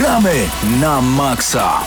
Gramy 0.00 0.48
na 0.80 0.96
maksa! 1.04 1.84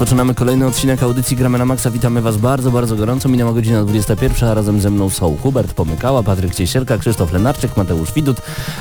Rozpoczynamy 0.00 0.34
kolejny 0.34 0.66
odcinek 0.66 1.02
audycji 1.02 1.36
Gramy 1.36 1.58
na 1.58 1.64
Maxa. 1.64 1.90
Witamy 1.90 2.22
Was 2.22 2.36
bardzo, 2.36 2.70
bardzo 2.70 2.96
gorąco. 2.96 3.28
Minęła 3.28 3.52
godzina 3.52 3.84
21, 3.84 4.48
a 4.48 4.54
razem 4.54 4.80
ze 4.80 4.90
mną 4.90 5.10
są 5.10 5.36
Hubert 5.42 5.74
Pomykała, 5.74 6.22
Patryk 6.22 6.54
Ciesielka, 6.54 6.98
Krzysztof 6.98 7.32
Lenarczyk, 7.32 7.76
Mateusz 7.76 8.12
Widut, 8.12 8.36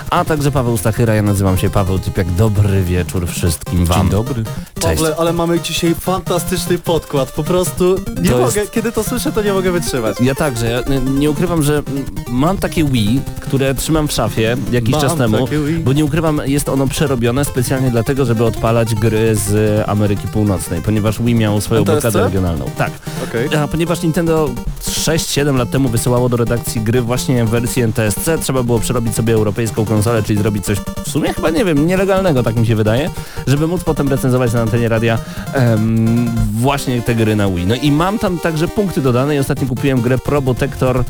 a 0.10 0.26
także 0.26 0.52
Paweł 0.52 0.78
Stachyra. 0.78 1.16
Ja 1.16 1.22
nazywam 1.22 1.58
się 1.58 1.70
Paweł 1.70 2.00
Typiak. 2.00 2.32
Dobry 2.32 2.84
wieczór 2.84 3.28
wszystkim 3.28 3.86
Wam. 3.86 4.02
Dzień 4.02 4.10
dobry. 4.10 4.44
Cześć. 4.80 5.02
Pawle, 5.02 5.16
ale 5.18 5.34
mamy 5.34 5.60
dzisiaj 5.60 5.96
fantastyczny 5.96 6.78
podkład. 6.78 7.32
Po 7.32 7.44
prostu 7.44 7.96
nie 8.22 8.30
To 8.30 8.38
mogę, 8.38 8.60
jest- 8.60 8.72
kiedy 8.72 8.92
to 8.92 9.04
słyszę, 9.04 9.32
to 9.32 9.42
nie 9.42 9.54
mogę 9.54 9.72
wytrzymać. 9.72 10.18
Ja 10.22 10.36
także. 10.36 10.84
Ja 10.88 10.96
nie 11.00 11.30
ukrywam, 11.32 11.64
że 11.64 11.84
mam 12.28 12.58
takie 12.58 12.84
Wii, 12.84 13.22
które 13.42 13.76
trzymam 13.76 14.08
w 14.08 14.12
szafie 14.12 14.58
jakiś 14.72 14.92
Mam 14.92 15.02
czas 15.02 15.16
temu, 15.16 15.46
takie 15.46 15.60
Wii. 15.60 15.80
bo 15.80 15.94
nie 15.94 16.06
ukrywam, 16.06 16.42
jest 16.46 16.70
ono 16.70 16.88
przerobione 16.88 17.46
specjalnie 17.46 17.92
dlatego, 17.92 18.26
żeby 18.26 18.44
odpalać 18.46 18.96
gry 18.96 19.36
z 19.36 19.84
Ameryki 19.90 20.28
Północnej, 20.28 20.82
ponieważ 20.82 21.09
Wii 21.18 21.36
miał 21.36 21.62
swoją 21.62 21.84
blokadę 21.84 22.24
regionalną. 22.24 22.66
Tak. 22.78 22.92
Okej. 23.24 23.56
A 23.56 23.68
ponieważ 23.68 24.02
Nintendo 24.02 24.50
6-7 24.82 25.58
lat 25.58 25.72
temu 25.72 25.90
wysyłało 25.90 26.30
do 26.30 26.38
redakcji 26.38 26.82
gry 26.82 27.02
właśnie 27.02 27.46
w 27.46 27.50
wersji 27.50 27.82
NTSC, 27.82 28.38
trzeba 28.42 28.64
było 28.64 28.80
przerobić 28.80 29.16
sobie 29.16 29.34
europejską 29.34 29.86
konsolę, 29.86 30.24
czyli 30.24 30.40
zrobić 30.40 30.66
coś 30.66 30.78
w 31.06 31.10
sumie 31.10 31.34
chyba, 31.34 31.50
nie 31.50 31.66
wiem, 31.66 31.88
nielegalnego, 31.88 32.44
tak 32.44 32.56
mi 32.56 32.68
się 32.68 32.76
wydaje, 32.76 33.10
żeby 33.48 33.68
móc 33.68 33.84
potem 33.84 34.10
recenzować 34.10 34.54
na 34.54 34.62
antenie 34.62 34.90
radia 34.90 35.18
em, 35.54 36.32
właśnie 36.52 37.02
te 37.02 37.16
gry 37.16 37.36
na 37.36 37.50
Wii. 37.50 37.68
No 37.68 37.76
i 37.76 37.92
mam 37.92 38.20
tam 38.20 38.40
także 38.40 38.68
punkty 38.68 39.02
dodane 39.02 39.36
i 39.36 39.40
ostatnio 39.40 39.68
kupiłem 39.68 40.02
grę 40.02 40.18
Probotector 40.18 41.04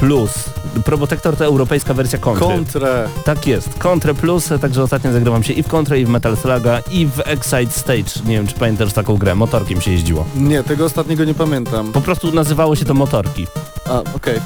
Plus. 0.00 0.50
Probotector 0.84 1.36
to 1.36 1.44
europejska 1.44 1.94
wersja 1.94 2.18
kontry. 2.18 2.46
Kontrę. 2.46 3.08
tak 3.24 3.46
jest, 3.46 3.78
Contra 3.78 4.14
Plus, 4.14 4.48
także 4.60 4.82
ostatnio 4.82 5.12
zagrywam 5.12 5.42
się 5.42 5.52
i 5.52 5.62
w 5.62 5.68
Contra, 5.68 5.96
i 5.96 6.04
w 6.04 6.08
Metal 6.08 6.36
Sluga, 6.36 6.80
i 6.90 7.06
w 7.06 7.20
Excite 7.24 7.70
Stage. 7.70 8.26
Nie 8.26 8.36
wiem, 8.36 8.46
czy 8.46 8.54
pamiętasz 8.54 8.92
taką 8.92 9.16
grę, 9.16 9.34
motorkiem 9.34 9.80
się 9.80 9.90
jeździło. 9.90 10.24
Nie, 10.36 10.62
tego 10.62 10.84
ostatniego 10.84 11.24
nie 11.24 11.34
pamiętam. 11.34 11.92
Po 11.92 12.00
prostu 12.00 12.32
nazywało 12.32 12.76
się 12.76 12.84
to 12.84 12.94
motorki. 12.94 13.46
A, 13.90 14.00
okej. 14.16 14.40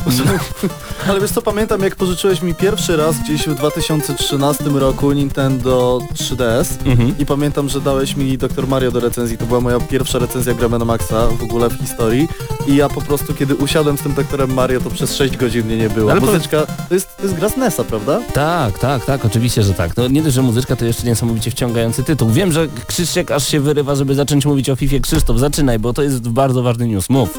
Ale 1.08 1.20
wiesz 1.20 1.30
co, 1.30 1.42
pamiętam 1.42 1.82
jak 1.82 1.96
pożyczyłeś 1.96 2.42
mi 2.42 2.54
pierwszy 2.54 2.96
raz 2.96 3.18
gdzieś 3.18 3.48
w 3.48 3.54
2013 3.54 4.64
roku 4.64 5.12
Nintendo 5.12 6.00
3DS 6.14 6.64
Mhm. 6.84 7.14
i 7.18 7.26
pamiętam, 7.26 7.68
że 7.68 7.80
dałeś 7.80 8.16
mi 8.16 8.38
Dr. 8.38 8.66
Mario 8.68 8.92
do 8.92 9.00
recenzji. 9.00 9.38
To 9.38 9.46
była 9.46 9.60
moja 9.60 9.80
pierwsza 9.80 10.18
recenzja 10.18 10.54
Gramy 10.54 10.78
na 10.78 10.84
Maxa 10.84 11.26
w 11.26 11.42
ogóle 11.42 11.68
w 11.70 11.78
historii 11.78 12.28
i 12.66 12.76
ja 12.76 12.88
po 12.88 13.00
prostu 13.00 13.34
kiedy 13.34 13.54
usiadłem 13.54 13.98
z 13.98 14.00
tym 14.00 14.14
Doktorem 14.14 14.54
Mario, 14.54 14.80
to 14.80 14.90
przez 14.90 15.16
6 15.16 15.36
godzin 15.36 15.66
mnie 15.66 15.76
nie 15.76 15.90
było. 15.90 16.10
Ale 16.10 16.20
Muzyczka, 16.20 16.66
to 16.88 16.94
jest, 16.94 17.16
to 17.16 17.22
jest 17.22 17.34
gra 17.34 17.48
z 17.48 17.56
NES-a, 17.56 17.84
prawda? 17.84 18.20
Tak, 18.34 18.78
tak, 18.78 19.04
tak, 19.04 19.24
oczywiście, 19.24 19.62
że 19.62 19.74
tak. 19.74 19.96
No 19.96 20.08
nie 20.08 20.22
dość, 20.22 20.34
że 20.34 20.42
muzyczka 20.42 20.76
to 20.76 20.84
jeszcze 20.84 21.06
niesamowicie 21.06 21.50
wciągający 21.50 22.04
tytuł. 22.04 22.30
Wiem, 22.30 22.52
że 22.52 22.66
Krzysiek 22.86 23.30
aż 23.30 23.48
się 23.48 23.60
wyrywa, 23.60 23.94
żeby 23.94 24.14
zacząć 24.14 24.46
mówić 24.46 24.70
o 24.70 24.76
FIFA. 24.76 24.96
Krzysztof, 25.02 25.38
zaczynaj, 25.38 25.78
bo 25.78 25.92
to 25.92 26.02
jest 26.02 26.28
bardzo 26.28 26.62
ważny 26.62 26.86
news. 26.86 27.10
Mów. 27.10 27.38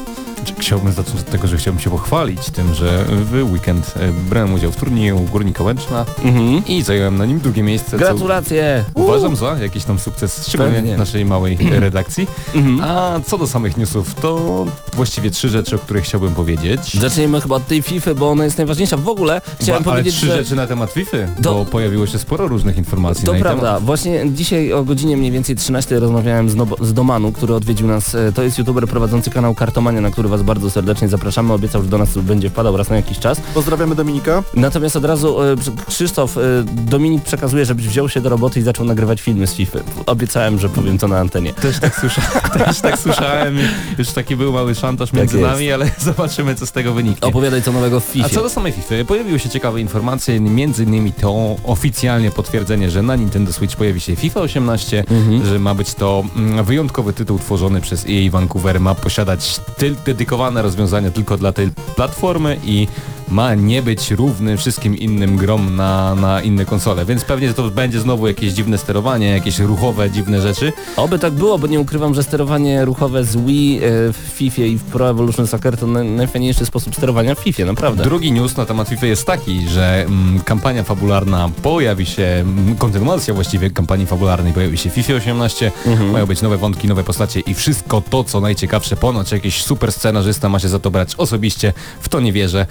Chciałbym 0.64 0.92
zacząć 0.92 1.20
od 1.20 1.30
tego, 1.30 1.48
że 1.48 1.56
chciałbym 1.56 1.80
się 1.82 1.90
pochwalić 1.90 2.50
tym, 2.50 2.74
że 2.74 3.04
w 3.08 3.52
weekend 3.52 3.94
e, 3.96 4.12
brałem 4.30 4.54
udział 4.54 4.72
w 4.72 4.76
turnieju 4.76 5.18
Górnika 5.32 5.64
Łęczna 5.64 6.04
Mhm. 6.24 6.62
i 6.66 6.82
zająłem 6.82 7.16
na 7.18 7.26
nim 7.26 7.40
drugie 7.40 7.62
miejsce. 7.62 7.98
Gratulacje! 7.98 8.84
Uważam 8.94 9.36
za 9.36 9.56
jakiś 9.62 9.84
tam 9.84 9.98
sukces, 9.98 10.46
szczególnie 10.48 10.96
naszej 10.96 11.24
małej 11.24 11.58
redakcji. 11.86 12.26
Mhm. 12.54 12.80
A 12.90 13.20
co 13.26 13.38
do 13.38 13.46
samych 13.46 13.76
newsów, 13.76 14.14
to 14.14 14.66
właściwie 14.92 15.30
trzy 15.30 15.48
rzeczy, 15.48 15.76
o 15.76 15.78
których 15.78 16.04
chciałbym 16.04 16.34
powiedzieć. 16.34 16.94
Zaczniemy 17.00 17.40
chyba 17.40 17.56
od 17.56 17.66
tej 17.66 17.82
FIFA, 17.82 18.14
bo 18.14 18.30
ona 18.30 18.44
jest 18.44 18.58
najważniejsza. 18.58 18.96
W 18.96 19.08
ogóle 19.08 19.40
chciałem 19.60 19.82
Ba- 19.82 19.90
ale 19.92 20.00
powiedzieć, 20.00 20.20
trzy 20.20 20.26
że... 20.26 20.36
rzeczy 20.36 20.56
na 20.56 20.66
temat 20.66 20.90
FIFA, 20.92 21.16
Do- 21.38 21.54
bo 21.54 21.64
pojawiło 21.64 22.06
się 22.06 22.18
sporo 22.18 22.48
różnych 22.48 22.76
informacji 22.78 23.26
To 23.26 23.32
na 23.32 23.38
prawda. 23.38 23.66
temat. 23.66 23.82
Właśnie 23.82 24.24
dzisiaj 24.32 24.72
o 24.72 24.84
godzinie 24.84 25.16
mniej 25.16 25.30
więcej 25.30 25.56
13 25.56 26.00
rozmawiałem 26.00 26.50
z, 26.50 26.54
Nobo- 26.56 26.84
z 26.84 26.92
Domanu, 26.92 27.32
który 27.32 27.54
odwiedził 27.54 27.86
nas. 27.86 28.14
E, 28.14 28.32
To 28.32 28.42
jest 28.42 28.58
youtuber 28.58 28.86
prowadzący 28.88 29.30
kanał 29.30 29.54
Kartomania, 29.54 30.00
na 30.00 30.10
który 30.10 30.28
was 30.28 30.42
bardzo 30.42 30.53
serdecznie 30.70 31.08
zapraszamy. 31.08 31.52
Obiecał, 31.52 31.82
że 31.82 31.88
do 31.88 31.98
nas 31.98 32.08
będzie 32.18 32.50
wpadał 32.50 32.76
raz 32.76 32.90
na 32.90 32.96
jakiś 32.96 33.18
czas. 33.18 33.40
Pozdrawiamy 33.54 33.94
Dominika. 33.94 34.42
Natomiast 34.54 34.96
od 34.96 35.04
razu 35.04 35.42
e, 35.42 35.56
Krzysztof, 35.88 36.36
e, 36.36 36.40
Dominik 36.64 37.22
przekazuje, 37.24 37.64
żebyś 37.64 37.88
wziął 37.88 38.08
się 38.08 38.20
do 38.20 38.28
roboty 38.28 38.60
i 38.60 38.62
zaczął 38.62 38.86
nagrywać 38.86 39.20
filmy 39.22 39.46
z 39.46 39.54
FIFA. 39.54 39.78
Obiecałem, 40.06 40.58
że 40.58 40.68
powiem 40.68 40.98
to 40.98 41.08
na 41.08 41.18
antenie. 41.18 41.52
Też 41.52 41.78
tak, 41.80 42.00
słysza, 42.00 42.22
też 42.64 42.80
tak 42.80 42.98
słyszałem, 42.98 43.58
już 43.98 44.08
taki 44.08 44.36
był 44.36 44.52
mały 44.52 44.74
szantaż 44.74 45.10
Tak 45.10 45.20
między 45.20 45.38
jest. 45.38 45.50
nami, 45.52 45.72
ale 45.72 45.90
zobaczymy 46.04 46.54
co 46.54 46.66
z 46.66 46.72
tego 46.72 46.92
wyniknie. 46.94 47.28
Opowiadaj 47.28 47.62
co 47.62 47.72
nowego 47.72 48.00
w 48.00 48.08
A 48.10 48.12
FIFA. 48.12 48.28
co 48.28 48.42
do 48.42 48.48
samej 48.48 48.72
FIFA, 48.72 48.94
pojawiły 49.06 49.38
się 49.38 49.48
ciekawe 49.48 49.80
informacje, 49.80 50.40
między 50.40 50.82
innymi 50.84 51.12
to 51.12 51.56
oficjalnie 51.64 52.30
potwierdzenie, 52.30 52.90
że 52.90 53.02
na 53.02 53.16
Nintendo 53.16 53.52
Switch 53.52 53.76
pojawi 53.76 54.00
się 54.00 54.16
FIFA 54.16 54.40
18, 54.40 55.04
Mhm. 55.10 55.46
że 55.46 55.58
ma 55.58 55.74
być 55.74 55.94
to 55.94 56.24
mm, 56.36 56.64
wyjątkowy 56.64 57.12
tytuł 57.12 57.38
tworzony 57.38 57.80
przez 57.80 58.04
EA 58.08 58.30
Vancouver, 58.30 58.80
ma 58.80 58.94
posiadać 58.94 59.60
tyl 59.76 59.96
dedykowane 60.44 60.62
rozwiązania 60.62 61.10
tylko 61.10 61.36
dla 61.36 61.52
tej 61.52 61.70
platformy 61.96 62.60
i 62.64 62.88
ma 63.28 63.54
nie 63.54 63.82
być 63.82 64.10
równy 64.10 64.56
wszystkim 64.56 64.96
innym 64.98 65.36
grom 65.36 65.76
na, 65.76 66.14
na 66.14 66.42
inne 66.42 66.64
konsole, 66.64 67.04
więc 67.04 67.24
pewnie 67.24 67.54
to 67.54 67.62
będzie 67.70 68.00
znowu 68.00 68.26
jakieś 68.26 68.52
dziwne 68.52 68.78
sterowanie, 68.78 69.28
jakieś 69.30 69.58
ruchowe, 69.58 70.10
dziwne 70.10 70.40
rzeczy. 70.40 70.72
Oby 70.96 71.18
tak 71.18 71.32
było, 71.32 71.58
bo 71.58 71.66
nie 71.66 71.80
ukrywam, 71.80 72.14
że 72.14 72.22
sterowanie 72.22 72.84
ruchowe 72.84 73.24
z 73.24 73.36
Wii 73.36 73.76
e, 73.78 73.80
w 74.12 74.16
FIFA 74.16 74.62
i 74.62 74.76
w 74.78 74.82
Pro 74.82 75.10
Evolution 75.10 75.46
Soccer 75.46 75.76
to 75.76 75.86
na- 75.86 76.04
najfajniejszy 76.04 76.66
sposób 76.66 76.94
sterowania 76.96 77.34
w 77.34 77.38
FIFA, 77.38 77.64
naprawdę. 77.64 78.04
Drugi 78.04 78.32
news 78.32 78.56
na 78.56 78.66
temat 78.66 78.88
FIFA 78.88 79.06
jest 79.06 79.26
taki, 79.26 79.68
że 79.68 80.02
mm, 80.08 80.40
kampania 80.40 80.82
fabularna 80.84 81.50
pojawi 81.62 82.06
się, 82.06 82.22
mm, 82.22 82.76
kontynuacja 82.76 83.34
właściwie 83.34 83.70
kampanii 83.70 84.06
fabularnej 84.06 84.52
pojawi 84.52 84.78
się 84.78 84.90
w 84.90 84.92
FIFA 84.92 85.12
18, 85.14 85.72
Mhm. 85.86 86.10
mają 86.10 86.26
być 86.26 86.42
nowe 86.42 86.56
wątki, 86.56 86.88
nowe 86.88 87.04
postacie 87.04 87.40
i 87.40 87.54
wszystko 87.54 88.02
to, 88.10 88.24
co 88.24 88.40
najciekawsze, 88.40 88.96
ponoć 88.96 89.32
jakiś 89.32 89.62
super 89.62 89.92
scenarzysta 89.92 90.48
ma 90.48 90.58
się 90.58 90.68
za 90.68 90.78
to 90.78 90.90
brać. 90.90 91.14
Osobiście 91.16 91.72
w 92.00 92.08
to 92.08 92.20
nie 92.20 92.32
wierzę. 92.32 92.66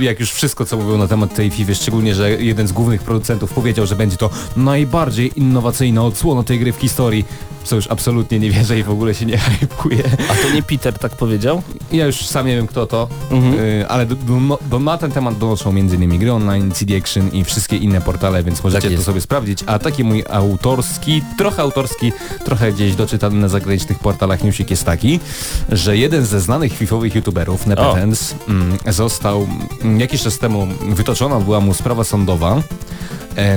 Jak 0.00 0.20
już 0.20 0.32
wszystko, 0.32 0.64
co 0.64 0.76
mówią 0.76 0.98
na 0.98 1.08
temat 1.08 1.34
tej 1.34 1.50
FIFA, 1.50 1.74
szczególnie, 1.74 2.14
że 2.14 2.30
jeden 2.30 2.68
z 2.68 2.72
głównych 2.72 3.02
producentów 3.02 3.52
powiedział, 3.52 3.86
że 3.86 3.96
będzie 3.96 4.16
to 4.16 4.30
najbardziej 4.56 5.32
innowacyjna 5.36 6.04
odsłona 6.04 6.42
tej 6.42 6.58
gry 6.58 6.72
w 6.72 6.76
historii, 6.76 7.24
co 7.64 7.76
już 7.76 7.86
absolutnie 7.90 8.38
nie 8.38 8.50
wierzę 8.50 8.78
i 8.78 8.82
w 8.82 8.90
ogóle 8.90 9.14
się 9.14 9.26
nie 9.26 9.38
hypuję. 9.60 10.02
A 10.30 10.34
to 10.48 10.54
nie 10.54 10.62
Peter 10.62 10.98
tak 10.98 11.16
powiedział? 11.16 11.62
Ja 11.92 12.06
już 12.06 12.16
sam 12.16 12.46
nie 12.46 12.56
wiem 12.56 12.66
kto 12.66 12.86
to, 12.86 13.08
Mhm. 13.30 13.54
y, 13.54 13.84
ale 13.88 14.06
do, 14.06 14.14
do, 14.14 14.58
do, 14.70 14.78
na 14.78 14.98
ten 14.98 15.12
temat 15.12 15.38
donoszą 15.38 15.70
m.in. 15.70 16.18
gry 16.18 16.32
online, 16.32 16.72
CD 16.72 16.96
Action 16.96 17.28
i 17.32 17.44
wszystkie 17.44 17.76
inne 17.76 18.00
portale, 18.00 18.42
więc 18.42 18.64
możecie 18.64 18.88
Tak 18.88 18.98
to 18.98 19.04
sobie 19.04 19.20
sprawdzić. 19.20 19.58
A 19.66 19.78
taki 19.78 20.04
mój 20.04 20.24
autorski, 20.30 21.22
trochę 21.38 21.62
autorski, 21.62 22.12
trochę 22.44 22.72
gdzieś 22.72 22.94
doczytany 22.94 23.36
na 23.36 23.48
zagranicznych 23.48 23.98
portalach 23.98 24.44
newsik 24.44 24.70
jest 24.70 24.84
taki, 24.84 25.20
że 25.68 25.96
jeden 25.96 26.26
ze 26.26 26.40
znanych 26.40 26.72
fifowych 26.72 27.14
youtuberów, 27.14 27.66
Nepetens, 27.66 28.34
mm, 28.48 28.78
został 28.86 29.46
mm, 29.82 30.00
jakiś 30.00 30.22
czas 30.22 30.38
temu 30.38 30.66
wytoczona 30.88 31.40
była 31.40 31.60
mu 31.60 31.74
sprawa 31.74 32.04
sądowa 32.04 32.62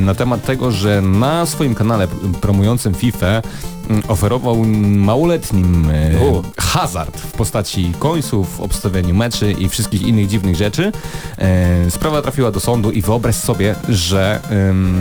na 0.02 0.16
temat 0.16 0.46
tego, 0.46 0.72
że 0.72 1.02
na 1.02 1.46
swoim 1.46 1.76
kanale 1.76 2.08
promującym 2.42 2.94
FIFA 2.94 3.42
mm, 3.90 4.04
oferował 4.08 4.66
małoletnim 4.86 5.90
e, 5.90 6.62
hazard 6.62 7.18
w 7.18 7.32
postaci 7.32 7.94
końców, 8.00 8.62
obstawianiu 8.62 9.16
meczy 9.16 9.52
i 9.52 9.70
wszystkich 9.70 10.02
innych 10.02 10.28
dziwnych 10.28 10.56
rzeczy. 10.56 10.92
E, 11.38 11.92
sprawa 11.92 12.22
trafiła 12.22 12.52
do 12.52 12.60
sądu 12.60 12.92
i 12.92 13.02
wyobraź 13.02 13.36
sobie, 13.36 13.76
że 13.90 14.40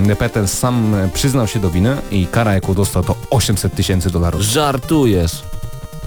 Nepetens 0.06 0.52
sam 0.52 0.96
przyznał 1.14 1.46
się 1.46 1.60
do 1.60 1.70
winy 1.70 1.96
i 2.10 2.26
kara 2.26 2.54
jaką 2.54 2.74
dostał 2.74 3.02
to 3.02 3.14
800 3.30 3.74
tysięcy 3.74 4.10
dolarów. 4.10 4.40
Żartujesz. 4.40 5.53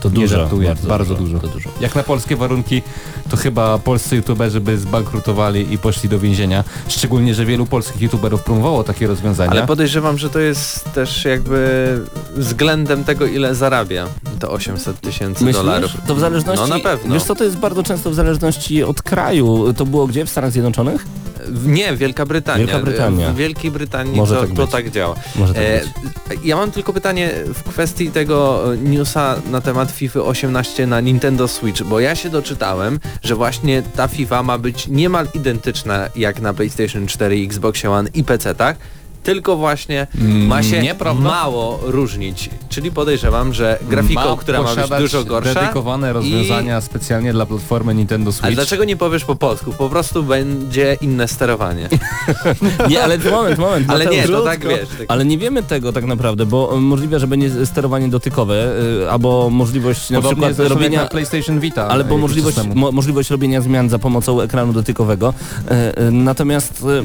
To 0.02 0.10
Nie 0.10 0.16
dużo. 0.16 0.38
żartuję, 0.38 0.76
bardzo 0.88 1.16
dużo. 1.16 1.40
To 1.40 1.48
dużo. 1.48 1.70
Jak 1.82 1.96
na 1.96 2.04
polskie 2.04 2.36
warunki, 2.36 2.82
to 3.30 3.38
chyba 3.38 3.78
polscy 3.80 4.16
youtuberzy 4.16 4.62
by 4.62 4.78
zbankrutowali 4.78 5.74
i 5.74 5.78
poszli 5.78 6.10
do 6.10 6.20
więzienia. 6.20 6.64
Szczególnie, 6.88 7.34
że 7.36 7.46
wielu 7.46 7.66
polskich 7.66 8.02
youtuberów 8.02 8.44
promowało 8.44 8.84
takie 8.84 9.08
rozwiązania. 9.08 9.52
Ale 9.52 9.68
podejrzewam, 9.68 10.18
że 10.18 10.30
to 10.30 10.40
jest 10.40 10.94
też 10.94 11.26
jakby 11.26 12.00
względem 12.36 13.04
tego, 13.04 13.26
ile 13.26 13.56
zarabia 13.56 14.08
to 14.40 14.52
800 14.52 15.00
tysięcy 15.02 15.44
Myślisz? 15.44 15.64
dolarów. 15.64 15.92
To 16.08 16.16
w 16.16 16.20
zależności... 16.20 16.70
No 16.70 16.78
na 16.78 16.84
pewno. 16.84 17.14
Wiesz 17.14 17.24
co, 17.24 17.36
to 17.36 17.44
jest 17.44 17.58
bardzo 17.58 17.84
często 17.84 18.12
w 18.12 18.16
zależności 18.16 18.84
od 18.84 19.02
kraju. 19.02 19.74
To 19.74 19.86
było 19.86 20.08
gdzie? 20.08 20.26
W 20.26 20.30
Stanach 20.30 20.52
Zjednoczonych? 20.52 21.06
Nie, 21.66 21.96
Wielka 21.96 22.26
Brytania. 22.26 22.66
Wielka 22.66 22.80
Brytania. 22.80 23.32
W 23.32 23.36
Wielkiej 23.36 23.72
Brytanii 23.72 24.16
Może 24.16 24.36
to 24.36 24.42
tak 24.42 24.50
to 24.50 24.62
być. 24.62 24.72
tak 24.72 24.92
działa. 24.92 25.16
Może 25.36 25.54
tak 25.54 25.64
E, 25.64 25.82
ja 26.44 26.56
mam 26.56 26.72
tylko 26.72 26.94
pytanie 26.94 27.32
w 27.46 27.64
kwestii 27.64 28.12
tego 28.12 28.64
e, 28.74 28.78
newsa 28.78 29.36
na 29.52 29.62
temat 29.62 29.92
FIFA 29.92 30.20
18 30.20 30.88
na 30.88 31.00
Nintendo 31.02 31.48
Switch, 31.48 31.84
bo 31.84 32.00
ja 32.00 32.16
się 32.16 32.30
doczytałem, 32.30 33.00
że 33.24 33.36
właśnie 33.36 33.82
ta 33.96 34.08
FIFA 34.08 34.44
ma 34.44 34.58
być 34.58 34.88
niemal 34.88 35.28
identyczna 35.34 36.10
jak 36.16 36.42
na 36.42 36.54
PlayStation 36.54 37.08
4, 37.08 37.36
Xbox 37.46 37.86
One 37.86 38.10
i 38.14 38.24
PC-tach, 38.24 38.76
tylko 39.28 39.58
właśnie 39.58 40.08
Mm, 40.22 40.48
ma 40.48 40.64
się 40.64 40.82
nieprawda. 40.82 41.24
mało 41.30 41.80
różnić. 41.84 42.50
Czyli 42.70 42.92
podejrzewam, 42.92 43.54
że 43.54 43.80
grafiką, 43.90 44.22
ma 44.36 44.38
która 44.38 44.62
ma 44.62 44.66
być 44.68 44.76
posiadać 44.76 45.02
dużo 45.02 45.24
gorsza. 45.24 45.54
dedykowane 45.54 46.14
rozwiązania 46.14 46.82
specjalnie 46.82 47.34
dla 47.34 47.46
platformy 47.46 47.96
Nintendo 47.96 48.32
Switch. 48.32 48.46
Ale 48.46 48.56
dlaczego 48.56 48.84
nie 48.84 48.98
powiesz 48.98 49.26
po 49.26 49.36
polsku? 49.36 49.74
Po 49.74 49.90
prostu 49.90 50.24
będzie 50.24 50.98
inne 51.02 51.28
sterowanie. 51.28 51.90
Nie, 52.90 53.04
ale 53.04 53.18
moment, 53.32 53.58
moment. 53.60 53.90
Ale 53.90 54.06
nie, 54.06 54.24
to 54.28 54.42
tak 54.42 54.68
wiesz. 54.68 54.90
Tak... 54.90 55.06
Ale 55.08 55.26
nie 55.26 55.38
wiemy 55.38 55.64
tego 55.64 55.94
tak 55.94 56.06
naprawdę, 56.06 56.46
bo 56.46 56.74
e, 56.74 56.80
możliwe, 56.80 57.20
że 57.20 57.28
będzie 57.28 57.66
sterowanie 57.66 58.08
dotykowe, 58.10 58.72
y, 59.04 59.12
albo 59.12 59.50
możliwość 59.50 60.10
na 60.10 60.18
Podobnie 60.18 60.36
przykład 60.36 60.56
zresztą 60.56 60.74
jak 60.74 60.84
robienia... 60.84 61.04
na 61.04 61.10
PlayStation 61.10 61.60
Vita. 61.60 61.88
Albo 61.88 62.18
możliwość, 62.18 62.56
systemu. 62.58 62.76
mo, 62.80 62.92
możliwość 62.92 63.30
robienia 63.30 63.62
zmian 63.62 63.90
za 63.90 64.00
pomocą 64.00 64.42
ekranu 64.42 64.74
dotykowego. 64.74 65.34
E, 65.68 65.98
e, 65.98 66.12
natomiast 66.12 66.84
e, 66.84 67.04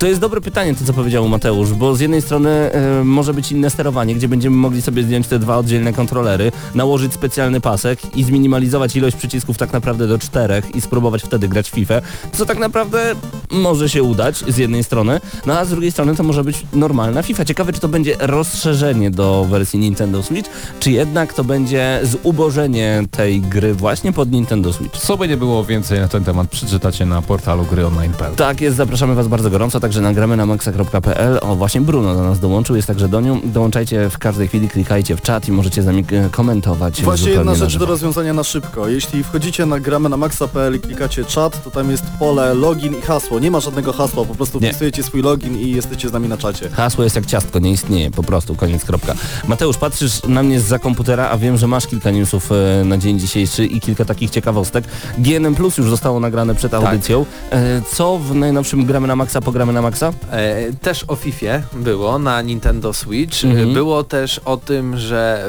to 0.00 0.06
jest 0.06 0.20
dobre 0.20 0.40
pytanie, 0.40 0.74
to 0.74 0.84
co 0.84 0.92
powiedział 0.92 1.28
Mateusz, 1.28 1.72
bo 1.72 1.96
z 1.96 2.00
jednej 2.00 2.22
strony 2.22 2.50
e, 2.50 3.04
może 3.04 3.34
być 3.34 3.52
inne 3.52 3.70
sterowanie, 3.70 4.14
gdzie 4.14 4.28
będziemy 4.28 4.56
mogli 4.56 4.82
sobie 4.82 5.02
zdjąć 5.02 5.26
te 5.26 5.38
dwa 5.38 5.56
oddzielne 5.56 5.92
kontrolery, 5.92 6.52
nałożyć 6.74 7.12
specjalny 7.12 7.60
pasek 7.60 8.16
i 8.16 8.24
zminimalizować 8.24 8.96
ilość 8.96 9.16
przycisków 9.16 9.58
tak 9.58 9.72
naprawdę 9.72 10.06
do 10.06 10.18
czterech 10.18 10.74
i 10.74 10.80
spróbować 10.80 11.22
wtedy 11.22 11.48
grać 11.48 11.70
w 11.70 11.74
FIFA, 11.74 12.00
co 12.32 12.46
tak 12.46 12.58
naprawdę 12.58 13.14
może 13.50 13.88
się 13.88 14.02
udać 14.02 14.36
z 14.48 14.56
jednej 14.56 14.84
strony, 14.84 15.20
no 15.46 15.58
a 15.58 15.64
z 15.64 15.70
drugiej 15.70 15.92
strony 15.92 16.16
to 16.16 16.22
może 16.22 16.44
być 16.44 16.66
normalna 16.72 17.22
FIFA. 17.22 17.44
Ciekawe, 17.44 17.72
czy 17.72 17.80
to 17.80 17.88
będzie 17.88 18.16
rozszerzenie 18.20 19.10
do 19.10 19.46
wersji 19.50 19.78
Nintendo 19.78 20.22
Switch, 20.22 20.50
czy 20.80 20.90
jednak 20.90 21.34
to 21.34 21.44
będzie 21.44 22.00
zubożenie 22.02 23.02
tej 23.10 23.40
gry 23.40 23.74
właśnie 23.74 24.12
pod 24.12 24.30
Nintendo 24.30 24.72
Switch. 24.72 24.98
Co 24.98 25.16
by 25.16 25.28
nie 25.28 25.36
było 25.36 25.64
więcej 25.64 26.00
na 26.00 26.08
ten 26.08 26.24
temat, 26.24 26.48
przeczytacie 26.48 27.06
na 27.06 27.22
portalu 27.22 27.64
gryonline.pl. 27.64 28.34
Tak 28.34 28.60
jest, 28.60 28.76
zapraszamy 28.76 29.14
Was 29.14 29.28
bardzo 29.28 29.50
gorąco, 29.50 29.80
także 29.90 30.00
nagramy 30.00 30.36
na 30.36 30.46
maxa.pl. 30.46 31.38
O, 31.42 31.56
właśnie 31.56 31.80
Bruno 31.80 32.14
do 32.14 32.22
nas 32.22 32.40
dołączył, 32.40 32.76
jest 32.76 32.88
także 32.88 33.08
Doniu. 33.08 33.40
Dołączajcie 33.44 34.10
w 34.10 34.18
każdej 34.18 34.48
chwili, 34.48 34.68
klikajcie 34.68 35.16
w 35.16 35.22
czat 35.22 35.48
i 35.48 35.52
możecie 35.52 35.82
z 35.82 35.86
nami 35.86 36.04
e, 36.12 36.28
komentować 36.30 37.02
Właśnie 37.02 37.30
jedna 37.30 37.44
na 37.44 37.54
rzecz 37.54 37.76
do 37.76 37.86
rozwiązania 37.86 38.32
na 38.32 38.44
szybko. 38.44 38.88
Jeśli 38.88 39.24
wchodzicie 39.24 39.66
na 39.66 39.80
gramy 39.80 40.08
na 40.08 40.16
maxa.pl 40.16 40.76
i 40.76 40.80
klikacie 40.80 41.24
czat, 41.24 41.64
to 41.64 41.70
tam 41.70 41.90
jest 41.90 42.04
pole 42.18 42.54
login 42.54 42.98
i 42.98 43.00
hasło. 43.02 43.38
Nie 43.38 43.50
ma 43.50 43.60
żadnego 43.60 43.92
hasła, 43.92 44.24
po 44.24 44.34
prostu 44.34 44.60
Nie. 44.60 44.68
wpisujecie 44.68 45.02
swój 45.02 45.22
login 45.22 45.58
i 45.58 45.70
jesteście 45.70 46.08
z 46.08 46.12
nami 46.12 46.28
na 46.28 46.36
czacie. 46.36 46.70
Hasło 46.70 47.04
jest 47.04 47.16
jak 47.16 47.26
ciastko, 47.26 47.58
nie 47.58 47.70
istnieje, 47.70 48.10
po 48.10 48.22
prostu, 48.22 48.54
koniec, 48.54 48.84
kropka. 48.84 49.14
Mateusz, 49.48 49.76
patrzysz 49.76 50.22
na 50.22 50.42
mnie 50.42 50.60
za 50.60 50.78
komputera, 50.78 51.28
a 51.28 51.38
wiem, 51.38 51.56
że 51.56 51.66
masz 51.66 51.86
kilka 51.86 52.10
newsów 52.10 52.52
e, 52.52 52.84
na 52.84 52.98
dzień 52.98 53.18
dzisiejszy 53.18 53.66
i 53.66 53.80
kilka 53.80 54.04
takich 54.04 54.30
ciekawostek. 54.30 54.84
GNM 55.18 55.54
Plus 55.54 55.78
już 55.78 55.90
zostało 55.90 56.20
nagrane 56.20 56.54
przed 56.54 56.74
audycją. 56.74 57.26
E, 57.50 57.82
co 57.92 58.18
w 58.18 58.34
najnowszym 58.34 58.84
gramy 58.84 59.08
na 59.08 59.16
Maxa, 59.16 59.40
pogramy 59.40 59.72
na 59.72 59.79
Maxa? 59.82 60.12
E, 60.30 60.72
też 60.72 61.04
o 61.08 61.16
FIFA 61.16 61.62
było 61.72 62.18
na 62.18 62.42
Nintendo 62.42 62.92
Switch. 62.92 63.44
Mhm. 63.44 63.74
Było 63.74 64.04
też 64.04 64.38
o 64.38 64.56
tym, 64.56 64.98
że 64.98 65.46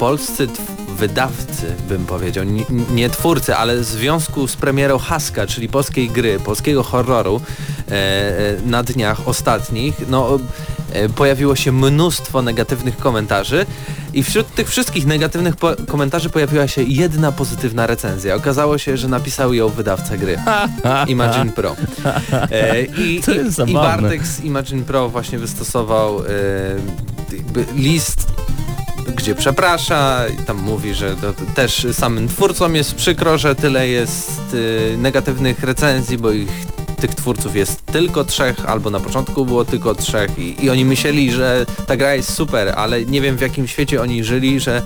polscy 0.00 0.48
wydawcy, 0.96 1.74
bym 1.88 2.06
powiedział, 2.06 2.44
nie, 2.44 2.64
nie 2.94 3.10
twórcy, 3.10 3.56
ale 3.56 3.76
w 3.76 3.84
związku 3.84 4.48
z 4.48 4.56
premierą 4.56 4.98
Haska, 4.98 5.46
czyli 5.46 5.68
polskiej 5.68 6.10
gry, 6.10 6.38
polskiego 6.38 6.82
horroru 6.82 7.40
e, 7.88 7.92
e, 7.92 8.56
na 8.66 8.82
dniach 8.82 9.28
ostatnich, 9.28 9.94
no 10.08 10.38
e, 10.92 11.08
pojawiło 11.08 11.56
się 11.56 11.72
mnóstwo 11.72 12.42
negatywnych 12.42 12.96
komentarzy 12.96 13.66
i 14.12 14.22
wśród 14.22 14.54
tych 14.54 14.68
wszystkich 14.68 15.06
negatywnych 15.06 15.56
po 15.56 15.76
komentarzy 15.88 16.30
pojawiła 16.30 16.68
się 16.68 16.82
jedna 16.82 17.32
pozytywna 17.32 17.86
recenzja. 17.86 18.34
Okazało 18.34 18.78
się, 18.78 18.96
że 18.96 19.08
napisał 19.08 19.54
ją 19.54 19.68
wydawca 19.68 20.16
gry. 20.16 20.38
Imagine 21.06 21.52
Pro. 21.52 21.76
E, 22.50 22.82
i, 22.82 23.20
To 23.24 23.30
jest 23.30 23.58
i, 23.58 23.70
I. 23.70 23.74
Bartek 23.74 24.26
z 24.26 24.44
Imagine 24.44 24.84
Pro 24.84 25.08
właśnie 25.08 25.38
wystosował 25.38 26.20
e, 26.20 26.24
list 27.74 28.26
gdzie 29.14 29.34
przeprasza 29.34 30.28
i 30.28 30.44
tam 30.44 30.56
mówi, 30.56 30.94
że 30.94 31.16
to 31.16 31.32
też 31.54 31.86
samym 31.92 32.28
twórcom 32.28 32.74
jest 32.74 32.94
przykro, 32.94 33.38
że 33.38 33.54
tyle 33.54 33.88
jest 33.88 34.40
e, 34.94 34.96
negatywnych 34.96 35.64
recenzji, 35.64 36.18
bo 36.18 36.30
ich 36.30 36.66
tych 37.00 37.14
twórców 37.14 37.56
jest 37.56 37.86
tylko 37.86 38.24
trzech, 38.24 38.66
albo 38.66 38.90
na 38.90 39.00
początku 39.00 39.46
było 39.46 39.64
tylko 39.64 39.94
trzech 39.94 40.38
i, 40.38 40.64
i 40.64 40.70
oni 40.70 40.84
myśleli, 40.84 41.32
że 41.32 41.66
ta 41.86 41.96
gra 41.96 42.14
jest 42.14 42.34
super, 42.34 42.68
ale 42.76 43.04
nie 43.04 43.20
wiem 43.20 43.36
w 43.36 43.40
jakim 43.40 43.68
świecie 43.68 44.02
oni 44.02 44.24
żyli, 44.24 44.60
że 44.60 44.82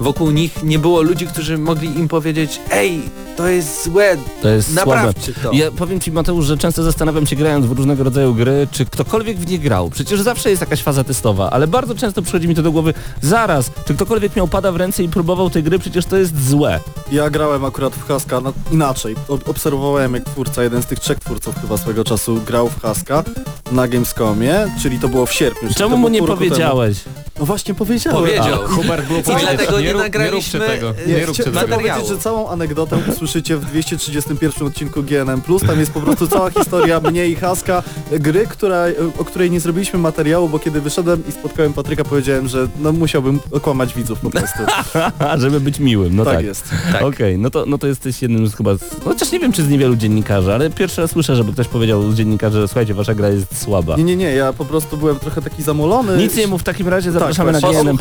wokół 0.00 0.30
nich 0.30 0.62
nie 0.62 0.78
było 0.78 1.02
ludzi, 1.02 1.26
którzy 1.26 1.58
mogli 1.58 1.98
im 1.98 2.08
powiedzieć 2.08 2.60
ej, 2.70 3.02
to 3.38 3.48
jest 3.48 3.84
złe, 3.84 4.16
To 4.42 4.48
jest 4.48 4.74
słabe. 4.74 4.90
naprawcie 4.94 5.32
to. 5.42 5.52
Ja 5.52 5.70
powiem 5.70 6.00
Ci 6.00 6.12
Mateusz, 6.12 6.46
że 6.46 6.56
często 6.56 6.82
zastanawiam 6.82 7.26
się 7.26 7.36
grając 7.36 7.66
w 7.66 7.72
różnego 7.72 8.04
rodzaju 8.04 8.34
gry, 8.34 8.68
czy 8.72 8.86
ktokolwiek 8.86 9.38
w 9.38 9.50
nie 9.50 9.58
grał. 9.58 9.90
Przecież 9.90 10.20
zawsze 10.20 10.50
jest 10.50 10.60
jakaś 10.60 10.82
faza 10.82 11.04
testowa, 11.04 11.50
ale 11.50 11.66
bardzo 11.66 11.94
często 11.94 12.22
przychodzi 12.22 12.48
mi 12.48 12.54
to 12.54 12.62
do 12.62 12.72
głowy, 12.72 12.94
zaraz, 13.22 13.70
czy 13.86 13.94
ktokolwiek 13.94 14.36
miał 14.36 14.48
pada 14.48 14.72
w 14.72 14.76
ręce 14.76 15.02
i 15.02 15.08
próbował 15.08 15.50
tej 15.50 15.62
gry, 15.62 15.78
przecież 15.78 16.04
to 16.04 16.16
jest 16.16 16.48
złe. 16.48 16.80
Ja 17.12 17.30
grałem 17.30 17.64
akurat 17.64 17.94
w 17.94 18.08
Haska 18.08 18.40
no, 18.40 18.52
inaczej. 18.72 19.14
O, 19.28 19.38
obserwowałem 19.50 20.14
jak 20.14 20.24
twórca, 20.24 20.62
jeden 20.62 20.82
z 20.82 20.86
tych 20.86 21.00
trzech 21.00 21.18
twórców 21.18 21.54
chyba 21.60 21.76
swego 21.76 22.04
czasu 22.04 22.40
grał 22.46 22.68
w 22.68 22.80
Haska 22.82 23.24
na 23.72 23.88
Gamescomie, 23.88 24.54
czyli 24.82 24.98
to 24.98 25.08
było 25.08 25.26
w 25.26 25.32
sierpniu. 25.32 25.68
Czemu 25.76 25.96
mu 25.96 26.08
nie 26.08 26.22
powiedziałeś? 26.22 27.00
Temu. 27.02 27.16
No 27.38 27.46
właśnie 27.46 27.74
powiedziałem. 27.74 28.18
Powiedział. 28.20 28.58
Hubert 28.68 29.06
było 29.06 29.18
I 29.18 29.22
dlatego 29.40 29.80
nie 29.80 29.92
rób- 29.92 30.02
nagraliśmy, 30.02 30.60
Nie 30.60 30.66
róbcie 30.66 30.80
tego. 30.80 30.90
e, 31.04 31.06
Nie, 31.06 31.14
Nie, 31.14 31.26
róbcie 31.26 31.42
chcę 31.42 31.50
tego. 31.52 31.60
materiału. 31.60 31.82
powiedzieć, 32.00 32.08
że 32.08 32.18
całą 32.18 32.48
anegdotę 32.48 32.98
usłyszycie 33.12 33.56
w 33.56 33.64
231 33.64 34.66
odcinku 34.68 35.02
GNM+. 35.02 35.40
Tam 35.66 35.80
jest 35.80 35.92
po 35.92 36.00
prostu 36.00 36.28
cała 36.28 36.50
historia 36.50 37.00
mnie 37.00 37.26
i 37.26 37.34
Haska, 37.34 37.82
gry, 38.12 38.46
która, 38.46 38.84
o 39.18 39.24
której 39.24 39.50
nie 39.50 39.60
zrobiliśmy 39.60 39.98
materiału, 39.98 40.48
bo 40.48 40.58
kiedy 40.58 40.80
wyszedłem 40.80 41.22
i 41.28 41.32
spotkałem 41.32 41.72
Patryka, 41.72 42.04
powiedziałem, 42.04 42.48
że 42.48 42.68
no 42.80 42.92
musiałbym 42.92 43.40
okłamać 43.50 43.94
widzów 43.94 44.20
po 44.20 44.30
prostu. 44.30 44.58
Żeby 45.42 45.60
być 45.60 45.78
miłym, 45.78 46.16
no 46.16 46.24
tak. 46.24 46.34
tak 46.34 46.44
jest. 46.44 46.64
Tak. 46.92 47.02
Okej, 47.02 47.38
no, 47.38 47.50
to, 47.50 47.66
no 47.66 47.78
to 47.78 47.86
jesteś 47.86 48.22
jednym 48.22 48.48
z 48.48 48.54
chyba, 48.56 48.74
z, 48.74 48.80
no 48.80 49.04
chociaż 49.04 49.32
nie 49.32 49.38
wiem 49.40 49.52
czy 49.52 49.62
z 49.62 49.68
niewielu 49.68 49.96
dziennikarzy, 49.96 50.54
ale 50.54 50.70
pierwszy 50.70 51.00
raz 51.00 51.10
słyszę, 51.10 51.36
żeby 51.36 51.52
ktoś 51.52 51.68
powiedział 51.68 52.10
z 52.12 52.14
dziennikarzy, 52.14 52.60
że 52.60 52.68
słuchajcie, 52.68 52.94
wasza 52.94 53.14
gra 53.14 53.28
jest 53.28 53.57
słaba. 53.58 53.96
Nie, 53.96 54.04
nie, 54.04 54.16
nie, 54.16 54.30
ja 54.30 54.52
po 54.52 54.64
prostu 54.64 54.96
byłem 54.96 55.18
trochę 55.18 55.42
taki 55.42 55.62
zamolony. 55.62 56.16
Nic 56.16 56.36
nie 56.36 56.46
mów, 56.46 56.60
w 56.60 56.64
takim 56.64 56.88
razie 56.88 57.10
Tak, 57.12 57.18
zapraszamy 57.20 57.52
na 57.52 57.60
właśnie, 57.60 57.84
GNM+. 57.84 57.98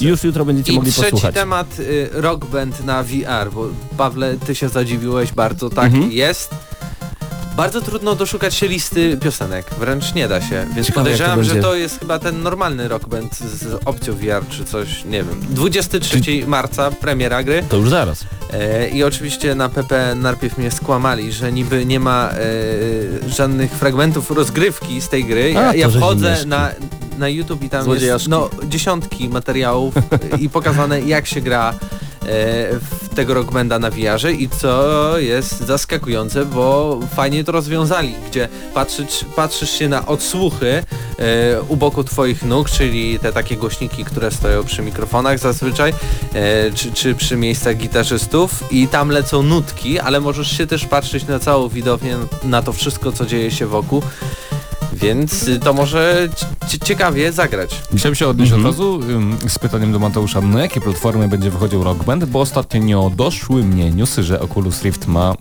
Już 0.00 0.24
jutro 0.24 0.44
będziecie 0.44 0.72
I 0.72 0.76
mogli 0.76 0.92
trzeci 0.92 1.10
posłuchać. 1.10 1.34
temat, 1.34 1.66
y, 1.80 2.08
Rock 2.12 2.44
Band 2.46 2.84
na 2.84 3.02
VR, 3.02 3.50
bo 3.54 3.66
Pawle, 3.96 4.36
ty 4.46 4.54
się 4.54 4.68
zadziwiłeś 4.68 5.32
bardzo, 5.32 5.70
tak 5.70 5.84
Mhm. 5.92 6.12
jest. 6.12 6.50
Bardzo 7.58 7.80
trudno 7.80 8.14
doszukać 8.14 8.54
się 8.54 8.68
listy 8.68 9.16
piosenek, 9.16 9.66
wręcz 9.78 10.14
nie 10.14 10.28
da 10.28 10.40
się, 10.40 10.66
więc 10.74 10.86
Ciekawe, 10.86 11.10
jak 11.10 11.18
to 11.18 11.24
podejrzewam, 11.24 11.44
że 11.44 11.56
to 11.62 11.74
jest 11.74 11.98
chyba 12.00 12.18
ten 12.18 12.42
normalny 12.42 12.88
Rock 12.88 13.08
Band 13.08 13.38
z 13.38 13.78
opcją 13.84 14.14
VR 14.14 14.48
czy 14.50 14.64
coś, 14.64 15.04
nie 15.04 15.22
wiem. 15.22 15.40
23 15.50 16.20
marca 16.46 16.90
premiera 16.90 17.42
gry. 17.42 17.62
To 17.68 17.76
już 17.76 17.88
zaraz. 17.88 18.24
e, 18.52 18.88
i 18.88 19.04
oczywiście 19.04 19.54
na 19.54 19.68
PP 19.68 20.14
najpierw 20.14 20.58
mnie 20.58 20.70
skłamali, 20.70 21.32
że 21.32 21.52
niby 21.52 21.86
nie 21.86 22.00
ma 22.00 22.30
e, 22.30 23.30
żadnych 23.30 23.70
fragmentów 23.72 24.30
rozgrywki 24.30 25.00
z 25.00 25.08
tej 25.08 25.24
gry. 25.24 25.54
A, 25.58 25.60
Ja, 25.60 25.70
to 25.70 25.76
ja 25.76 25.88
wchodzę 25.88 26.36
na, 26.46 26.70
na 27.18 27.28
YouTube 27.28 27.62
i 27.62 27.70
tam 27.70 27.90
jest 27.90 28.28
no, 28.28 28.50
dziesiątki 28.64 29.28
materiałów 29.28 29.94
i 30.40 30.48
pokazane 30.48 31.00
jak 31.02 31.26
się 31.26 31.40
gra 31.40 31.74
w 32.80 33.14
tego 33.14 33.34
rockbanda 33.34 33.78
na 33.78 33.90
VR-ze 33.90 34.32
i 34.32 34.48
co 34.48 35.18
jest 35.18 35.60
zaskakujące, 35.60 36.44
bo 36.44 36.98
fajnie 37.14 37.44
to 37.44 37.52
rozwiązali, 37.52 38.14
gdzie 38.30 38.48
patrzysz, 38.74 39.24
patrzysz 39.36 39.70
się 39.70 39.88
na 39.88 40.06
odsłuchy 40.06 40.82
e, 41.18 41.62
u 41.68 41.76
boku 41.76 42.04
twoich 42.04 42.42
nóg, 42.42 42.70
czyli 42.70 43.18
te 43.18 43.32
takie 43.32 43.56
głośniki, 43.56 44.04
które 44.04 44.30
stoją 44.30 44.64
przy 44.64 44.82
mikrofonach 44.82 45.38
zazwyczaj, 45.38 45.94
e, 46.34 46.70
czy, 46.72 46.92
czy 46.92 47.14
przy 47.14 47.36
miejscach 47.36 47.76
gitarzystów 47.76 48.64
i 48.70 48.88
tam 48.88 49.10
lecą 49.10 49.42
nutki, 49.42 49.98
ale 49.98 50.20
możesz 50.20 50.56
się 50.56 50.66
też 50.66 50.86
patrzeć 50.86 51.26
na 51.26 51.38
całą 51.38 51.68
widownię, 51.68 52.16
na 52.44 52.62
to 52.62 52.72
wszystko, 52.72 53.12
co 53.12 53.26
dzieje 53.26 53.50
się 53.50 53.66
wokół. 53.66 54.02
Więc 54.92 55.48
y, 55.48 55.60
to 55.60 55.72
może 55.72 56.28
cie- 56.68 56.78
ciekawie 56.78 57.32
zagrać. 57.32 57.70
Chciałem 57.96 58.14
się 58.14 58.28
odnieść 58.28 58.52
Mhm. 58.52 58.66
od 58.66 58.72
razu 58.72 59.00
ym, 59.10 59.36
z 59.48 59.58
pytaniem 59.58 59.92
do 59.92 59.98
Mateusza, 59.98 60.40
na 60.40 60.60
jakie 60.62 60.80
platformy 60.80 61.28
będzie 61.28 61.50
wychodził 61.50 61.84
Rock 61.84 62.04
Band, 62.04 62.24
bo 62.24 62.40
ostatnio 62.40 63.10
doszły 63.16 63.62
mnie 63.64 63.90
newsy, 63.90 64.22
że 64.22 64.40
Oculus 64.40 64.82
Rift 64.82 65.06
ma, 65.06 65.34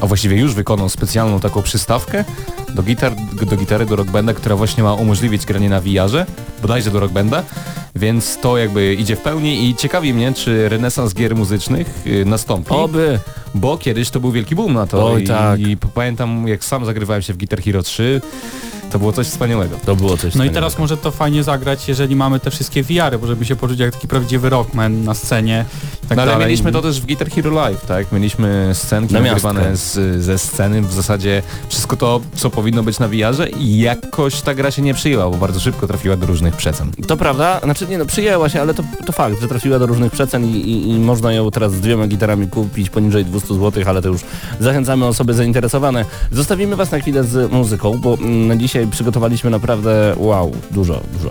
a 0.00 0.06
właściwie 0.06 0.36
już 0.36 0.54
wykonał 0.54 0.88
specjalną 0.88 1.40
taką 1.40 1.62
przystawkę 1.62 2.24
do, 2.74 2.82
gitar, 2.82 3.12
do 3.42 3.56
gitary, 3.56 3.86
do 3.86 3.96
Rock 3.96 4.10
Banda, 4.10 4.34
która 4.34 4.56
właśnie 4.56 4.82
ma 4.82 4.94
umożliwić 4.94 5.46
granie 5.46 5.68
na 5.68 5.80
VR-ze, 5.80 6.26
bodajże 6.62 6.90
do 6.90 7.00
Rock 7.00 7.12
Banda, 7.12 7.42
więc 7.96 8.38
to 8.40 8.58
jakby 8.58 8.94
idzie 8.94 9.16
w 9.16 9.20
pełni 9.20 9.68
i 9.68 9.74
ciekawi 9.76 10.14
mnie, 10.14 10.32
czy 10.32 10.68
renesans 10.68 11.14
gier 11.14 11.36
muzycznych 11.36 11.86
y, 12.06 12.24
nastąpi, 12.24 12.70
Oby. 12.70 13.18
Bo 13.54 13.78
kiedyś 13.78 14.10
to 14.10 14.20
był 14.20 14.32
wielki 14.32 14.54
boom 14.54 14.72
na 14.72 14.86
to 14.86 15.06
Oj, 15.06 15.22
i, 15.22 15.26
tak. 15.26 15.60
i 15.60 15.76
pamiętam 15.76 16.48
jak 16.48 16.64
sam 16.64 16.84
zagrywałem 16.84 17.22
się 17.22 17.32
w 17.32 17.36
Guitar 17.36 17.62
Hero 17.62 17.82
3, 17.82 18.20
To 18.94 18.98
było 18.98 19.12
coś 19.12 19.26
wspaniałego. 19.26 19.76
To 19.86 19.96
było 19.96 20.10
coś 20.10 20.22
No 20.22 20.28
i 20.28 20.30
wspaniałego. 20.30 20.54
teraz 20.54 20.78
może 20.78 20.96
to 20.96 21.10
fajnie 21.10 21.42
zagrać, 21.42 21.88
jeżeli 21.88 22.16
mamy 22.16 22.40
te 22.40 22.50
wszystkie 22.50 22.82
VR-y, 22.82 23.18
bo 23.18 23.26
żeby 23.26 23.44
się 23.44 23.56
poczuć 23.56 23.78
jak 23.78 23.94
taki 23.94 24.08
prawdziwy 24.08 24.50
rockman 24.50 25.04
na 25.04 25.14
scenie 25.14 25.64
i 26.04 26.06
tak 26.06 26.16
no 26.16 26.22
ale 26.22 26.32
dalej. 26.32 26.46
mieliśmy 26.46 26.72
to 26.72 26.82
też 26.82 27.00
w 27.00 27.06
Guitar 27.06 27.30
Hero 27.30 27.50
Live, 27.50 27.86
tak? 27.86 28.12
Mieliśmy 28.12 28.70
scenki 28.74 29.14
Na 29.14 29.20
nagrywane 29.20 29.76
z, 29.76 30.22
ze 30.22 30.38
sceny, 30.38 30.82
w 30.82 30.92
zasadzie 30.92 31.42
wszystko 31.68 31.96
to, 31.96 32.20
co 32.34 32.50
powinno 32.50 32.82
być 32.82 32.98
na 32.98 33.08
VR-ze 33.08 33.48
i 33.48 33.78
jakoś 33.78 34.40
ta 34.40 34.54
gra 34.54 34.70
się 34.70 34.82
nie 34.82 34.94
przyjęła, 34.94 35.30
bo 35.30 35.36
bardzo 35.36 35.60
szybko 35.60 35.86
trafiła 35.86 36.16
do 36.16 36.26
różnych 36.26 36.56
przecen. 36.56 36.90
To 37.08 37.16
prawda, 37.16 37.60
znaczy 37.64 37.86
nie 37.86 37.98
no, 37.98 38.04
przyjęła 38.06 38.48
się, 38.48 38.60
ale 38.60 38.74
to, 38.74 38.82
to 39.06 39.12
fakt, 39.12 39.40
że 39.40 39.48
trafiła 39.48 39.78
do 39.78 39.86
różnych 39.86 40.12
przecen 40.12 40.44
i, 40.44 40.48
i, 40.56 40.88
i 40.90 40.98
można 40.98 41.32
ją 41.32 41.50
teraz 41.50 41.72
z 41.72 41.80
dwiema 41.80 42.06
gitarami 42.06 42.48
kupić 42.48 42.90
poniżej 42.90 43.24
200 43.24 43.54
zł, 43.54 43.84
ale 43.86 44.02
to 44.02 44.08
już 44.08 44.20
zachęcamy 44.60 45.06
osoby 45.06 45.34
zainteresowane. 45.34 46.04
Zostawimy 46.32 46.76
Was 46.76 46.90
na 46.90 46.98
chwilę 46.98 47.24
z 47.24 47.52
muzyką, 47.52 47.98
bo 47.98 48.14
mm, 48.14 48.46
na 48.46 48.56
dzisiaj 48.56 48.83
przygotowaliśmy 48.86 49.50
naprawdę, 49.50 50.14
wow, 50.16 50.52
dużo, 50.70 51.00
dużo, 51.12 51.30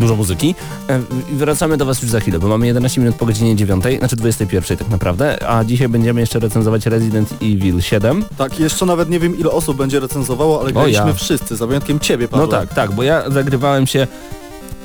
dużo 0.00 0.16
muzyki. 0.16 0.54
E, 0.88 1.00
I 1.32 1.34
wracamy 1.34 1.76
do 1.76 1.86
Was 1.86 2.02
już 2.02 2.10
za 2.10 2.20
chwilę, 2.20 2.38
bo 2.38 2.48
mamy 2.48 2.66
11 2.66 3.00
minut 3.00 3.16
po 3.16 3.26
godzinie 3.26 3.56
9, 3.56 3.84
znaczy 3.98 4.16
21 4.16 4.76
tak 4.78 4.88
naprawdę, 4.88 5.48
a 5.48 5.64
dzisiaj 5.64 5.88
będziemy 5.88 6.20
jeszcze 6.20 6.38
recenzować 6.38 6.86
Resident 6.86 7.34
Evil 7.42 7.80
7. 7.80 8.24
Tak, 8.36 8.60
jeszcze 8.60 8.86
nawet 8.86 9.10
nie 9.10 9.20
wiem 9.20 9.38
ile 9.38 9.50
osób 9.50 9.76
będzie 9.76 10.00
recenzowało, 10.00 10.60
ale 10.60 10.72
graliśmy 10.72 11.06
ja. 11.06 11.14
wszyscy, 11.14 11.56
za 11.56 11.66
wyjątkiem 11.66 12.00
ciebie, 12.00 12.28
Paweł. 12.28 12.46
No 12.46 12.52
tak, 12.52 12.74
tak, 12.74 12.92
bo 12.92 13.02
ja 13.02 13.30
zagrywałem 13.30 13.86
się. 13.86 14.06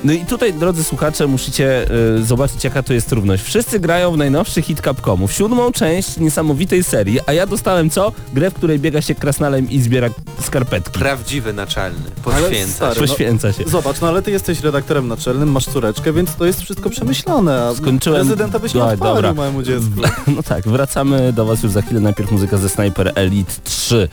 No 0.04 0.12
i 0.12 0.24
tutaj, 0.26 0.54
drodzy 0.54 0.84
słuchacze, 0.84 1.26
musicie 1.26 1.86
y, 2.18 2.24
zobaczyć, 2.24 2.64
jaka 2.64 2.82
to 2.82 2.92
jest 2.92 3.08
trudność. 3.08 3.42
Wszyscy 3.42 3.80
grają 3.80 4.12
w 4.12 4.16
najnowszy 4.16 4.62
hit 4.62 4.80
Capcomu, 4.80 5.26
w 5.28 5.32
siódmą 5.32 5.72
część 5.72 6.16
niesamowitej 6.16 6.84
serii, 6.84 7.18
a 7.26 7.32
ja 7.32 7.46
dostałem 7.46 7.90
co? 7.90 8.12
Grę, 8.32 8.50
w 8.50 8.54
której 8.54 8.78
biega 8.78 9.02
się 9.02 9.14
krasnalem 9.14 9.70
i 9.70 9.80
zbiera 9.80 10.08
skarpetki. 10.42 10.98
Prawdziwy 10.98 11.52
naczelny. 11.52 12.10
Poświęca 12.24 12.72
stary, 12.74 12.94
się. 12.94 13.00
no- 13.00 13.06
Poświęca 13.08 13.52
się. 13.52 13.64
Zobacz, 13.66 14.00
no 14.00 14.08
ale 14.08 14.22
ty 14.22 14.30
jesteś 14.30 14.60
redaktorem 14.60 15.08
naczelnym, 15.08 15.52
masz 15.52 15.64
córeczkę, 15.66 16.12
więc 16.12 16.34
to 16.34 16.44
jest 16.46 16.60
wszystko 16.62 16.90
przemyślane, 16.90 17.62
a 17.68 17.74
Skończyłem- 17.74 18.14
prezydenta 18.26 18.58
byś 18.58 18.74
nie 18.74 18.82
odpalił 18.84 19.14
dobra. 19.14 19.34
małemu 19.34 19.62
dziecku. 19.62 19.90
No 20.36 20.42
tak, 20.42 20.68
wracamy 20.68 21.32
do 21.32 21.44
Was 21.46 21.62
już 21.62 21.72
za 21.72 21.82
chwilę. 21.82 22.00
Najpierw 22.00 22.30
muzyka 22.30 22.56
ze 22.56 22.68
Sniper 22.68 23.12
Elite 23.14 23.52
3. 23.64 24.08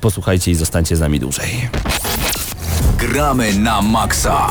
Posłuchajcie 0.00 0.50
i 0.50 0.54
zostańcie 0.54 0.96
z 0.96 1.00
nami 1.00 1.20
dłużej. 1.20 1.68
Gramy 2.98 3.54
na 3.58 3.82
maksa. 3.82 4.46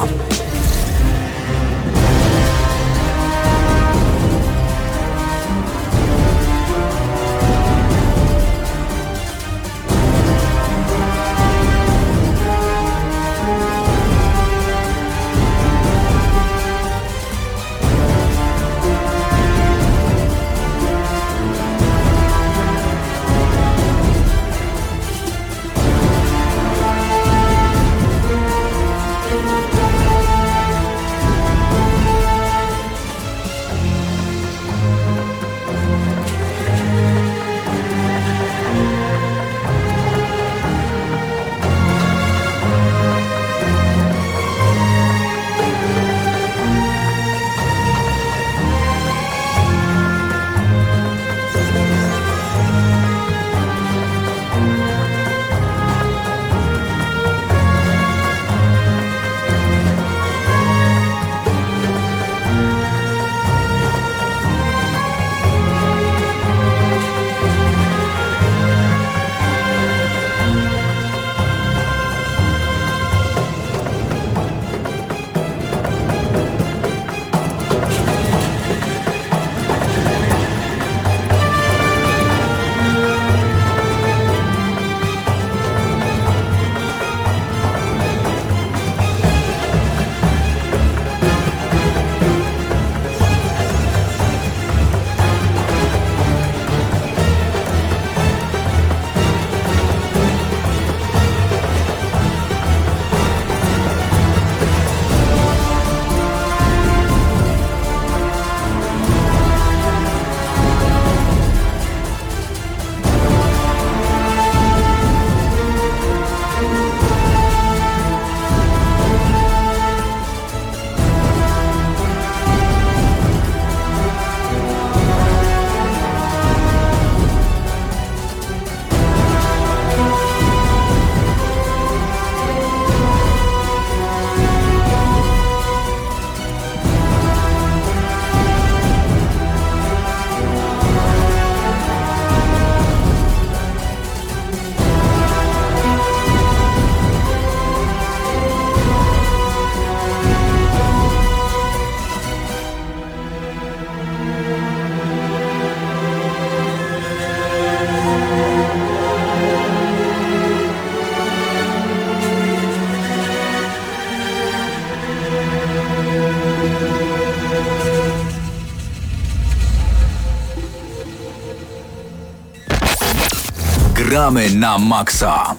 Gramy 174.24 174.50
na 174.56 174.78
maksa. 174.78 175.56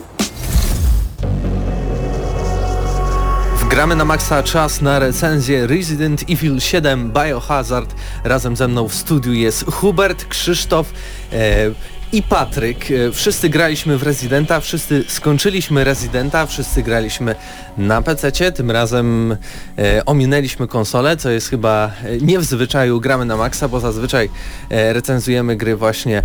Gramy 3.70 3.96
na 3.96 4.04
maksa 4.04 4.42
czas 4.42 4.80
na 4.80 4.98
recenzję 4.98 5.66
Resident 5.66 6.24
Evil 6.30 6.60
7 6.60 7.12
Biohazard. 7.12 7.94
Razem 8.24 8.56
ze 8.56 8.68
mną 8.68 8.88
w 8.88 8.94
studiu 8.94 9.32
jest 9.32 9.64
Hubert, 9.64 10.24
Krzysztof 10.28 10.92
e, 11.32 11.70
i 12.14 12.22
Patryk. 12.22 12.90
E, 12.90 13.12
wszyscy 13.12 13.48
graliśmy 13.48 13.98
w 13.98 14.02
Residenta, 14.02 14.60
wszyscy 14.60 15.04
skończyliśmy 15.08 15.84
Residenta, 15.84 16.46
wszyscy 16.46 16.82
graliśmy 16.82 17.34
na 17.78 18.02
PC. 18.02 18.52
Tym 18.52 18.70
razem 18.70 19.36
e, 19.78 20.04
ominęliśmy 20.04 20.68
konsolę, 20.68 21.16
co 21.16 21.30
jest 21.30 21.50
chyba 21.50 21.90
e, 22.04 22.16
nie 22.16 22.38
w 22.38 22.44
zwyczaju 22.44 23.00
gramy 23.00 23.24
na 23.24 23.36
maksa, 23.36 23.68
bo 23.68 23.80
zazwyczaj 23.80 24.30
e, 24.70 24.92
recenzujemy 24.92 25.56
gry 25.56 25.76
właśnie 25.76 26.22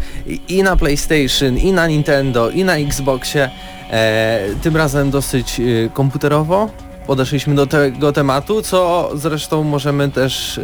i, 0.47 0.63
na 0.63 0.75
PlayStation, 0.75 1.57
i 1.57 1.71
na 1.71 1.87
Nintendo, 1.87 2.49
i 2.49 2.63
na 2.63 2.75
Xboxie. 2.75 3.49
E, 3.91 4.39
tym 4.61 4.77
razem 4.77 5.11
dosyć 5.11 5.59
e, 5.59 5.63
komputerowo 5.93 6.69
podeszliśmy 7.07 7.55
do 7.55 7.67
tego 7.67 8.11
tematu, 8.11 8.61
co 8.61 9.11
zresztą 9.15 9.63
możemy 9.63 10.11
też 10.11 10.59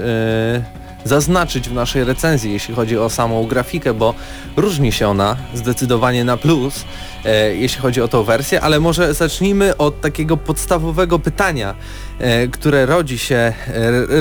zaznaczyć 1.05 1.69
w 1.69 1.73
naszej 1.73 2.03
recenzji, 2.03 2.53
jeśli 2.53 2.75
chodzi 2.75 2.97
o 2.97 3.09
samą 3.09 3.47
grafikę, 3.47 3.93
bo 3.93 4.13
różni 4.57 4.91
się 4.91 5.07
ona 5.07 5.35
zdecydowanie 5.53 6.23
na 6.23 6.37
plus, 6.37 6.85
e, 7.25 7.55
jeśli 7.55 7.81
chodzi 7.81 8.01
o 8.01 8.07
tą 8.07 8.23
wersję, 8.23 8.61
ale 8.61 8.79
może 8.79 9.13
zacznijmy 9.13 9.77
od 9.77 10.01
takiego 10.01 10.37
podstawowego 10.37 11.19
pytania, 11.19 11.75
e, 12.19 12.47
które 12.47 12.85
rodzi 12.85 13.17
się 13.17 13.35
e, 13.35 13.53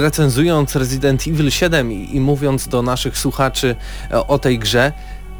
recenzując 0.00 0.76
Resident 0.76 1.26
Evil 1.26 1.50
7 1.50 1.92
i, 1.92 2.16
i 2.16 2.20
mówiąc 2.20 2.68
do 2.68 2.82
naszych 2.82 3.18
słuchaczy 3.18 3.76
e, 4.10 4.26
o 4.26 4.38
tej 4.38 4.58
grze. 4.58 4.92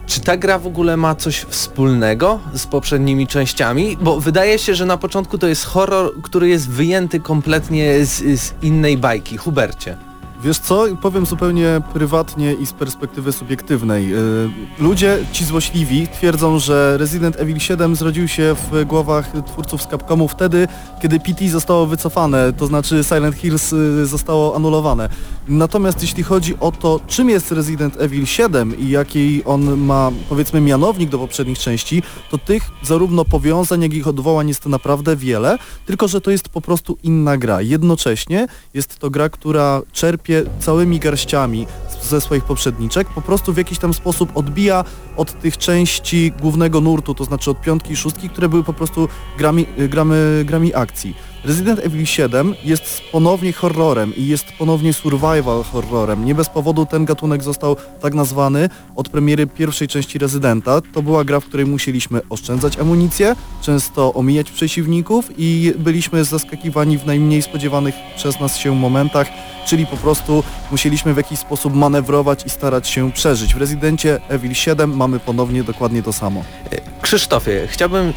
Czy 0.06 0.20
ta 0.20 0.36
gra 0.36 0.58
w 0.58 0.66
ogóle 0.66 0.96
ma 0.96 1.14
coś 1.14 1.38
wspólnego 1.40 2.40
z 2.54 2.66
poprzednimi 2.66 3.26
częściami? 3.26 3.96
Bo 4.00 4.20
wydaje 4.20 4.58
się, 4.58 4.74
że 4.74 4.86
na 4.86 4.96
początku 4.96 5.38
to 5.38 5.46
jest 5.46 5.64
horror, 5.64 6.22
który 6.22 6.48
jest 6.48 6.70
wyjęty 6.70 7.20
kompletnie 7.20 8.04
z, 8.06 8.40
z 8.40 8.54
innej 8.62 8.98
bajki. 8.98 9.36
Hubercie. 9.36 10.13
Wiesz 10.43 10.59
co, 10.59 10.85
powiem 11.03 11.26
zupełnie 11.26 11.83
prywatnie 11.93 12.53
i 12.53 12.67
z 12.67 12.73
perspektywy 12.73 13.33
subiektywnej. 13.33 14.09
Yy, 14.09 14.50
Ludzie, 14.79 15.19
ci 15.33 15.45
złośliwi, 15.45 16.09
twierdzą, 16.09 16.59
że 16.59 16.97
Resident 16.99 17.41
Evil 17.41 17.59
7 17.59 17.97
zrodził 17.97 18.29
się 18.29 18.55
w 18.55 18.85
głowach 18.85 19.33
twórców 19.47 19.83
z 19.83 19.87
Capcomu 19.87 20.29
wtedy, 20.29 20.69
kiedy 21.03 21.21
PT 21.21 21.49
zostało 21.49 21.87
wycofane, 21.87 22.53
to 22.53 22.67
znaczy 22.67 23.05
Silent 23.05 23.37
Hills 23.37 23.73
y, 23.73 24.07
zostało 24.07 24.57
anulowane. 24.57 25.09
Natomiast 25.48 26.02
jeśli 26.02 26.22
chodzi 26.22 26.54
o 26.60 26.72
to, 26.72 27.00
czym 27.06 27.30
jest 27.30 27.52
Resident 27.52 28.00
Evil 28.00 28.26
7 28.26 28.78
i 28.78 28.88
jaki 28.88 29.44
on 29.44 29.76
ma, 29.76 30.10
powiedzmy, 30.28 30.60
mianownik 30.60 31.10
do 31.10 31.18
poprzednich 31.18 31.58
części, 31.58 32.02
to 32.30 32.38
tych 32.38 32.62
zarówno 32.82 33.24
powiązań, 33.24 33.82
jak 33.82 33.94
i 33.94 34.04
odwołań 34.04 34.48
jest 34.48 34.66
naprawdę 34.66 35.16
wiele, 35.16 35.58
tylko 35.86 36.08
że 36.08 36.20
to 36.20 36.30
jest 36.30 36.48
po 36.48 36.60
prostu 36.60 36.98
inna 37.02 37.36
gra. 37.36 37.60
Jednocześnie 37.60 38.46
jest 38.74 38.98
to 38.98 39.10
gra, 39.10 39.28
która 39.28 39.82
czerpie 39.92 40.42
całymi 40.58 40.98
garściami 40.98 41.66
ze 42.02 42.20
swoich 42.20 42.44
poprzedniczek, 42.44 43.08
po 43.08 43.22
prostu 43.22 43.52
w 43.52 43.56
jakiś 43.56 43.78
tam 43.78 43.94
sposób 43.94 44.36
odbija 44.36 44.84
od 45.16 45.40
tych 45.40 45.58
części 45.58 46.32
głównego 46.40 46.80
nurtu, 46.80 47.14
to 47.14 47.24
znaczy 47.24 47.50
od 47.50 47.60
piątki 47.60 47.92
i 47.92 47.96
szóstki, 47.96 48.28
które 48.28 48.48
były 48.48 48.64
po 48.64 48.72
prostu 48.72 49.08
grami, 49.38 49.66
gramy, 49.88 50.42
grami 50.46 50.74
akcji. 50.74 51.34
Resident 51.44 51.80
Evil 51.80 52.06
7 52.06 52.54
jest 52.64 53.02
ponownie 53.12 53.52
horrorem 53.52 54.16
i 54.16 54.26
jest 54.26 54.52
ponownie 54.58 54.92
survival 54.92 55.62
horrorem. 55.62 56.24
Nie 56.24 56.34
bez 56.34 56.48
powodu 56.48 56.86
ten 56.86 57.04
gatunek 57.04 57.42
został 57.42 57.76
tak 58.00 58.14
nazwany 58.14 58.68
od 58.96 59.08
premiery 59.08 59.46
pierwszej 59.46 59.88
części 59.88 60.18
Residenta. 60.18 60.80
To 60.80 61.02
była 61.02 61.24
gra, 61.24 61.40
w 61.40 61.44
której 61.44 61.66
musieliśmy 61.66 62.20
oszczędzać 62.30 62.78
amunicję, 62.78 63.36
często 63.62 64.14
omijać 64.14 64.50
przeciwników 64.50 65.30
i 65.38 65.72
byliśmy 65.78 66.24
zaskakiwani 66.24 66.98
w 66.98 67.06
najmniej 67.06 67.42
spodziewanych 67.42 67.94
przez 68.16 68.40
nas 68.40 68.56
się 68.56 68.74
momentach, 68.74 69.26
czyli 69.66 69.86
po 69.86 69.96
prostu 69.96 70.42
musieliśmy 70.70 71.14
w 71.14 71.16
jakiś 71.16 71.38
sposób 71.38 71.74
manewrować 71.74 72.46
i 72.46 72.50
starać 72.50 72.88
się 72.88 73.12
przeżyć. 73.12 73.54
W 73.54 73.58
Residencie 73.58 74.20
Evil 74.28 74.54
7 74.54 74.96
mamy 74.96 75.20
ponownie 75.20 75.64
dokładnie 75.64 76.02
to 76.02 76.12
samo. 76.12 76.44
Krzysztofie, 77.02 77.66
chciałbym 77.70 78.12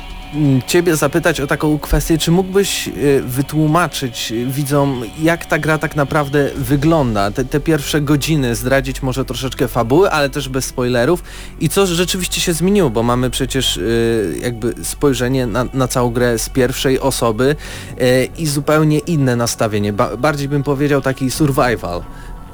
Ciebie 0.67 0.95
zapytać 0.95 1.41
o 1.41 1.47
taką 1.47 1.79
kwestię, 1.79 2.17
czy 2.17 2.31
mógłbyś 2.31 2.87
y, 2.87 3.21
wytłumaczyć 3.21 4.31
y, 4.31 4.45
widzom, 4.45 5.01
jak 5.21 5.45
ta 5.45 5.59
gra 5.59 5.77
tak 5.77 5.95
naprawdę 5.95 6.49
wygląda, 6.55 7.31
te, 7.31 7.45
te 7.45 7.59
pierwsze 7.59 8.01
godziny, 8.01 8.55
zdradzić 8.55 9.01
może 9.01 9.25
troszeczkę 9.25 9.67
fabuły, 9.67 10.11
ale 10.11 10.29
też 10.29 10.49
bez 10.49 10.65
spoilerów. 10.65 11.23
I 11.59 11.69
co 11.69 11.87
rzeczywiście 11.87 12.41
się 12.41 12.53
zmieniło, 12.53 12.89
bo 12.89 13.03
mamy 13.03 13.29
przecież 13.29 13.77
y, 13.77 14.37
jakby 14.41 14.73
spojrzenie 14.83 15.47
na, 15.47 15.65
na 15.73 15.87
całą 15.87 16.09
grę 16.09 16.39
z 16.39 16.49
pierwszej 16.49 16.99
osoby 16.99 17.55
i 18.37 18.47
zupełnie 18.47 18.99
inne 18.99 19.35
nastawienie, 19.35 19.93
ba 19.93 20.17
bardziej 20.17 20.49
bym 20.49 20.63
powiedział 20.63 21.01
taki 21.01 21.31
survival 21.31 22.01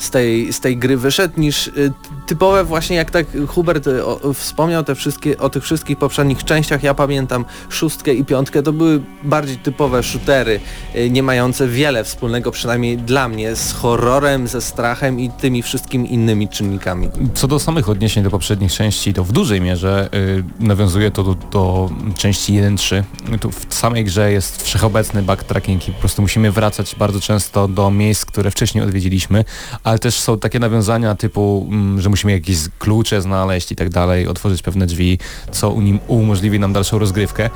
z 0.03 0.10
tej, 0.10 0.53
z 0.53 0.60
tej 0.60 0.77
gry 0.77 0.98
wyszedł 0.98 1.39
niż 1.39 1.67
y, 1.67 1.93
typowe 2.25 2.63
właśnie 2.63 2.95
jak 2.95 3.12
tak 3.12 3.25
Hubert 3.48 3.88
y, 3.88 4.05
o, 4.05 4.33
wspomniał 4.33 4.83
te 4.83 4.95
wszystkie, 4.95 5.38
o 5.38 5.50
tych 5.50 5.63
wszystkich 5.63 5.98
poprzednich 5.98 6.43
częściach, 6.43 6.83
ja 6.83 6.93
pamiętam 6.93 7.45
szóstkę 7.69 8.13
i 8.13 8.25
piątkę, 8.25 8.63
to 8.63 8.74
były 8.74 9.01
bardziej 9.24 9.57
typowe 9.57 10.03
shootery, 10.03 10.60
y, 10.95 11.10
nie 11.10 11.24
mające 11.24 11.67
wiele 11.67 12.03
wspólnego 12.03 12.51
przynajmniej 12.51 12.98
dla 12.98 13.29
mnie 13.29 13.55
z 13.55 13.74
horrorem, 13.74 14.48
ze 14.48 14.62
strachem 14.62 15.19
i 15.19 15.29
tymi 15.29 15.62
wszystkimi 15.62 16.13
innymi 16.13 16.50
czynnikami. 16.50 17.10
Co 17.33 17.48
do 17.48 17.60
samych 17.60 17.89
odniesień 17.89 18.24
do 18.24 18.29
poprzednich 18.29 18.74
części, 18.74 19.13
to 19.13 19.24
w 19.24 19.31
dużej 19.31 19.62
mierze 19.62 20.10
y, 20.13 20.43
nawiązuje 20.60 21.12
to 21.12 21.24
do, 21.24 21.36
do 21.51 21.89
części 22.17 22.53
1.3. 22.53 23.03
Tu 23.39 23.51
w 23.51 23.65
samej 23.69 24.05
grze 24.05 24.31
jest 24.31 24.63
wszechobecny 24.63 25.24
backtracking 25.24 25.88
i 25.88 25.91
po 25.91 26.00
prostu 26.00 26.22
musimy 26.22 26.51
wracać 26.51 26.95
bardzo 26.95 27.22
często 27.22 27.67
do 27.67 27.91
miejsc, 27.91 28.25
które 28.25 28.51
wcześniej 28.51 28.83
odwiedziliśmy, 28.83 29.45
ale 29.93 30.00
też 30.00 30.19
są 30.19 30.39
takie 30.39 30.59
nawiązania 30.59 31.15
typu, 31.15 31.67
mm, 31.71 32.01
że 32.01 32.09
musimy 32.09 32.31
jakieś 32.31 32.57
klucze 32.79 33.21
znaleźć 33.21 33.71
i 33.71 33.75
tak 33.75 33.89
dalej, 33.89 34.27
otworzyć 34.27 34.62
pewne 34.62 34.85
drzwi, 34.85 35.19
co 35.51 35.71
unim- 35.71 36.00
umożliwi 36.07 36.59
nam 36.59 36.73
dalszą 36.73 37.00
rozgrywkę. 37.00 37.50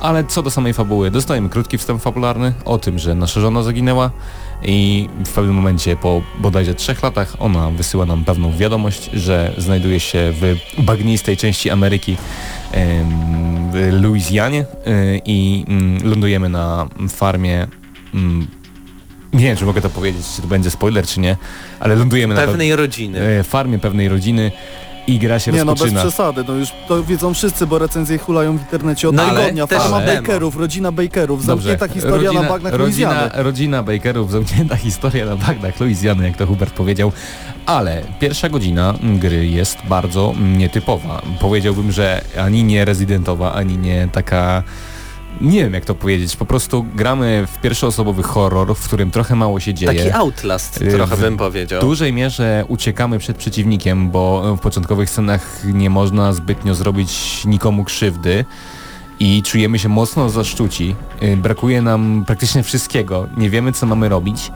Ale 0.00 0.24
co 0.24 0.42
do 0.42 0.50
samej 0.50 0.74
fabuły, 0.74 1.10
dostajemy 1.10 1.48
krótki 1.48 1.78
wstęp 1.78 2.02
fabularny 2.02 2.52
o 2.64 2.78
tym, 2.78 2.98
że 2.98 3.14
nasza 3.14 3.40
żona 3.40 3.62
zaginęła 3.62 4.10
i 4.62 5.08
w 5.26 5.32
pewnym 5.32 5.54
momencie 5.54 5.96
po 5.96 6.22
bodajże 6.38 6.74
trzech 6.74 7.02
latach 7.02 7.36
ona 7.38 7.70
wysyła 7.70 8.06
nam 8.06 8.24
pewną 8.24 8.56
wiadomość, 8.56 9.10
że 9.12 9.54
znajduje 9.58 10.00
się 10.00 10.32
w 10.32 10.56
bagnistej 10.82 11.36
części 11.36 11.70
Ameryki 11.70 12.16
w 13.72 13.88
Luizjanie 14.02 14.60
y, 14.60 15.20
i 15.24 15.64
mm, 15.68 16.10
lądujemy 16.10 16.48
na 16.48 16.88
farmie 17.08 17.66
mm, 18.14 18.59
nie 19.32 19.44
wiem, 19.44 19.56
czy 19.56 19.64
mogę 19.64 19.80
to 19.80 19.90
powiedzieć, 19.90 20.26
czy 20.36 20.42
to 20.42 20.48
będzie 20.48 20.70
spoiler, 20.70 21.06
czy 21.06 21.20
nie, 21.20 21.36
ale 21.80 21.94
lądujemy 21.94 22.34
na 22.34 22.40
Pewnej 22.40 22.76
rodziny. 22.76 23.20
e, 23.20 23.44
farmie 23.44 23.78
pewnej 23.78 24.08
rodziny 24.08 24.52
i 25.06 25.18
gra 25.18 25.38
się 25.38 25.52
Nie 25.52 25.58
no, 25.58 25.64
bez 25.64 25.70
rozpoczyna. 25.80 26.00
przesady, 26.00 26.44
no 26.48 26.54
już 26.54 26.68
to 26.88 27.04
wiedzą 27.04 27.34
wszyscy, 27.34 27.66
bo 27.66 27.78
recenzje 27.78 28.18
hulają 28.18 28.58
w 28.58 28.60
internecie 28.60 29.08
od 29.08 29.14
No 29.14 29.28
tygodnia. 29.30 29.66
też 29.66 29.78
Farma. 29.78 30.00
Bakerów, 30.00 30.56
rodzina 30.56 30.92
Bakerów, 30.92 31.46
Dobrze. 31.46 31.68
zamknięta 31.68 31.94
historia 31.94 32.32
na 32.32 32.42
bagnach 32.48 32.72
rodzina, 32.74 33.10
Luizjany. 33.14 33.42
rodzina 33.42 33.82
Bakerów, 33.82 34.30
zamknięta 34.30 34.76
historia 34.76 35.24
na 35.26 35.36
bagnach 35.36 35.80
Luizjany, 35.80 36.26
jak 36.28 36.36
to 36.36 36.46
Hubert 36.46 36.74
powiedział. 36.74 37.12
Ale 37.66 38.02
pierwsza 38.20 38.48
godzina 38.48 38.94
gry 39.02 39.46
jest 39.46 39.78
bardzo 39.88 40.34
nietypowa. 40.56 41.22
Powiedziałbym, 41.40 41.92
że 41.92 42.20
ani 42.40 42.64
nie 42.64 42.84
rezydentowa, 42.84 43.52
ani 43.54 43.78
nie 43.78 44.08
taka... 44.12 44.62
Nie 45.40 45.64
wiem 45.64 45.74
jak 45.74 45.84
to 45.84 45.94
powiedzieć, 45.94 46.36
po 46.36 46.44
prostu 46.46 46.86
gramy 46.94 47.46
w 47.52 47.60
pierwszoosobowy 47.60 48.22
horror, 48.22 48.74
w 48.76 48.84
którym 48.84 49.10
trochę 49.10 49.34
mało 49.36 49.60
się 49.60 49.74
dzieje. 49.74 49.98
Taki 49.98 50.10
Outlast 50.12 50.82
Y, 50.82 50.90
trochę 50.90 51.16
w 51.16 51.20
bym 51.20 51.36
powiedział. 51.36 51.80
W 51.80 51.84
dużej 51.84 52.12
mierze 52.12 52.64
uciekamy 52.68 53.18
przed 53.18 53.36
przeciwnikiem, 53.36 54.10
bo 54.10 54.56
w 54.56 54.60
początkowych 54.60 55.10
scenach 55.10 55.62
nie 55.64 55.90
można 55.90 56.32
zbytnio 56.32 56.74
zrobić 56.74 57.44
nikomu 57.44 57.84
krzywdy 57.84 58.44
i 59.20 59.42
czujemy 59.42 59.78
się 59.78 59.88
mocno 59.88 60.30
zaszczuci. 60.30 60.94
Y, 61.22 61.36
Brakuje 61.36 61.82
nam 61.82 62.24
praktycznie 62.26 62.62
wszystkiego. 62.62 63.26
Nie 63.36 63.50
wiemy 63.50 63.72
co 63.72 63.86
mamy 63.86 64.08
robić. 64.08 64.52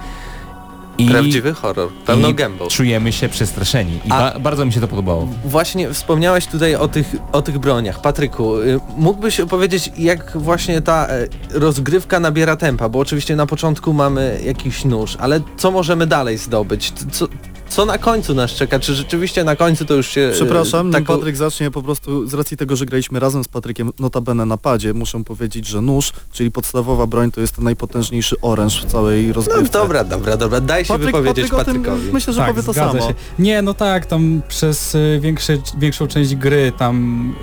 I, 0.98 1.08
Prawdziwy 1.08 1.54
horror, 1.54 1.88
pełną 2.06 2.28
i 2.28 2.34
gębą. 2.34 2.66
czujemy 2.68 3.12
się 3.12 3.28
przestraszeni. 3.28 4.00
I 4.04 4.08
ba 4.08 4.38
bardzo 4.40 4.66
mi 4.66 4.72
się 4.72 4.80
to 4.80 4.88
podobało. 4.88 5.28
Właśnie 5.44 5.92
wspomniałeś 5.92 6.46
tutaj 6.46 6.74
o 6.76 6.88
tych, 6.88 7.16
o 7.32 7.42
tych 7.42 7.58
broniach. 7.58 8.00
Patryku, 8.00 8.56
y, 8.58 8.80
mógłbyś 8.96 9.40
opowiedzieć, 9.40 9.92
jak 9.98 10.32
właśnie 10.38 10.80
ta 10.82 11.06
e, 11.08 11.26
rozgrywka 11.50 12.20
nabiera 12.20 12.56
tempa? 12.56 12.88
Bo 12.88 12.98
oczywiście 12.98 13.36
na 13.36 13.46
początku 13.46 13.92
mamy 13.92 14.40
jakiś 14.44 14.84
nóż, 14.84 15.16
ale 15.20 15.40
co 15.56 15.70
możemy 15.70 16.06
dalej 16.06 16.38
zdobyć? 16.38 16.92
Co, 17.12 17.26
co 17.74 17.84
na 17.86 17.98
końcu 17.98 18.34
nas 18.34 18.50
czeka? 18.50 18.78
Czy 18.80 18.94
rzeczywiście 18.94 19.44
na 19.44 19.56
końcu 19.56 19.84
to 19.84 19.94
już 19.94 20.08
się... 20.08 20.20
e, 20.20 20.32
Przepraszam, 20.32 20.86
nim 20.86 20.92
taką- 20.92 21.14
Patryk 21.16 21.36
zacznie 21.36 21.70
po 21.70 21.82
prostu, 21.82 22.26
z 22.26 22.34
racji 22.34 22.56
tego, 22.56 22.76
że 22.76 22.86
graliśmy 22.86 23.20
razem 23.20 23.44
z 23.44 23.48
Patrykiem 23.48 23.90
notabene 23.98 24.46
na 24.46 24.56
padzie, 24.56 24.94
muszę 24.94 25.24
powiedzieć, 25.24 25.66
że 25.66 25.80
nóż, 25.80 26.12
czyli 26.32 26.50
podstawowa 26.50 27.06
broń, 27.06 27.30
to 27.32 27.40
jest 27.40 27.58
najpotężniejszy 27.58 28.36
oręż 28.42 28.82
w 28.82 28.86
całej 28.86 29.26
No 29.26 29.32
rozgrywce. 29.34 29.72
dobra, 29.72 30.04
dobra, 30.04 30.36
dobra, 30.36 30.60
daj 30.60 30.84
się 30.84 30.88
Patryk, 30.88 31.06
wypowiedzieć 31.06 31.50
Patryk 31.50 31.66
Patrykowi. 31.66 32.12
myślę, 32.12 32.32
że 32.32 32.40
tak, 32.40 32.48
powie 32.50 32.62
to 32.62 32.74
samo. 32.74 33.00
Się. 33.08 33.14
Nie, 33.38 33.62
no 33.62 33.74
tak, 33.74 34.06
tam 34.06 34.42
przez 34.48 34.94
y, 34.94 35.18
większe, 35.22 35.58
większą 35.78 36.06
część 36.06 36.34
gry 36.36 36.72
tam 36.78 37.34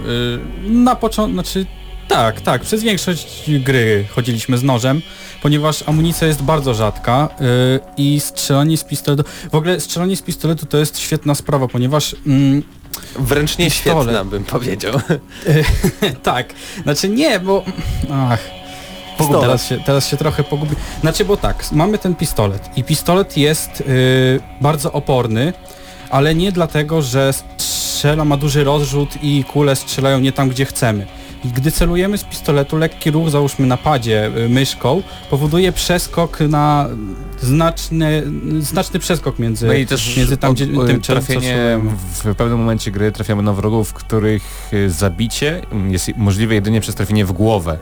y, 0.67 0.70
na 0.72 0.96
początku, 0.96 1.34
znaczy 1.34 1.65
tak, 2.12 2.41
tak, 2.41 2.62
przez 2.62 2.84
większość 2.84 3.52
gry 3.60 4.06
chodziliśmy 4.10 4.58
z 4.58 4.63
nożem, 4.63 5.02
ponieważ 5.41 5.84
amunicja 5.88 6.28
jest 6.28 6.41
bardzo 6.41 6.74
rzadka 6.74 7.30
y, 7.41 7.80
i 7.97 8.19
strzelanie 8.19 8.78
z 8.78 8.84
pistoletu, 8.84 9.24
w 9.52 9.56
ogóle 9.56 9.80
strzelanie 9.80 10.15
z 10.15 10.21
pistoletu 10.21 10.65
to 10.65 10.78
jest 10.78 11.00
świetna 11.00 11.36
sprawa, 11.36 11.67
ponieważ 11.67 12.15
mm, 12.28 12.63
Wręcz 13.19 13.58
nie 13.58 13.65
Pistolet. 13.65 14.04
świetna 14.04 14.26
bym 14.26 14.43
powiedział. 14.43 14.93
tak, 16.24 16.54
znaczy 16.84 17.10
nie, 17.10 17.39
bo 17.39 17.63
ach, 18.13 18.39
teraz 19.41 19.67
się, 19.67 19.80
teraz 19.86 20.08
się 20.08 20.17
trochę 20.17 20.43
pogubi. 20.43 20.76
Znaczy, 21.02 21.26
bo 21.26 21.38
tak, 21.38 21.71
mamy 21.71 21.97
ten 21.97 22.15
pistolet 22.15 22.69
i 22.78 22.84
pistolet 22.84 23.38
jest 23.38 23.82
y, 23.82 24.39
bardzo 24.62 24.91
oporny, 24.91 25.54
ale 26.10 26.36
nie 26.36 26.52
dlatego, 26.52 27.02
że 27.02 27.34
strzela, 27.34 28.26
ma 28.26 28.38
duży 28.38 28.63
rozrzut 28.63 29.10
i 29.21 29.43
kule 29.43 29.76
strzelają 29.76 30.19
nie 30.19 30.32
tam, 30.32 30.50
gdzie 30.50 30.65
chcemy. 30.65 31.08
I 31.43 31.47
gdy 31.47 31.71
celujemy 31.71 32.17
z 32.17 32.23
pistoletu, 32.23 32.77
lekki 32.77 33.12
ruch, 33.12 33.30
załóżmy 33.30 33.67
na 33.67 33.77
padzie 33.77 34.32
y, 34.38 34.49
myszką, 34.49 35.04
powoduje 35.30 35.71
przeskok 35.71 36.39
na 36.39 36.88
znaczny, 37.41 38.23
znaczny 38.60 38.99
przeskok 38.99 39.39
między, 39.39 39.67
No 39.67 39.73
i 39.73 39.86
też 39.86 40.17
między 40.17 40.38
tam, 40.38 40.54
gdzie, 40.54 40.67
o- 40.80 40.86
tym, 40.86 41.01
co 41.01 41.13
trafienie 41.13 41.80
w 42.23 42.36
pewnym 42.36 42.60
momencie 42.60 42.91
gry 42.91 43.12
trafiamy 43.12 43.43
na 43.43 43.54
wrogów, 43.54 43.93
których 43.93 44.69
y, 44.73 44.89
zabicie 44.89 45.62
jest 45.89 46.12
możliwe 46.17 46.54
jedynie 46.54 46.82
przez 46.82 46.95
trafienie 46.95 47.25
w 47.25 47.32
głowę. 47.32 47.80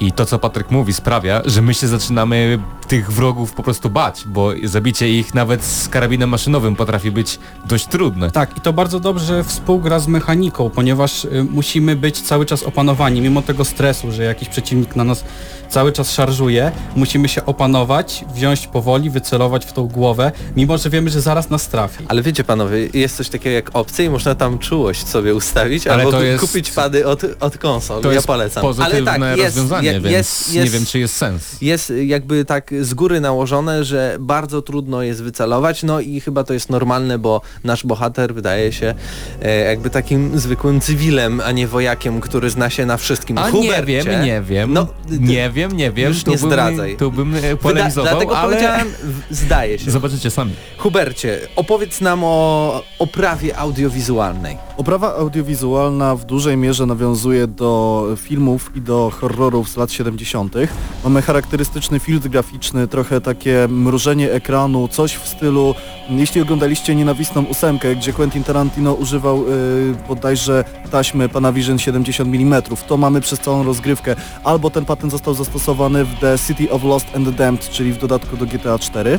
I 0.00 0.12
to, 0.12 0.26
co 0.26 0.38
Patryk 0.38 0.70
mówi, 0.70 0.92
sprawia, 0.92 1.42
że 1.44 1.62
my 1.62 1.74
się 1.74 1.88
zaczynamy 1.88 2.58
tych 2.88 3.12
wrogów 3.12 3.52
po 3.52 3.62
prostu 3.62 3.90
bać, 3.90 4.24
bo 4.26 4.50
zabicie 4.64 5.18
ich 5.18 5.34
nawet 5.34 5.64
z 5.64 5.88
karabinem 5.88 6.28
maszynowym 6.28 6.76
potrafi 6.76 7.10
być 7.10 7.38
dość 7.66 7.86
trudne. 7.86 8.30
Tak, 8.30 8.56
i 8.56 8.60
to 8.60 8.72
bardzo 8.72 9.00
dobrze 9.00 9.44
współgra 9.44 9.98
z 9.98 10.08
mechaniką, 10.08 10.70
ponieważ 10.70 11.24
y, 11.24 11.46
musimy 11.50 11.96
być 11.96 12.20
cały 12.20 12.46
czas 12.46 12.62
opanowani, 12.62 13.20
mimo 13.20 13.42
tego 13.42 13.64
stresu, 13.64 14.12
że 14.12 14.24
jakiś 14.24 14.48
przeciwnik 14.48 14.96
na 14.96 15.04
nas 15.04 15.24
cały 15.70 15.92
czas 15.92 16.12
szarżuje, 16.12 16.72
musimy 16.96 17.28
się 17.28 17.46
opanować, 17.46 18.24
wziąć 18.34 18.66
powoli, 18.66 19.10
wycelować 19.10 19.66
w 19.66 19.72
tą 19.72 19.86
głowę, 19.88 20.32
mimo 20.56 20.78
że 20.78 20.90
wiemy, 20.90 21.10
że 21.10 21.20
zaraz 21.20 21.50
nas 21.50 21.68
trafi. 21.68 22.04
Ale 22.08 22.22
wiecie 22.22 22.44
panowie, 22.44 22.88
jest 22.94 23.16
coś 23.16 23.28
takiego 23.28 23.54
jak 23.54 23.70
opcje 23.76 24.04
i 24.04 24.10
można 24.10 24.34
tam 24.34 24.58
czułość 24.58 25.06
sobie 25.06 25.34
ustawić, 25.34 25.86
Ale 25.86 25.96
albo 26.02 26.10
to 26.12 26.22
jest- 26.22 26.40
kupić 26.40 26.70
pady 26.70 27.06
od, 27.06 27.22
od 27.40 27.58
konsol. 27.58 28.02
To 28.02 28.08
ja 28.08 28.14
jest 28.14 28.26
polecam. 28.26 28.62
pozytywne 28.62 29.10
Ale 29.12 29.28
tak, 29.30 29.38
jest, 29.38 29.56
rozwiązanie, 29.56 29.88
je- 29.92 30.00
więc 30.00 30.12
jest, 30.12 30.52
nie 30.54 30.60
jest, 30.60 30.72
wiem, 30.72 30.84
czy 30.86 30.98
jest 30.98 31.16
sens. 31.16 31.56
jest 31.60 31.92
jakby 32.04 32.44
tak 32.44 32.70
z 32.80 32.94
góry 32.94 33.20
nałożone, 33.20 33.84
że 33.84 34.16
bardzo 34.20 34.62
trudno 34.62 35.02
jest 35.02 35.22
wycelować, 35.22 35.82
no 35.82 36.00
i 36.00 36.20
chyba 36.20 36.44
to 36.44 36.54
jest 36.54 36.70
normalne, 36.70 37.18
bo 37.18 37.40
nasz 37.64 37.86
bohater 37.86 38.34
wydaje 38.34 38.72
się 38.72 38.94
e, 39.42 39.56
jakby 39.64 39.90
takim 39.90 40.38
zwykłym 40.38 40.80
cywilem, 40.80 41.40
a 41.44 41.52
nie 41.52 41.68
wojakiem, 41.68 42.20
który 42.20 42.50
zna 42.50 42.70
się 42.70 42.86
na 42.86 42.96
wszystkim. 42.96 43.38
A 43.38 43.50
nie 43.50 43.52
Hubercie, 43.52 44.02
wiem, 44.02 44.24
nie 44.24 44.42
wiem, 44.42 44.72
No, 44.72 44.86
nie 45.20 45.50
wiem, 45.50 45.57
nie 45.66 45.92
wiem. 45.92 46.08
już 46.08 46.24
tu 46.24 46.30
nie 46.30 46.36
bym- 46.38 46.50
zdradzaj. 46.50 46.96
Tu 46.96 47.12
bym 47.12 47.34
e, 47.36 47.40
Wyda- 47.40 47.56
polemizował, 47.56 48.10
dlatego 48.12 48.38
ale 48.38 48.56
powiedziałem, 48.56 48.92
zdaje 49.30 49.78
się. 49.78 49.90
zobaczycie 49.90 50.30
sami. 50.30 50.52
Hubercie, 50.78 51.40
opowiedz 51.56 52.00
nam 52.00 52.20
o 52.24 52.82
oprawie 52.98 53.56
audiowizualnej. 53.56 54.56
Oprawa 54.78 55.14
audiowizualna 55.14 56.16
w 56.16 56.24
dużej 56.24 56.56
mierze 56.56 56.86
nawiązuje 56.86 57.46
do 57.46 58.04
filmów 58.16 58.70
i 58.74 58.80
do 58.80 59.12
horrorów 59.20 59.68
z 59.68 59.76
lat 59.76 59.92
70. 59.92 60.54
Mamy 61.04 61.22
charakterystyczny 61.22 62.00
filtr 62.00 62.28
graficzny, 62.28 62.88
trochę 62.88 63.20
takie 63.20 63.68
mrużenie 63.68 64.32
ekranu, 64.32 64.88
coś 64.88 65.14
w 65.14 65.28
stylu, 65.28 65.74
jeśli 66.10 66.40
oglądaliście 66.40 66.94
Nienawistną 66.94 67.44
ósemkę, 67.44 67.96
gdzie 67.96 68.12
Quentin 68.12 68.44
Tarantino 68.44 68.92
używał 68.92 69.46
yy, 69.46 69.94
bodajże 70.08 70.64
taśmy 70.90 71.28
Panavision 71.28 71.78
70 71.78 72.34
mm, 72.34 72.62
to 72.88 72.96
mamy 72.96 73.20
przez 73.20 73.40
całą 73.40 73.64
rozgrywkę. 73.64 74.16
Albo 74.44 74.70
ten 74.70 74.84
patent 74.84 75.12
został 75.12 75.34
zastosowany 75.34 76.04
w 76.04 76.18
The 76.20 76.38
City 76.46 76.70
of 76.70 76.84
Lost 76.84 77.06
and 77.16 77.30
Damned, 77.30 77.70
czyli 77.70 77.92
w 77.92 77.98
dodatku 77.98 78.36
do 78.36 78.46
GTA 78.46 78.78
4. 78.78 79.18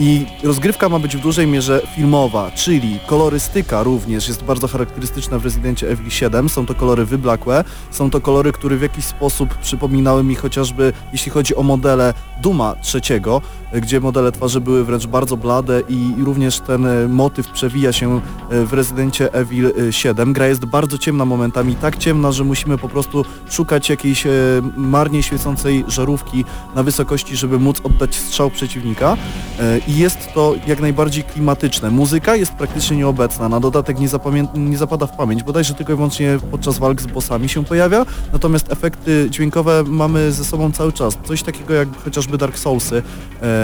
I 0.00 0.26
rozgrywka 0.42 0.88
ma 0.88 0.98
być 0.98 1.16
w 1.16 1.20
dużej 1.20 1.46
mierze 1.46 1.80
filmowa, 1.94 2.50
czyli 2.50 2.98
kolorystyka 3.06 3.82
również 3.82 4.28
jest 4.28 4.44
bardzo 4.44 4.68
charakterystyczna 4.68 5.38
w 5.38 5.44
Rezydencie 5.44 5.90
Evil 5.90 6.10
7. 6.10 6.48
Są 6.48 6.66
to 6.66 6.74
kolory 6.74 7.04
wyblakłe, 7.04 7.64
są 7.90 8.10
to 8.10 8.20
kolory, 8.20 8.52
które 8.52 8.76
w 8.76 8.82
jakiś 8.82 9.04
sposób 9.04 9.54
przypominały 9.54 10.24
mi 10.24 10.34
chociażby, 10.34 10.92
jeśli 11.12 11.32
chodzi 11.32 11.56
o 11.56 11.62
modele 11.62 12.14
Duma 12.42 12.74
trzeciego, 12.82 13.42
gdzie 13.72 14.00
modele 14.00 14.32
twarzy 14.32 14.60
były 14.60 14.84
wręcz 14.84 15.06
bardzo 15.06 15.36
blade 15.36 15.82
i 15.88 16.14
również 16.24 16.60
ten 16.60 16.86
e, 16.86 17.08
motyw 17.08 17.48
przewija 17.48 17.92
się 17.92 18.20
e, 18.50 18.64
w 18.64 18.72
Rezydencie 18.72 19.32
Evil 19.32 19.72
e, 19.88 19.92
7. 19.92 20.32
Gra 20.32 20.46
jest 20.46 20.64
bardzo 20.64 20.98
ciemna 20.98 21.24
momentami, 21.24 21.74
tak 21.74 21.96
ciemna, 21.96 22.32
że 22.32 22.44
musimy 22.44 22.78
po 22.78 22.88
prostu 22.88 23.24
szukać 23.50 23.90
jakiejś 23.90 24.26
e, 24.26 24.30
marnie 24.76 25.22
świecącej 25.22 25.84
żarówki 25.88 26.44
na 26.74 26.82
wysokości, 26.82 27.36
żeby 27.36 27.58
móc 27.58 27.80
oddać 27.84 28.14
strzał 28.14 28.50
przeciwnika. 28.50 29.16
E, 29.60 29.78
I 29.78 29.96
jest 29.96 30.32
to 30.34 30.54
jak 30.66 30.80
najbardziej 30.80 31.24
klimatyczne. 31.24 31.90
Muzyka 31.90 32.36
jest 32.36 32.52
praktycznie 32.52 32.96
nieobecna, 32.96 33.48
na 33.48 33.60
dodatek 33.60 33.98
nie, 33.98 34.08
nie 34.54 34.78
zapada 34.78 35.06
w 35.06 35.16
pamięć, 35.16 35.42
bodajże 35.42 35.74
tylko 35.74 35.92
i 35.92 35.96
wyłącznie 35.96 36.38
podczas 36.50 36.78
walk 36.78 37.02
z 37.02 37.06
bossami 37.06 37.48
się 37.48 37.64
pojawia, 37.64 38.06
natomiast 38.32 38.72
efekty 38.72 39.26
dźwiękowe 39.30 39.84
mamy 39.86 40.32
ze 40.32 40.44
sobą 40.44 40.72
cały 40.72 40.92
czas. 40.92 41.18
Coś 41.24 41.42
takiego 41.42 41.74
jak 41.74 41.88
chociażby 42.04 42.38
Dark 42.38 42.58
Soulsy 42.58 43.02
e, 43.42 43.57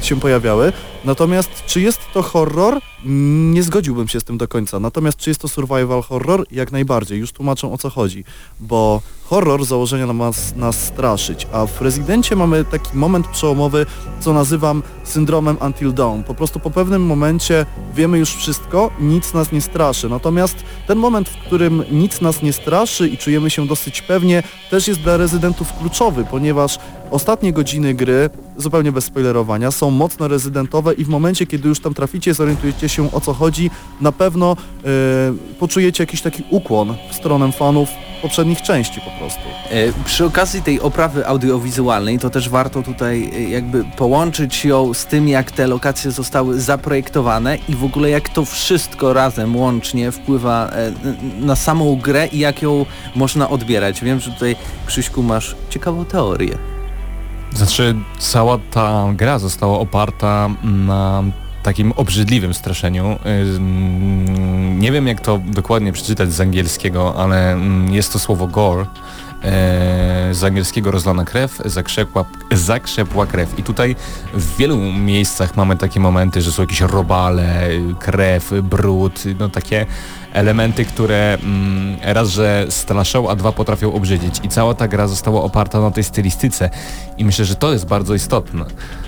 się 0.00 0.20
pojawiały. 0.20 0.72
Natomiast 1.04 1.50
czy 1.66 1.80
jest 1.80 2.00
to 2.14 2.22
horror? 2.22 2.80
Nie 3.04 3.62
zgodziłbym 3.62 4.08
się 4.08 4.20
z 4.20 4.24
tym 4.24 4.38
do 4.38 4.48
końca. 4.48 4.80
Natomiast 4.80 5.18
czy 5.18 5.30
jest 5.30 5.40
to 5.40 5.48
survival 5.48 6.02
horror? 6.02 6.46
Jak 6.50 6.72
najbardziej. 6.72 7.18
Już 7.18 7.32
tłumaczą 7.32 7.72
o 7.72 7.78
co 7.78 7.90
chodzi. 7.90 8.24
Bo 8.60 9.02
horror 9.34 9.64
założenia 9.64 10.06
nas, 10.06 10.56
nas 10.56 10.84
straszyć, 10.84 11.46
a 11.52 11.66
w 11.66 11.80
Rezydencie 11.80 12.36
mamy 12.36 12.64
taki 12.64 12.96
moment 12.96 13.26
przełomowy, 13.26 13.86
co 14.20 14.32
nazywam 14.32 14.82
syndromem 15.04 15.56
Until 15.66 15.92
Dawn. 15.92 16.22
Po 16.22 16.34
prostu 16.34 16.60
po 16.60 16.70
pewnym 16.70 17.06
momencie 17.06 17.66
wiemy 17.94 18.18
już 18.18 18.34
wszystko, 18.34 18.90
nic 19.00 19.34
nas 19.34 19.52
nie 19.52 19.60
straszy. 19.60 20.08
Natomiast 20.08 20.56
ten 20.86 20.98
moment, 20.98 21.28
w 21.28 21.36
którym 21.46 21.84
nic 21.90 22.20
nas 22.20 22.42
nie 22.42 22.52
straszy 22.52 23.08
i 23.08 23.18
czujemy 23.18 23.50
się 23.50 23.66
dosyć 23.66 24.02
pewnie, 24.02 24.42
też 24.70 24.88
jest 24.88 25.00
dla 25.00 25.16
rezydentów 25.16 25.72
kluczowy, 25.80 26.24
ponieważ 26.30 26.78
ostatnie 27.10 27.52
godziny 27.52 27.94
gry, 27.94 28.30
zupełnie 28.56 28.92
bez 28.92 29.04
spoilerowania, 29.04 29.70
są 29.70 29.90
mocno 29.90 30.28
rezydentowe 30.28 30.94
i 30.94 31.04
w 31.04 31.08
momencie, 31.08 31.46
kiedy 31.46 31.68
już 31.68 31.80
tam 31.80 31.94
traficie, 31.94 32.34
zorientujecie 32.34 32.88
się 32.88 33.12
o 33.12 33.20
co 33.20 33.34
chodzi, 33.34 33.70
na 34.00 34.12
pewno 34.12 34.52
e, 34.52 34.86
poczujecie 35.58 36.02
jakiś 36.02 36.22
taki 36.22 36.42
ukłon 36.50 36.94
w 37.10 37.14
stronę 37.14 37.52
fanów 37.52 37.88
poprzednich 38.22 38.62
części 38.62 39.00
po 39.00 39.10
prostu. 39.10 39.23
E, 39.70 40.04
Przy 40.04 40.24
okazji 40.24 40.62
tej 40.62 40.80
oprawy 40.80 41.26
audiowizualnej 41.26 42.18
to 42.18 42.30
też 42.30 42.48
warto 42.48 42.82
tutaj 42.82 43.30
e, 43.34 43.42
jakby 43.42 43.84
połączyć 43.96 44.64
ją 44.64 44.94
z 44.94 45.06
tym, 45.06 45.28
jak 45.28 45.50
te 45.50 45.66
lokacje 45.66 46.10
zostały 46.10 46.60
zaprojektowane 46.60 47.58
i 47.68 47.74
w 47.74 47.84
ogóle 47.84 48.10
jak 48.10 48.28
to 48.28 48.44
wszystko 48.44 49.12
razem 49.12 49.56
łącznie 49.56 50.12
wpływa 50.12 50.68
e, 50.68 50.92
na 51.40 51.56
samą 51.56 51.96
grę 51.96 52.26
i 52.26 52.38
jak 52.38 52.62
ją 52.62 52.86
można 53.16 53.50
odbierać. 53.50 54.00
Wiem, 54.00 54.20
że 54.20 54.30
tutaj 54.30 54.56
Krzyśku 54.86 55.22
masz 55.22 55.56
ciekawą 55.70 56.04
teorię. 56.04 56.58
Znaczy, 57.52 57.94
cała 58.18 58.58
ta 58.70 59.04
gra 59.16 59.38
została 59.38 59.78
oparta 59.78 60.50
na 60.62 61.22
takim 61.64 61.92
obrzydliwym 61.92 62.54
straszeniu. 62.54 63.18
Nie 64.78 64.92
wiem 64.92 65.06
jak 65.06 65.20
to 65.20 65.38
dokładnie 65.38 65.92
przeczytać 65.92 66.32
z 66.32 66.40
angielskiego, 66.40 67.14
ale 67.16 67.52
mm, 67.52 67.94
jest 67.94 68.12
to 68.12 68.18
słowo 68.18 68.46
gore. 68.46 68.86
E, 69.44 70.34
Z 70.34 70.44
angielskiego 70.44 70.90
rozlana 70.90 71.24
krew, 71.24 71.62
zakrzepła, 71.64 72.24
zakrzepła 72.52 73.26
krew. 73.26 73.58
I 73.58 73.62
tutaj 73.62 73.96
w 74.34 74.56
wielu 74.56 74.76
miejscach 74.92 75.56
mamy 75.56 75.76
takie 75.76 76.00
momenty, 76.00 76.42
że 76.42 76.52
są 76.52 76.62
jakieś 76.62 76.80
robale, 76.80 77.68
krew, 77.98 78.52
brud, 78.62 79.22
no 79.38 79.48
takie 79.48 79.86
elementy, 80.34 80.84
które 80.84 81.34
mm, 81.34 81.96
raz, 82.02 82.28
że 82.28 82.66
straszą, 82.68 83.30
a 83.30 83.36
dwa 83.36 83.52
potrafią 83.52 83.92
obrzydzić. 83.92 84.34
I 84.42 84.48
cała 84.48 84.74
ta 84.74 84.88
gra 84.88 85.06
została 85.06 85.42
oparta 85.42 85.80
na 85.80 85.90
tej 85.90 86.04
stylistyce. 86.04 86.70
I 87.18 87.24
myślę, 87.24 87.44
że 87.44 87.54
to 87.54 87.72
jest 87.72 87.86
bardzo 87.86 88.14
istotne, 88.14 88.64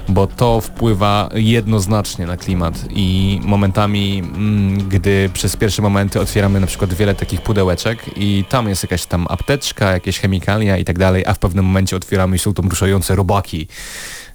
bo 0.09 0.27
to 0.27 0.61
wpływa 0.61 1.29
jednoznacznie 1.35 2.27
na 2.27 2.37
klimat 2.37 2.75
i 2.91 3.41
momentami, 3.45 4.19
mm, 4.19 4.89
gdy 4.89 5.31
przez 5.33 5.57
pierwsze 5.57 5.83
momenty 5.83 6.21
otwieramy 6.21 6.61
na 6.61 6.67
przykład 6.67 6.95
wiele 6.95 7.15
takich 7.15 7.41
pudełeczek 7.41 7.99
i 8.17 8.45
tam 8.49 8.69
jest 8.69 8.83
jakaś 8.83 9.07
tam 9.07 9.27
apteczka, 9.31 9.93
jakieś 9.93 10.19
chemikalia 10.19 10.79
i 10.79 10.85
tak 10.85 10.99
dalej, 10.99 11.27
a 11.27 11.35
w 11.35 11.39
pewnym 11.39 11.65
momencie 11.65 11.97
otwieramy 11.97 12.37
i 12.37 12.39
są 12.39 12.55
tam 12.55 12.69
ruszające 12.69 13.17
robaki. 13.17 13.69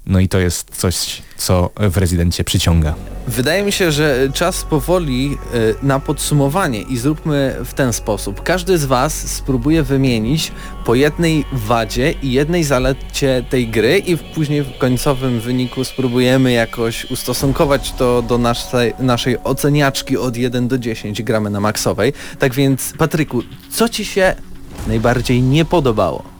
No 0.06 0.20
i 0.20 0.28
to 0.28 0.40
jest 0.40 0.76
coś, 0.76 1.22
co 1.38 1.70
w 1.76 1.98
rezydencie 1.98 2.44
przyciąga. 2.44 2.96
Wydaje 3.28 3.64
mi 3.64 3.72
się, 3.72 3.92
że 3.92 4.30
czas 4.34 4.64
powoli 4.64 5.38
e, 5.54 5.86
na 5.86 6.00
podsumowanie 6.00 6.82
i 6.82 6.98
zróbmy 6.98 7.56
w 7.66 7.74
ten 7.74 7.94
sposób. 7.94 8.44
Każdy 8.44 8.78
z 8.78 8.86
Was 8.86 9.32
spróbuje 9.32 9.84
wymienić 9.84 10.52
po 10.86 10.96
jednej 10.96 11.46
wadzie 11.54 12.14
i 12.24 12.32
jednej 12.32 12.64
zalecie 12.64 13.46
tej 13.50 13.68
gry 13.68 13.98
i 13.98 14.18
później 14.18 14.64
w 14.64 14.78
końcowym 14.78 15.40
wyniku 15.40 15.84
spróbujemy 15.84 16.52
jakoś 16.52 17.06
ustosunkować 17.06 17.94
to 17.94 18.22
do 18.22 18.38
naszej, 18.38 18.94
naszej 19.00 19.44
oceniaczki 19.44 20.18
od 20.18 20.38
1 20.38 20.68
do 20.68 20.78
10 20.78 21.24
gramy 21.24 21.50
na 21.50 21.60
maksowej. 21.60 22.14
Tak 22.40 22.54
więc 22.54 22.94
Patryku, 22.98 23.42
co 23.70 23.90
Ci 23.90 24.06
się 24.06 24.36
najbardziej 24.88 25.42
nie 25.42 25.66
podobało? 25.66 26.31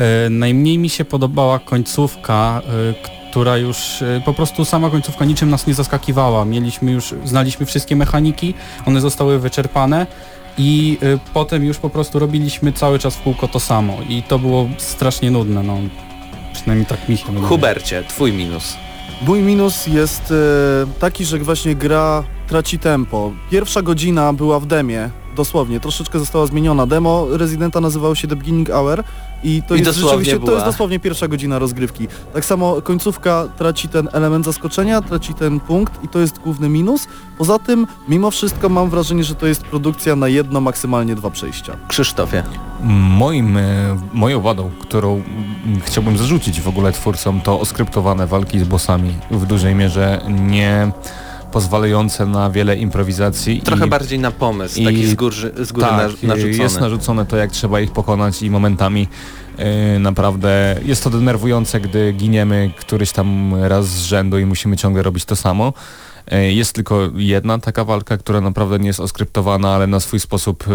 E, 0.00 0.30
najmniej 0.30 0.78
mi 0.78 0.88
się 0.88 1.04
podobała 1.04 1.58
końcówka, 1.58 2.62
e, 2.64 3.30
która 3.30 3.56
już 3.56 4.02
e, 4.02 4.22
po 4.24 4.34
prostu 4.34 4.64
sama 4.64 4.90
końcówka 4.90 5.24
niczym 5.24 5.50
nas 5.50 5.66
nie 5.66 5.74
zaskakiwała. 5.74 6.44
Mieliśmy 6.44 6.92
już, 6.92 7.14
znaliśmy 7.24 7.66
wszystkie 7.66 7.96
mechaniki, 7.96 8.54
one 8.86 9.00
zostały 9.00 9.38
wyczerpane 9.38 10.06
i 10.58 10.98
potem 11.34 11.64
już 11.64 11.78
po 11.78 11.90
prostu 11.90 12.18
robiliśmy 12.18 12.72
cały 12.72 12.98
czas 12.98 13.16
w 13.16 13.22
kółko 13.22 13.48
to 13.48 13.60
samo 13.60 13.98
i 14.08 14.22
to 14.22 14.38
było 14.38 14.68
strasznie 14.78 15.30
nudne, 15.30 15.62
no 15.62 15.78
przynajmniej 16.52 16.86
tak 16.86 17.08
mi 17.08 17.16
się 17.16 17.26
wydaje. 17.26 17.46
Hubercie, 17.46 18.04
Twój 18.08 18.32
minus. 18.32 18.76
Mój 19.22 19.40
minus 19.40 19.86
jest 19.86 20.32
taki, 20.98 21.24
że 21.24 21.38
właśnie 21.38 21.74
gra 21.74 22.24
traci 22.48 22.78
tempo. 22.78 23.32
Pierwsza 23.50 23.82
godzina 23.82 24.32
była 24.32 24.60
w 24.60 24.66
demie, 24.66 25.10
dosłownie, 25.40 25.80
troszeczkę 25.80 26.18
została 26.18 26.46
zmieniona. 26.46 26.86
Demo 26.86 27.26
Residenta 27.30 27.80
nazywało 27.80 28.14
się 28.14 28.28
The 28.28 28.36
Beginning 28.36 28.70
Hour 28.70 29.04
i 29.42 29.62
to 29.68 29.74
I 29.74 29.78
jest 29.78 29.90
dosłownie 29.90 30.08
rzeczywiście, 30.08 30.38
to 30.40 30.46
była. 30.46 30.52
jest 30.52 30.66
dosłownie 30.66 31.00
pierwsza 31.00 31.28
godzina 31.28 31.58
rozgrywki. 31.58 32.08
Tak 32.34 32.44
samo 32.44 32.82
końcówka 32.82 33.48
traci 33.58 33.88
ten 33.88 34.08
element 34.12 34.44
zaskoczenia, 34.44 35.02
traci 35.02 35.34
ten 35.34 35.60
punkt 35.60 36.04
i 36.04 36.08
to 36.08 36.18
jest 36.18 36.38
główny 36.38 36.68
minus. 36.68 37.06
Poza 37.38 37.58
tym, 37.58 37.86
mimo 38.08 38.30
wszystko 38.30 38.68
mam 38.68 38.90
wrażenie, 38.90 39.24
że 39.24 39.34
to 39.34 39.46
jest 39.46 39.62
produkcja 39.62 40.16
na 40.16 40.28
jedno, 40.28 40.60
maksymalnie 40.60 41.14
dwa 41.14 41.30
przejścia. 41.30 41.76
Krzysztofie. 41.88 42.42
Moim, 43.18 43.56
e, 43.56 43.62
moją 44.12 44.40
wadą, 44.40 44.70
którą 44.80 45.22
chciałbym 45.84 46.18
zarzucić 46.18 46.60
w 46.60 46.68
ogóle 46.68 46.92
twórcom, 46.92 47.40
to 47.40 47.60
oskryptowane 47.60 48.26
walki 48.26 48.60
z 48.60 48.64
bossami 48.64 49.14
w 49.30 49.46
dużej 49.46 49.74
mierze 49.74 50.20
nie 50.28 50.92
pozwalające 51.52 52.26
na 52.26 52.50
wiele 52.50 52.76
improwizacji. 52.76 53.60
Trochę 53.60 53.86
i, 53.86 53.90
bardziej 53.90 54.18
na 54.18 54.30
pomysł, 54.30 54.80
i- 54.80 54.84
taki 54.84 55.06
z 55.06 55.14
góry, 55.14 55.36
z 55.64 55.72
góry 55.72 55.86
tak, 55.86 56.22
na, 56.22 56.28
narzucony. 56.28 56.62
jest 56.62 56.80
narzucone 56.80 57.26
to, 57.26 57.36
jak 57.36 57.50
trzeba 57.50 57.80
ich 57.80 57.92
pokonać 57.92 58.42
i 58.42 58.50
momentami 58.50 59.08
e, 59.58 59.98
naprawdę 59.98 60.76
jest 60.84 61.04
to 61.04 61.10
denerwujące, 61.10 61.80
gdy 61.80 62.12
giniemy 62.12 62.70
któryś 62.78 63.12
tam 63.12 63.54
raz 63.64 63.86
z 63.88 64.02
rzędu 64.02 64.38
i 64.38 64.46
musimy 64.46 64.76
ciągle 64.76 65.02
robić 65.02 65.24
to 65.24 65.36
samo. 65.36 65.72
E, 66.30 66.52
Jest 66.52 66.72
tylko 66.72 67.00
jedna 67.16 67.58
taka 67.58 67.84
walka, 67.84 68.16
która 68.16 68.40
naprawdę 68.40 68.78
nie 68.78 68.86
jest 68.86 69.00
oskryptowana, 69.00 69.74
ale 69.74 69.86
na 69.86 70.00
swój 70.00 70.20
sposób 70.20 70.64
e, 70.68 70.70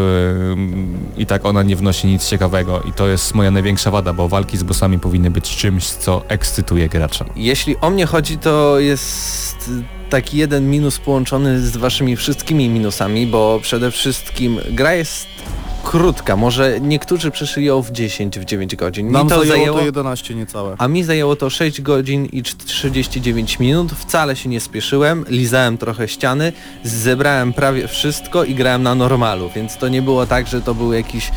i 1.22 1.26
tak 1.26 1.46
ona 1.46 1.63
nie 1.63 1.76
wnosi 1.76 2.08
nic 2.08 2.28
ciekawego 2.30 2.82
i 2.82 2.94
to 2.94 3.08
jest 3.08 3.36
moja 3.36 3.52
największa 3.52 3.91
wada, 3.91 4.13
bo 4.13 4.28
walki 4.30 4.58
z 4.58 4.63
bossami 4.63 5.00
powinny 5.00 5.32
być 5.32 5.56
czymś, 5.56 5.86
co 5.86 6.22
ekscytuje 6.28 6.89
gracza. 6.89 7.26
Jeśli 7.36 7.76
o 7.82 7.89
mnie 7.89 8.06
chodzi, 8.06 8.38
to 8.38 8.80
jest 8.80 9.70
taki 10.10 10.38
jeden 10.38 10.70
minus 10.70 11.00
połączony 11.00 11.60
z 11.60 11.78
waszymi 11.78 12.15
wszystkimi 12.15 12.70
minusami, 12.70 13.28
bo 13.28 13.60
przede 13.62 13.91
wszystkim 13.91 14.60
gra 14.72 14.94
jest 14.94 15.28
krótka. 15.86 16.36
Może 16.36 16.80
niektórzy 16.82 17.32
przeszli 17.32 17.65
ją 17.65 17.82
w 17.82 17.91
10, 17.91 18.39
w 18.39 18.45
9 18.45 18.76
godzin. 18.76 19.08
Mi 19.08 19.13
Nam 19.13 19.30
to 19.30 19.39
zajęło, 19.39 19.58
zajęło, 19.58 19.80
to 19.80 19.86
11 19.86 20.36
niecałe. 20.36 20.76
a 20.78 20.88
mi 20.88 21.04
zajęło 21.04 21.36
to 21.36 21.50
6 21.50 21.82
godzin 21.82 22.26
i 22.26 22.43
39 22.43 23.60
minut. 23.60 23.91
Wcale 23.91 24.36
się 24.36 24.50
nie 24.50 24.60
spieszyłem, 24.60 25.26
lizałem 25.30 25.78
trochę 25.78 26.08
ściany, 26.08 26.54
zebrałem 26.84 27.54
prawie 27.54 27.88
wszystko 27.88 28.43
i 28.43 28.56
grałem 28.56 28.84
na 28.84 28.95
normalu, 28.95 29.50
więc 29.56 29.78
to 29.78 29.88
nie 29.88 30.02
było 30.02 30.26
tak, 30.26 30.48
że 30.48 30.62
to 30.62 30.76
był 30.76 30.93
jakiś 30.93 31.32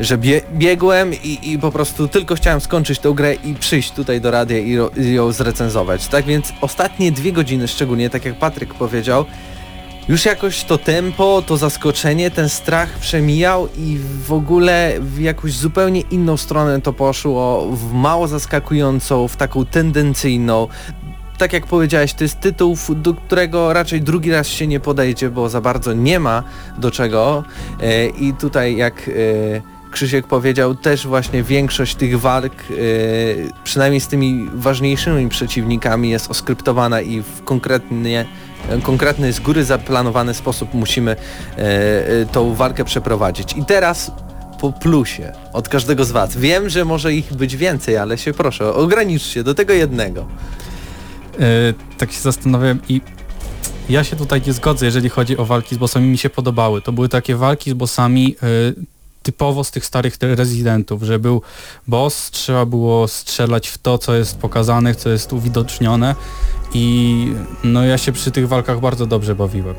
że 0.00 0.18
bie 0.18 0.40
biegłem 0.52 1.14
i, 1.14 1.52
i 1.52 1.58
po 1.58 1.72
prostu 1.72 2.08
tylko 2.08 2.34
chciałem 2.34 2.60
skończyć 2.60 2.98
tę 2.98 3.12
grę 3.14 3.34
i 3.34 3.54
przyjść 3.54 3.90
tutaj 3.92 4.20
do 4.20 4.30
radia 4.30 4.58
i, 4.58 4.78
i 4.96 5.14
ją 5.14 5.32
zrecenzować. 5.32 6.08
Tak 6.08 6.24
więc 6.24 6.52
ostatnie 6.60 7.12
dwie 7.12 7.32
godziny 7.32 7.68
szczególnie, 7.68 8.10
tak 8.10 8.24
jak 8.24 8.38
Patryk 8.38 8.74
powiedział, 8.74 9.24
już 10.08 10.24
jakoś 10.24 10.64
to 10.64 10.78
tempo, 10.78 11.42
to 11.46 11.56
zaskoczenie, 11.56 12.30
ten 12.30 12.48
strach 12.48 12.98
przemijał 12.98 13.68
i 13.78 13.98
w 14.26 14.32
ogóle 14.32 14.92
w 15.00 15.20
jakąś 15.20 15.52
zupełnie 15.52 16.00
inną 16.00 16.36
stronę 16.36 16.80
to 16.80 16.92
poszło, 16.92 17.68
w 17.72 17.92
mało 17.92 18.28
zaskakującą, 18.28 19.28
w 19.28 19.36
taką 19.36 19.66
tendencyjną. 19.66 20.68
Tak 21.38 21.52
jak 21.52 21.66
powiedziałeś, 21.66 22.14
to 22.14 22.24
jest 22.24 22.40
tytuł, 22.40 22.76
do 22.88 23.14
którego 23.14 23.72
raczej 23.72 24.00
drugi 24.00 24.30
raz 24.30 24.48
się 24.48 24.66
nie 24.66 24.80
podejdzie, 24.80 25.30
bo 25.30 25.48
za 25.48 25.60
bardzo 25.60 25.92
nie 25.92 26.20
ma 26.20 26.42
do 26.78 26.90
czego. 26.90 27.44
E, 27.80 28.06
I 28.06 28.34
tutaj 28.34 28.76
jak 28.76 29.08
e, 29.08 29.74
Krzysiek 29.90 30.26
powiedział, 30.26 30.74
też 30.74 31.06
właśnie 31.06 31.42
większość 31.42 31.94
tych 31.94 32.20
walk, 32.20 32.52
e, 32.52 32.74
przynajmniej 33.64 34.00
z 34.00 34.08
tymi 34.08 34.48
ważniejszymi 34.54 35.28
przeciwnikami 35.28 36.10
jest 36.10 36.30
oskryptowana 36.30 37.00
i 37.00 37.22
w 37.22 37.44
konkretnie 37.44 38.26
konkretny, 38.82 39.32
z 39.32 39.40
góry 39.40 39.64
zaplanowany 39.64 40.34
sposób 40.34 40.74
musimy 40.74 41.10
e, 41.10 41.58
e, 41.58 42.26
tą 42.26 42.54
walkę 42.54 42.84
przeprowadzić. 42.84 43.52
I 43.56 43.64
teraz 43.64 44.12
po 44.60 44.72
plusie 44.72 45.32
od 45.52 45.68
każdego 45.68 46.04
z 46.04 46.10
Was. 46.10 46.36
Wiem, 46.36 46.68
że 46.68 46.84
może 46.84 47.14
ich 47.14 47.32
być 47.32 47.56
więcej, 47.56 47.96
ale 47.96 48.18
się 48.18 48.32
proszę, 48.32 48.74
ogranicz 48.74 49.22
się 49.22 49.42
do 49.42 49.54
tego 49.54 49.72
jednego. 49.72 50.26
E, 51.40 51.74
tak 51.98 52.12
się 52.12 52.20
zastanawiałem 52.20 52.80
i 52.88 53.00
ja 53.88 54.04
się 54.04 54.16
tutaj 54.16 54.42
nie 54.46 54.52
zgodzę, 54.52 54.86
jeżeli 54.86 55.08
chodzi 55.08 55.36
o 55.36 55.44
walki 55.44 55.74
z 55.74 55.78
bossami, 55.78 56.06
mi 56.06 56.18
się 56.18 56.30
podobały. 56.30 56.82
To 56.82 56.92
były 56.92 57.08
takie 57.08 57.36
walki 57.36 57.70
z 57.70 57.74
bossami 57.74 58.36
typowo 59.24 59.64
z 59.64 59.70
tych 59.70 59.86
starych 59.86 60.16
rezydentów, 60.20 61.02
że 61.02 61.18
był 61.18 61.42
boss, 61.88 62.30
trzeba 62.30 62.66
było 62.66 63.08
strzelać 63.08 63.68
w 63.68 63.78
to, 63.78 63.98
co 63.98 64.14
jest 64.14 64.38
pokazane, 64.38 64.94
co 64.94 65.10
jest 65.10 65.32
uwidocznione 65.32 66.14
i 66.74 67.26
no 67.64 67.84
ja 67.84 67.98
się 67.98 68.12
przy 68.12 68.30
tych 68.30 68.48
walkach 68.48 68.80
bardzo 68.80 69.06
dobrze 69.06 69.34
bawiłem. 69.34 69.74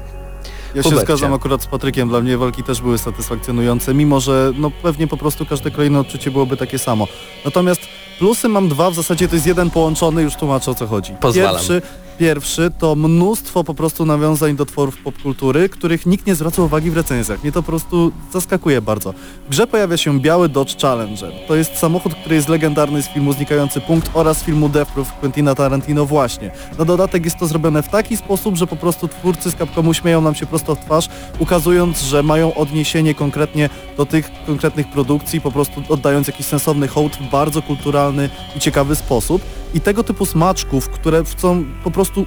Ja 0.76 0.84
się 0.84 0.90
Hubercie. 0.90 1.06
zgadzam 1.06 1.34
akurat 1.34 1.64
z 1.64 1.68
Patrykiem, 1.68 2.10
dla 2.10 2.22
mnie 2.22 2.38
walki 2.38 2.64
też 2.64 2.82
były 2.82 2.98
satysfakcjonujące, 2.98 3.94
mimo 3.94 4.20
że 4.20 4.52
no 4.58 4.72
pewnie 4.72 5.08
po 5.08 5.18
prostu 5.18 5.46
każde 5.46 5.72
kolejne 5.72 6.00
odczucie 6.00 6.32
byłoby 6.32 6.58
takie 6.58 6.80
samo. 6.80 7.08
Natomiast 7.46 7.82
plusy 8.20 8.50
mam 8.50 8.70
dwa, 8.70 8.92
w 8.92 8.96
zasadzie 8.96 9.28
to 9.28 9.36
jest 9.36 9.48
jeden 9.48 9.70
połączony, 9.70 10.22
już 10.22 10.36
tłumaczę 10.36 10.72
o 10.72 10.76
co 10.76 10.88
chodzi. 10.88 11.14
Pozwalam. 11.22 11.56
Pierwszy, 11.56 11.82
pierwszy 12.17 12.71
to 12.80 12.95
mnóstwo 12.95 13.63
po 13.63 13.73
prostu 13.73 14.06
nawiązań 14.06 14.56
do 14.56 14.65
tworów 14.65 14.97
popkultury, 14.97 15.69
których 15.69 16.06
nikt 16.06 16.28
nie 16.28 16.36
zwraca 16.36 16.62
uwagi 16.62 16.91
w 16.91 16.97
recenzjach. 16.97 17.43
Mnie 17.43 17.51
to 17.51 17.63
po 17.63 17.67
prostu 17.67 18.12
zaskakuje 18.34 18.82
bardzo. 18.82 19.13
W 19.45 19.49
grze 19.49 19.67
pojawia 19.67 19.97
się 19.97 20.19
biały 20.19 20.49
Dodge 20.49 20.82
Challenger. 20.82 21.32
To 21.47 21.56
jest 21.56 21.78
samochód, 21.78 22.15
który 22.15 22.36
jest 22.36 22.49
legendarny 22.49 23.04
z 23.04 23.08
filmu 23.08 23.34
Znikający 23.34 23.82
Punkt 23.82 24.10
oraz 24.13 24.43
filmu 24.43 24.69
Death 24.69 24.91
Proof 24.91 25.13
Quentina 25.13 25.56
Tarantino 25.56 26.06
właśnie. 26.06 26.51
Na 26.80 26.86
dodatek 26.86 27.25
jest 27.25 27.38
to 27.38 27.47
zrobione 27.47 27.84
w 27.84 27.89
taki 27.89 28.17
sposób, 28.17 28.56
że 28.56 28.67
po 28.67 28.75
prostu 28.75 29.08
twórcy 29.08 29.51
z 29.51 29.56
Capcomu 29.56 29.93
śmieją 29.93 30.21
nam 30.21 30.36
się 30.36 30.45
prosto 30.45 30.75
w 30.75 30.80
twarz, 30.80 31.10
ukazując, 31.39 32.01
że 32.01 32.23
mają 32.23 32.54
odniesienie 32.54 33.15
konkretnie 33.15 33.69
do 33.97 34.06
tych 34.06 34.32
konkretnych 34.45 34.89
produkcji, 34.89 35.41
po 35.41 35.51
prostu 35.51 35.84
oddając 35.89 36.28
jakiś 36.28 36.45
sensowny 36.45 36.88
hołd 36.88 37.15
w 37.15 37.30
bardzo 37.30 37.62
kulturalny 37.62 38.30
i 38.56 38.60
ciekawy 38.60 38.95
sposób. 38.95 39.41
I 39.76 39.82
tego 39.82 40.04
typu 40.04 40.26
smaczków, 40.26 40.90
które 40.90 41.24
są 41.38 41.64
po 41.84 41.92
prostu 41.92 42.26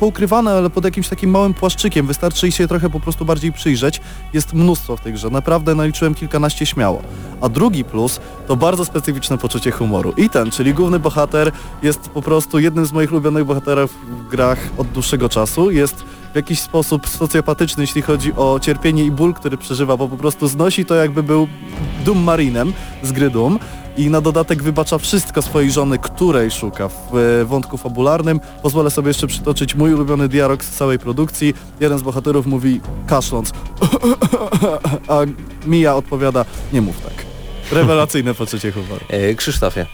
poukrywane, 0.00 0.52
ale 0.52 0.70
pod 0.70 0.84
jakimś 0.84 1.08
takim 1.08 1.30
małym 1.30 1.54
płaszczykiem, 1.54 2.06
wystarczy 2.06 2.52
się 2.52 2.68
trochę 2.68 2.90
po 2.90 3.00
prostu 3.00 3.24
bardziej 3.24 3.52
przyjrzeć, 3.52 4.00
jest 4.32 4.52
mnóstwo 4.52 4.96
w 4.96 5.00
tej 5.00 5.12
grze. 5.12 5.30
Naprawdę 5.30 5.74
naliczyłem 5.74 6.14
kilkanaście 6.14 6.66
śmiało. 6.66 7.02
A 7.40 7.48
drugi 7.48 7.84
plus 7.84 8.20
to 8.46 8.56
bardzo 8.56 8.84
specyficzne 8.84 9.38
poczucie 9.38 9.70
humoru. 9.70 10.12
I 10.16 10.30
ten, 10.30 10.50
czyli 10.50 10.74
główny 10.74 10.98
bohater 10.98 11.52
jest 11.82 12.00
po 12.00 12.22
prostu 12.22 12.58
jednym 12.58 12.86
z 12.86 12.92
moich 12.92 13.12
ulubionych 13.12 13.44
bohaterów 13.44 13.94
w 14.10 14.28
grach 14.28 14.58
od 14.76 14.88
dłuższego 14.88 15.28
czasu. 15.28 15.70
Jest 15.70 16.04
w 16.32 16.36
jakiś 16.36 16.60
sposób 16.60 17.08
socjopatyczny, 17.08 17.82
jeśli 17.82 18.02
chodzi 18.02 18.32
o 18.32 18.60
cierpienie 18.62 19.04
i 19.04 19.10
ból, 19.10 19.34
który 19.34 19.58
przeżywa, 19.58 19.96
bo 19.96 20.08
po 20.08 20.16
prostu 20.16 20.48
znosi 20.48 20.84
to 20.84 20.94
jakby 20.94 21.22
był 21.22 21.48
Doom 22.04 22.18
Marinem 22.18 22.72
z 23.02 23.12
gry 23.12 23.30
Doom 23.30 23.58
i 23.96 24.10
na 24.10 24.20
dodatek 24.20 24.62
wybacza 24.62 24.98
wszystko 24.98 25.42
swojej 25.42 25.70
żony, 25.70 25.98
której 25.98 26.50
szuka 26.50 26.88
w 26.88 27.16
e, 27.16 27.44
wątku 27.44 27.76
fabularnym. 27.76 28.40
Pozwolę 28.62 28.90
sobie 28.90 29.08
jeszcze 29.08 29.26
przytoczyć 29.26 29.74
mój 29.74 29.94
ulubiony 29.94 30.28
dialog 30.28 30.64
z 30.64 30.70
całej 30.70 30.98
produkcji. 30.98 31.54
Jeden 31.80 31.98
z 31.98 32.02
bohaterów 32.02 32.46
mówi 32.46 32.80
kaszląc, 33.06 33.52
a 35.08 35.18
Mia 35.66 35.94
odpowiada, 35.94 36.44
nie 36.72 36.80
mów 36.80 37.00
tak. 37.00 37.24
Rewelacyjne 37.72 38.34
poczucie 38.34 38.72
humoru. 38.72 39.00
E, 39.08 39.34
Krzysztofie. 39.34 39.86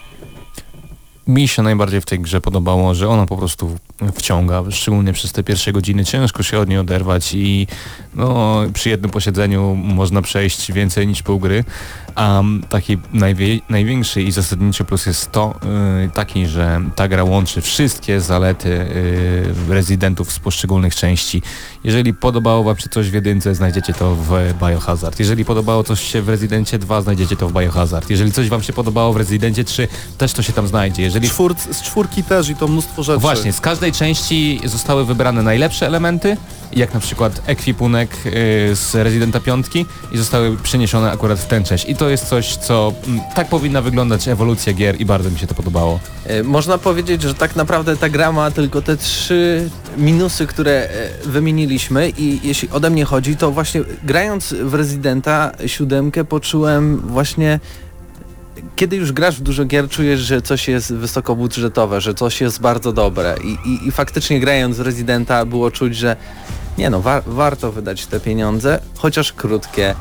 Mi 1.27 1.49
się 1.49 1.63
najbardziej 1.63 2.01
w 2.01 2.07
tej 2.07 2.21
grze 2.21 2.41
podobało, 2.41 2.95
że 2.95 3.09
ona 3.09 3.27
po 3.27 3.37
prostu 3.37 3.77
wciąga, 4.15 4.63
szczególnie 4.71 5.13
przez 5.13 5.33
te 5.33 5.43
pierwsze 5.43 5.73
godziny. 5.73 6.05
Ciężko 6.05 6.43
się 6.43 6.59
od 6.59 6.69
niej 6.69 6.79
oderwać 6.79 7.35
i 7.35 7.67
no, 8.15 8.61
przy 8.75 8.89
jednym 8.89 9.11
posiedzeniu 9.11 9.75
można 9.75 10.23
przejść 10.23 10.73
więcej 10.73 11.07
niż 11.07 11.23
pół 11.23 11.39
gry. 11.39 11.65
A 12.15 12.43
taki 12.69 12.99
największy 13.69 14.23
i 14.23 14.33
zasadniczy 14.33 14.85
plus 14.85 15.07
jest 15.07 15.33
to 15.33 15.55
y, 16.07 16.11
taki, 16.11 16.47
że 16.47 16.81
ta 16.97 17.09
gra 17.09 17.25
łączy 17.25 17.61
wszystkie 17.61 18.21
zalety 18.21 18.69
y, 18.69 19.55
rezydentów 19.69 20.33
z 20.33 20.39
poszczególnych 20.39 20.95
części. 20.95 21.43
Jeżeli 21.85 22.15
podobało 22.15 22.65
wam 22.65 22.77
się 22.77 22.89
coś 22.89 23.11
w 23.11 23.15
jedynce, 23.15 23.55
znajdziecie 23.55 23.93
to 23.93 24.15
w 24.15 24.55
Biohazard. 24.61 25.19
Jeżeli 25.19 25.45
podobało 25.45 25.85
coś 25.85 26.01
się 26.01 26.23
w 26.23 26.29
Rezydencie 26.29 26.79
2, 26.79 27.03
znajdziecie 27.03 27.37
to 27.37 27.49
w 27.49 27.53
Biohazard. 27.53 28.11
Jeżeli 28.11 28.33
coś 28.33 28.49
wam 28.49 28.63
się 28.63 28.73
podobało 28.73 29.13
w 29.13 29.17
Rezydencie 29.17 29.65
3, 29.65 29.89
też 30.19 30.33
to 30.33 30.43
się 30.43 30.53
tam 30.53 30.69
znajdzie. 30.69 31.10
Jeżeli 31.11 31.29
Czwór, 31.29 31.55
z 31.71 31.83
czwórki 31.83 32.25
też 32.25 32.49
i 32.49 32.57
to 32.57 32.69
mnóstwo 32.69 33.03
rzeczy. 33.03 33.19
Właśnie, 33.19 33.53
z 33.53 33.61
każdej 33.61 33.93
części 33.93 34.61
zostały 34.65 35.05
wybrane 35.05 35.43
najlepsze 35.43 35.87
elementy, 35.87 36.37
jak 36.73 36.95
na 36.95 37.01
przykład 37.01 37.43
ekwipunek 37.47 38.11
y, 38.27 38.31
z 38.77 38.95
Residenta 38.95 39.41
5 39.41 39.67
i 40.13 40.19
zostały 40.19 40.57
przeniesione 40.57 41.13
akurat 41.13 41.39
w 41.39 41.47
tę 41.47 41.63
część. 41.63 41.89
I 41.89 41.97
to 41.97 42.09
jest 42.09 42.25
coś, 42.25 42.57
co 42.57 42.93
mm, 43.07 43.21
tak 43.35 43.49
powinna 43.49 43.83
wyglądać 43.83 44.29
ewolucja 44.29 44.73
gier 44.73 45.01
i 45.01 45.05
bardzo 45.05 45.31
mi 45.31 45.39
się 45.39 45.47
to 45.47 45.55
podobało. 45.55 46.01
E, 46.27 46.43
Można 46.43 46.79
powiedzieć, 46.79 47.23
że 47.23 47.35
tak 47.35 47.57
naprawdę 47.57 47.97
ta 47.97 48.09
gra 48.09 48.33
ma 48.33 48.51
tylko 48.51 48.83
te 48.83 48.97
trzy 48.97 49.71
minusy, 49.97 50.47
które 50.47 50.73
e, 50.73 51.29
wymieniliśmy 51.29 52.13
i 52.19 52.41
jeśli 52.43 52.69
ode 52.71 52.91
mnie 52.91 53.05
chodzi, 53.05 53.37
to 53.37 53.51
właśnie 53.51 53.81
grając 54.05 54.55
w 54.63 54.75
Residenta 54.75 55.53
siódemkę 55.67 56.25
poczułem 56.25 57.01
właśnie 57.01 57.61
kiedy 58.77 58.97
już 58.97 59.13
grasz 59.13 59.37
w 59.37 59.41
dużo 59.41 59.65
gier, 59.65 59.89
czujesz, 59.89 60.21
że 60.21 60.43
coś 60.43 60.69
jest 60.69 60.95
wysokobudżetowe, 60.95 62.01
że 62.01 62.15
coś 62.15 62.41
jest 62.41 62.61
bardzo 62.61 62.93
dobre 62.93 63.37
i, 63.45 63.69
i, 63.69 63.89
i 63.89 63.93
faktycznie 63.93 64.41
grając 64.41 64.77
w 64.77 64.81
Residenta 64.81 65.45
było 65.47 65.71
czuć, 65.71 65.97
że 65.97 66.17
nie 66.79 66.91
no, 66.91 67.01
wa 67.01 67.23
warto 67.27 67.73
wydać 67.73 68.07
te 68.07 68.21
pieniądze, 68.21 68.81
chociaż 68.97 69.33
krótkie, 69.33 69.95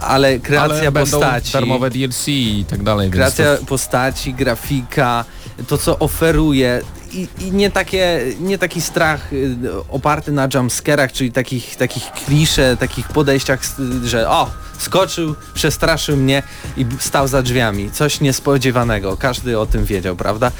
ale 0.00 0.38
kreacja 0.38 0.76
Ale 0.76 0.92
postaci... 0.92 1.52
darmowe 1.52 1.90
DLC 1.90 2.28
i 2.28 2.64
tak 2.70 2.82
dalej. 2.82 3.10
Kreacja 3.10 3.56
to- 3.56 3.64
postaci, 3.64 4.34
grafika, 4.34 5.24
to 5.68 5.78
co 5.78 5.98
oferuje 5.98 6.80
i, 7.14 7.28
i 7.40 7.52
nie, 7.52 7.70
takie, 7.70 8.20
nie 8.40 8.58
taki 8.58 8.80
strach 8.80 9.32
y, 9.32 9.56
oparty 9.88 10.32
na 10.32 10.48
jumpscarach, 10.54 11.12
czyli 11.12 11.32
takich, 11.32 11.76
takich 11.76 12.12
klisze, 12.12 12.76
takich 12.76 13.08
podejściach, 13.08 13.60
że 14.04 14.30
o, 14.30 14.50
skoczył, 14.78 15.34
przestraszył 15.54 16.16
mnie 16.16 16.42
i 16.76 16.86
stał 16.98 17.28
za 17.28 17.42
drzwiami. 17.42 17.90
Coś 17.90 18.20
niespodziewanego. 18.20 19.16
Każdy 19.16 19.58
o 19.58 19.66
tym 19.66 19.84
wiedział, 19.84 20.16
prawda? 20.16 20.50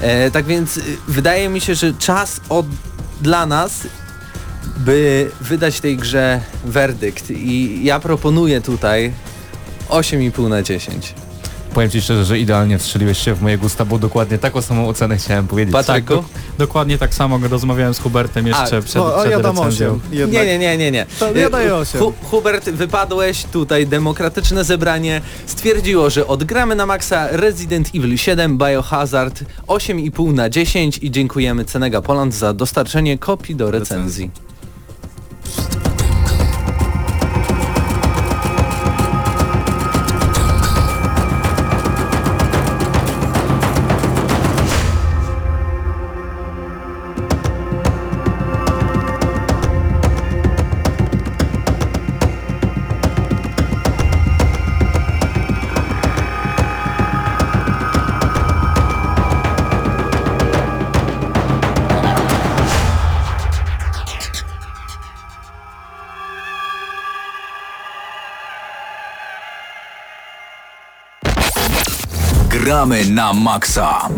E, 0.00 0.30
tak 0.30 0.44
więc 0.44 0.76
y, 0.76 0.82
wydaje 1.08 1.48
mi 1.48 1.60
się, 1.60 1.74
że 1.74 1.94
czas 1.94 2.40
od, 2.48 2.66
dla 3.20 3.46
nas 3.46 3.72
by 4.76 5.30
wydać 5.40 5.80
tej 5.80 5.96
grze 5.96 6.40
werdykt 6.64 7.30
i 7.30 7.84
ja 7.84 8.00
proponuję 8.00 8.60
tutaj 8.60 9.12
8,5 9.88 10.48
na 10.48 10.62
10. 10.62 11.14
Powiem 11.74 11.90
Ci 11.90 12.02
szczerze, 12.02 12.24
że 12.24 12.38
idealnie 12.38 12.78
strzeliłeś 12.78 13.18
się 13.18 13.34
w 13.34 13.42
moje 13.42 13.58
gusta, 13.58 13.84
bo 13.84 13.98
dokładnie 13.98 14.38
taką 14.38 14.62
samą 14.62 14.88
ocenę 14.88 15.16
chciałem 15.16 15.46
powiedzieć. 15.46 15.72
Pataku? 15.72 16.24
Dokładnie 16.58 16.98
tak 16.98 17.14
samo 17.14 17.38
rozmawiałem 17.50 17.94
z 17.94 17.98
Hubertem 17.98 18.46
jeszcze 18.46 18.76
A, 18.76 18.82
przed, 18.82 18.94
No, 18.94 19.12
przed 19.20 19.30
ja 19.30 19.40
dam 19.40 19.56
recenzją. 19.56 20.00
8. 20.12 20.30
Nie, 20.30 20.44
nie, 20.44 20.58
nie, 20.58 20.76
nie, 20.76 20.90
nie. 20.90 21.06
To 21.18 21.36
ja 21.36 21.50
daję 21.50 21.74
osiem. 21.74 22.00
Hu 22.00 22.12
Hubert, 22.22 22.70
wypadłeś 22.70 23.44
tutaj, 23.44 23.86
demokratyczne 23.86 24.64
zebranie 24.64 25.20
stwierdziło, 25.46 26.10
że 26.10 26.26
odgramy 26.26 26.74
na 26.74 26.86
maksa 26.86 27.28
Resident 27.30 27.88
Evil 27.94 28.18
7 28.18 28.58
Biohazard 28.58 29.44
8,5 29.66 30.32
na 30.34 30.50
10 30.50 30.98
i 31.02 31.10
dziękujemy 31.10 31.64
Cenega 31.64 32.02
Poland 32.02 32.34
za 32.34 32.52
dostarczenie 32.52 33.18
kopii 33.18 33.54
do 33.56 33.70
recenzji. 33.70 34.30
Gramy 72.80 73.12
na 73.12 73.28
maksa. 73.36 74.08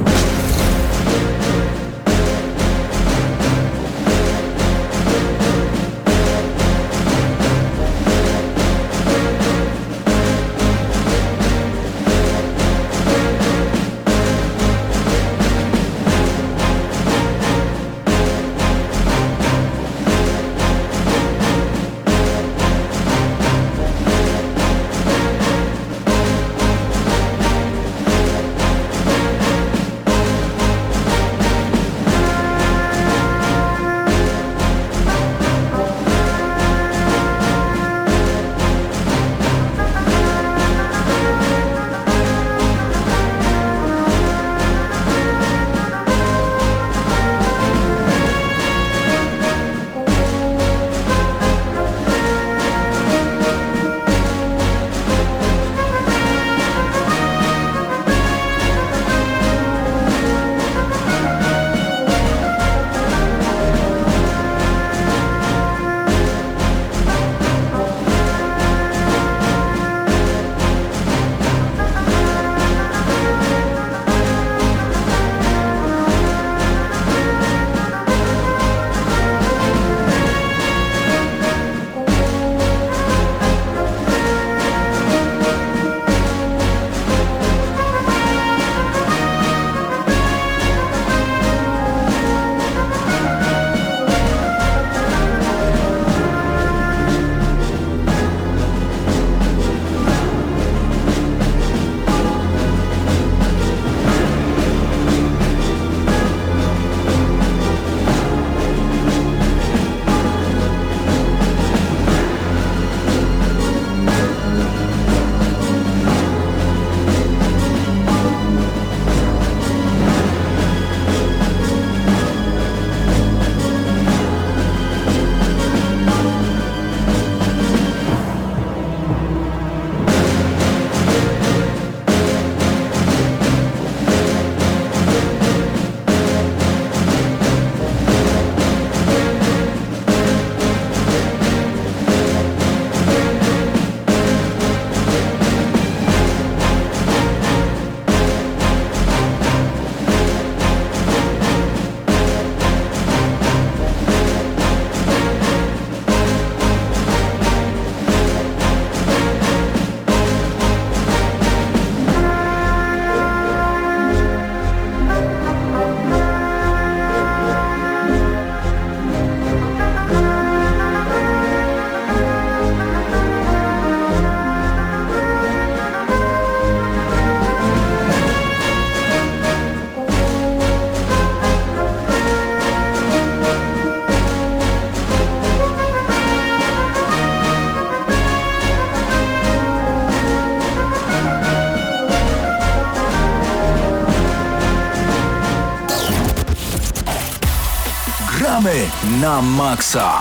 Na 199.22 199.42
maksa. 199.42 200.20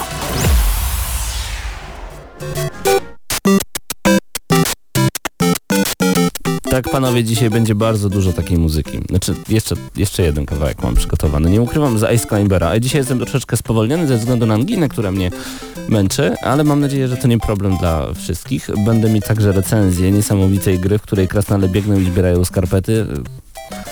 Tak, 6.62 6.90
panowie, 6.90 7.24
dzisiaj 7.24 7.50
będzie 7.50 7.76
bardzo 7.76 8.10
dużo 8.10 8.34
takiej 8.34 8.58
muzyki. 8.58 9.00
Znaczy, 9.10 9.36
jeszcze, 9.50 9.76
jeszcze 9.96 10.24
jeden 10.24 10.46
kawałek 10.46 10.84
mam 10.84 10.96
przygotowany. 10.96 11.50
Nie 11.50 11.62
ukrywam 11.62 12.00
z 12.00 12.16
Ice 12.16 12.28
Climbera, 12.28 12.70
a 12.70 12.80
dzisiaj 12.80 13.02
jestem 13.02 13.20
troszeczkę 13.20 13.58
spowolniony 13.58 14.08
ze 14.08 14.18
względu 14.18 14.46
na 14.46 14.54
anginę, 14.54 14.90
która 14.90 15.12
mnie 15.12 15.32
męczy, 15.90 16.36
ale 16.42 16.64
mam 16.64 16.80
nadzieję, 16.80 17.08
że 17.08 17.18
to 17.18 17.28
nie 17.28 17.40
problem 17.40 17.78
dla 17.78 18.14
wszystkich. 18.14 18.70
Będę 18.86 19.10
mieć 19.10 19.26
także 19.26 19.52
recenzję 19.52 20.12
niesamowitej 20.12 20.80
gry, 20.80 20.98
w 20.98 21.02
której 21.02 21.28
krasnale 21.28 21.70
biegną 21.70 22.00
i 22.00 22.06
zbierają 22.06 22.46
skarpety. 22.46 23.08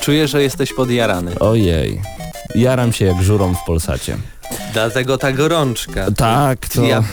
Czuję, 0.01 0.27
że 0.27 0.43
jesteś 0.43 0.73
podjarany. 0.73 1.39
Ojej. 1.39 2.01
Jaram 2.55 2.93
się 2.93 3.05
jak 3.05 3.23
żurą 3.23 3.53
w 3.53 3.63
Polsacie. 3.65 4.17
Dlatego 4.73 5.17
ta 5.17 5.31
gorączka. 5.31 6.11
Tak, 6.11 6.67
to 6.69 6.83
Ja- 6.83 7.03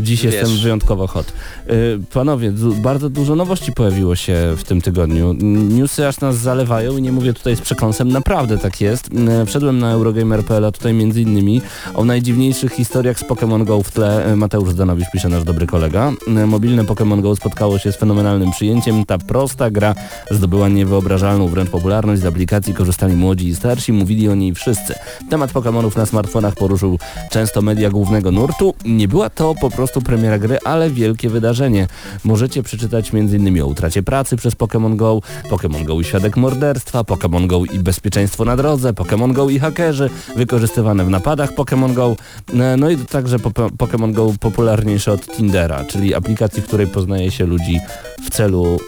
dziś 0.00 0.22
wiesz. 0.22 0.34
jestem 0.34 0.58
wyjątkowo 0.58 1.06
hot. 1.06 1.32
Y, 1.70 2.00
Panowie, 2.12 2.50
du- 2.52 2.74
bardzo 2.74 3.08
dużo 3.10 3.34
nowości 3.34 3.72
pojawiło 3.72 4.16
się 4.16 4.54
w 4.56 4.64
tym 4.64 4.80
tygodniu. 4.80 5.32
Newsy 5.68 6.06
aż 6.08 6.20
nas 6.20 6.36
zalewają 6.36 6.96
i 6.96 7.02
nie 7.02 7.12
mówię 7.12 7.32
tutaj 7.32 7.56
z 7.56 7.60
przekąsem, 7.60 8.08
naprawdę 8.08 8.58
tak 8.58 8.80
jest. 8.80 9.10
Wszedłem 9.46 9.78
na 9.78 9.90
Eurogamer.pl, 9.90 10.64
a 10.64 10.72
tutaj 10.72 10.94
między 10.94 11.20
innymi 11.22 11.60
o 11.94 12.04
najdziwniejszych 12.04 12.72
historiach 12.72 13.18
z 13.18 13.22
Pokémon 13.24 13.64
Go 13.64 13.82
w 13.82 13.90
tle 13.90 14.32
y, 14.32 14.36
Mateusz 14.36 14.70
Zdanowicz 14.70 15.06
pisze 15.12 15.28
nasz 15.28 15.44
dobry 15.44 15.66
kolega. 15.66 16.12
Mobilne 16.46 16.84
Pokémon 16.84 17.20
Go 17.22 17.36
spotkało 17.36 17.78
się 17.78 17.92
z 17.92 17.96
fenomenalnym 17.96 18.50
przyjęciem. 18.50 19.04
Ta 19.04 19.18
prosta 19.18 19.70
gra 19.70 19.94
zdobyła 20.30 20.68
niewyobrażalną 20.68 21.48
wręcz 21.48 21.70
popularność. 21.70 22.22
Z 22.22 22.24
aplikacji 22.26 22.74
korzystali 22.74 23.16
młodzi 23.16 23.48
i 23.48 23.54
starsi, 23.54 23.92
mówili 23.92 24.28
o 24.28 24.34
niej 24.34 24.54
wszyscy. 24.54 24.94
Temat 25.30 25.52
Pokémonów 25.52 25.96
na 25.96 26.06
smartfonach 26.06 26.54
poruszył 26.54 26.97
często 27.30 27.62
media 27.62 27.90
głównego 27.90 28.30
nurtu. 28.32 28.74
Nie 28.84 29.08
była 29.08 29.30
to 29.30 29.54
po 29.60 29.70
prostu 29.70 30.02
premiera 30.02 30.38
gry, 30.38 30.58
ale 30.64 30.90
wielkie 30.90 31.28
wydarzenie. 31.28 31.86
Możecie 32.24 32.62
przeczytać 32.62 33.10
m.in. 33.14 33.62
o 33.62 33.66
utracie 33.66 34.02
pracy 34.02 34.36
przez 34.36 34.54
Pokémon 34.54 34.96
Go, 34.96 35.20
Pokémon 35.50 35.84
Go 35.84 36.00
i 36.00 36.04
świadek 36.04 36.36
morderstwa, 36.36 37.02
Pokémon 37.02 37.46
Go 37.46 37.64
i 37.64 37.78
bezpieczeństwo 37.78 38.44
na 38.44 38.56
drodze, 38.56 38.92
Pokémon 38.92 39.32
Go 39.32 39.50
i 39.50 39.58
hakerzy, 39.58 40.10
wykorzystywane 40.36 41.04
w 41.04 41.10
napadach 41.10 41.54
Pokémon 41.54 41.94
Go, 41.94 42.16
e, 42.54 42.76
no 42.76 42.90
i 42.90 42.96
także 42.96 43.38
po- 43.38 43.50
Pokémon 43.50 44.12
Go 44.12 44.34
popularniejsze 44.40 45.12
od 45.12 45.36
Tindera, 45.36 45.84
czyli 45.84 46.14
aplikacji, 46.14 46.62
w 46.62 46.66
której 46.66 46.86
poznaje 46.86 47.30
się 47.30 47.46
ludzi 47.46 47.80
w 48.24 48.30
celu 48.30 48.78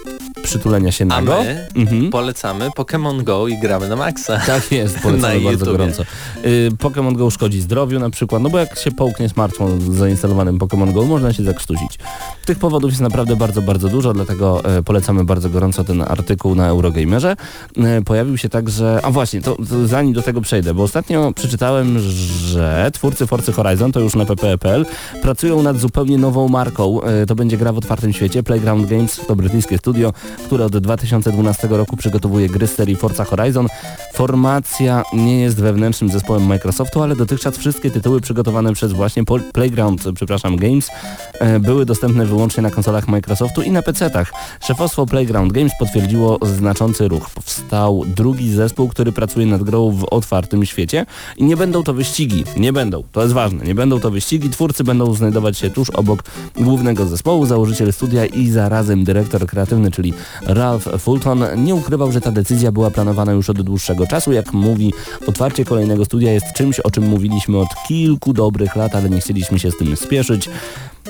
przytulenia 0.43 0.93
się 0.93 1.05
A 1.05 1.09
nago. 1.09 1.43
my 1.43 1.67
Mhm. 1.77 2.11
polecamy 2.11 2.69
Pokémon 2.71 3.23
Go 3.25 3.49
i 3.49 3.59
gramy 3.59 3.89
na 3.89 3.97
maksa. 3.97 4.41
Tak 4.47 4.73
jest, 4.73 4.99
polecamy 5.03 5.35
bardzo 5.35 5.51
YouTubie. 5.51 5.71
gorąco. 5.73 6.03
Y, 6.45 6.71
Pokémon 6.79 7.17
Go 7.17 7.31
szkodzi 7.31 7.61
zdrowiu 7.61 7.99
na 8.01 8.11
przykład, 8.11 8.43
no 8.43 8.51
bo 8.51 8.59
jak 8.59 8.79
się 8.79 8.91
połknie 8.91 9.29
smartfon 9.29 9.81
z 9.81 9.85
zainstalowanym 9.97 10.59
Pokémon 10.59 10.93
Go, 10.93 11.05
można 11.05 11.33
się 11.33 11.45
zakrztusić. 11.45 11.99
Tych 12.45 12.59
powodów 12.59 12.91
jest 12.91 13.03
naprawdę 13.03 13.37
bardzo, 13.37 13.63
bardzo 13.63 13.89
dużo, 13.89 14.13
dlatego 14.13 14.65
e, 14.65 14.83
polecamy 14.83 15.25
bardzo 15.25 15.51
gorąco 15.51 15.85
ten 15.85 16.03
artykuł 16.03 16.55
na 16.55 16.67
Eurogamerze. 16.69 17.37
E, 17.77 18.03
Pojawił 18.03 18.39
się 18.39 18.49
także, 18.49 19.01
a 19.03 19.11
właśnie, 19.11 19.41
to, 19.43 19.57
to 19.57 19.87
zanim 19.87 20.13
do 20.13 20.23
tego 20.23 20.41
przejdę, 20.41 20.75
bo 20.75 20.83
ostatnio 20.83 21.33
przeczytałem, 21.33 21.99
że 22.01 22.91
twórcy 22.93 23.27
Forcy 23.27 23.53
Horizon, 23.53 23.93
to 23.93 24.01
już 24.01 24.15
na 24.15 24.25
pp.pl, 24.27 24.87
pracują 25.23 25.63
nad 25.63 25.77
zupełnie 25.79 26.19
nową 26.19 26.49
marką. 26.49 27.03
E, 27.03 27.27
To 27.27 27.35
będzie 27.35 27.57
gra 27.57 27.73
w 27.73 27.79
otwartym 27.79 28.13
świecie. 28.13 28.43
Playground 28.43 28.87
Games 28.91 29.21
to 29.29 29.37
brytyjskie 29.37 29.79
studio, 29.79 30.13
które 30.45 30.65
od 30.65 30.79
2012 30.79 31.69
roku 31.69 31.97
przygotowuje 31.97 32.49
gry 32.49 32.67
z 32.67 32.75
serii 32.75 32.97
Forza 32.97 33.25
Horizon. 33.25 33.69
Formacja 34.13 35.03
nie 35.13 35.41
jest 35.41 35.61
wewnętrznym 35.61 36.11
zespołem 36.11 36.47
Microsoftu, 36.47 37.03
ale 37.03 37.17
dotychczas 37.17 37.59
wszystkie 37.59 37.91
tytuły 37.91 38.21
przygotowane 38.21 38.73
przez 38.73 38.93
właśnie 38.93 39.25
Playground, 39.53 40.05
przepraszam, 40.15 40.57
Games 40.57 40.91
e, 41.39 41.61
były 41.61 41.87
dostępne 41.87 42.27
wyłącznie 42.27 42.63
na 42.63 42.71
konsolach 42.71 43.09
Microsoftu 43.09 43.63
i 43.63 43.71
na 43.71 43.83
PC-tach. 43.83 44.33
Szefostwo 44.61 45.07
Playground 45.07 45.53
Games 45.53 45.73
potwierdziło 45.79 46.39
znaczący 46.43 47.09
ruch. 47.09 47.31
Powstał 47.31 48.05
drugi 48.17 48.53
zespół, 48.53 48.89
który 48.89 49.13
pracuje 49.13 49.47
nad 49.47 49.63
grą 49.63 49.91
w 49.91 50.05
otwartym 50.05 50.65
świecie 50.67 51.07
i 51.37 51.45
nie 51.45 51.57
będą 51.57 51.83
to 51.83 51.95
wyścigi, 51.95 52.45
nie 52.57 52.73
będą, 52.73 53.03
to 53.13 53.23
jest 53.23 53.35
ważne, 53.35 53.65
nie 53.65 53.75
będą 53.75 54.01
to 54.01 54.11
wyścigi, 54.11 54.51
twórcy 54.51 54.85
będą 54.85 55.15
znajdować 55.15 55.59
się 55.59 55.71
tuż 55.71 55.91
obok 55.91 56.23
głównego 56.57 57.07
zespołu, 57.07 57.47
założyciel 57.47 57.93
studia 57.93 58.27
i 58.27 58.49
zarazem 58.49 59.05
dyrektor 59.05 59.47
kreatywny, 59.47 59.91
czyli 59.91 60.15
Ralph 60.43 60.89
Fulton 60.99 61.45
nie 61.57 61.75
ukrywał, 61.75 62.13
że 62.13 62.21
ta 62.21 62.31
decyzja 62.31 62.73
była 62.73 62.91
planowana 62.91 63.33
już 63.33 63.51
od 63.51 63.63
dłuższego 63.63 64.07
czasu. 64.07 64.33
Jak 64.33 64.53
mówi, 64.53 64.93
otwarcie 65.27 65.65
kolejnego 65.65 66.05
studia 66.05 66.33
jest 66.33 66.47
czymś, 66.57 66.81
o 66.81 66.91
czym 66.91 67.05
mówiliśmy 67.05 67.59
od 67.59 67.69
kilku 67.89 68.33
dobrych 68.33 68.77
lat, 68.77 68.95
ale 68.95 69.11
nie 69.11 69.21
chcieliśmy 69.21 69.59
się 69.59 69.71
z 69.71 69.77
tym 69.77 69.97
spieszyć. 69.97 70.49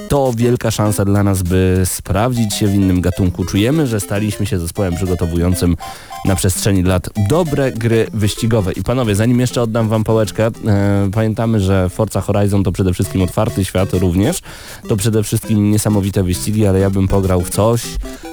To 0.08 0.32
wielka 0.36 0.70
szansa 0.70 1.04
dla 1.04 1.22
nas, 1.22 1.42
by 1.42 1.82
sprawdzić 1.84 2.54
się 2.54 2.66
w 2.66 2.74
innym 2.74 3.00
gatunku. 3.00 3.44
Czujemy, 3.44 3.86
że 3.86 4.00
staliśmy 4.00 4.46
się 4.46 4.58
zespołem 4.58 4.96
przygotowującym 4.96 5.76
na 6.24 6.36
przestrzeni 6.36 6.82
lat 6.82 7.08
dobre 7.28 7.72
gry 7.72 8.06
wyścigowe. 8.12 8.72
I 8.72 8.82
panowie, 8.82 9.14
zanim 9.14 9.40
jeszcze 9.40 9.62
oddam 9.62 9.88
wam 9.88 10.04
pałeczkę, 10.04 10.46
e, 10.46 11.10
pamiętamy, 11.12 11.60
że 11.60 11.88
Forza 11.88 12.20
Horizon 12.20 12.64
to 12.64 12.72
przede 12.72 12.92
wszystkim 12.92 13.22
otwarty 13.22 13.64
świat 13.64 13.92
również, 13.92 14.42
to 14.88 14.96
przede 14.96 15.22
wszystkim 15.22 15.70
niesamowite 15.70 16.22
wyścigi, 16.22 16.66
ale 16.66 16.78
ja 16.80 16.90
bym 16.90 17.08
pograł 17.08 17.40
w 17.40 17.50
coś, 17.50 17.82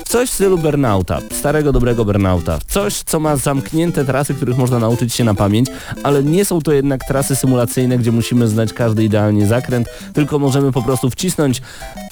coś 0.08 0.30
w 0.30 0.34
stylu 0.34 0.58
Burnouta, 0.58 1.20
starego 1.32 1.72
dobrego 1.72 2.06
Burnouta, 2.06 2.60
coś, 2.68 2.94
co 2.94 3.20
ma 3.20 3.36
zamknięte 3.36 4.06
trasy, 4.06 4.34
których 4.34 4.58
można 4.58 4.80
nauczyć 4.80 5.14
się 5.14 5.24
na 5.24 5.34
pamięć, 5.34 5.68
ale 6.04 6.24
nie 6.24 6.46
są 6.46 6.62
to 6.62 6.74
jednak 6.74 7.04
trasy 7.08 7.36
symulacyjne, 7.36 7.98
gdzie 7.98 8.12
musimy 8.12 8.48
znać 8.48 8.74
każdy 8.74 9.04
idealnie 9.04 9.48
zakręt, 9.48 9.88
tylko 10.14 10.40
możemy 10.40 10.72
po 10.72 10.82
prostu 10.82 11.10
wcisnąć 11.10 11.62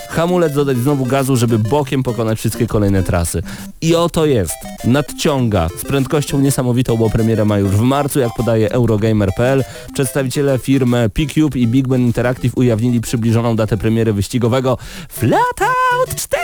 hamulec, 0.09 0.53
dodać 0.53 0.77
znowu 0.77 1.05
gazu, 1.05 1.35
żeby 1.35 1.59
bokiem 1.59 2.03
pokonać 2.03 2.39
wszystkie 2.39 2.67
kolejne 2.67 3.03
trasy. 3.03 3.41
I 3.81 3.95
oto 3.95 4.25
jest. 4.25 4.55
Nadciąga 4.83 5.67
z 5.77 5.85
prędkością 5.85 6.39
niesamowitą, 6.39 6.97
bo 6.97 7.09
premiera 7.09 7.45
ma 7.45 7.57
już 7.57 7.71
w 7.71 7.81
marcu, 7.81 8.19
jak 8.19 8.31
podaje 8.37 8.71
Eurogamer.pl. 8.71 9.63
Przedstawiciele 9.93 10.59
firmy 10.59 11.09
P-Cube 11.09 11.59
i 11.59 11.67
Big 11.67 11.87
Ben 11.87 12.01
Interactive 12.01 12.57
ujawnili 12.57 13.01
przybliżoną 13.01 13.55
datę 13.55 13.77
premiery 13.77 14.13
wyścigowego 14.13 14.77
Flatout 15.89 16.15
4! 16.15 16.41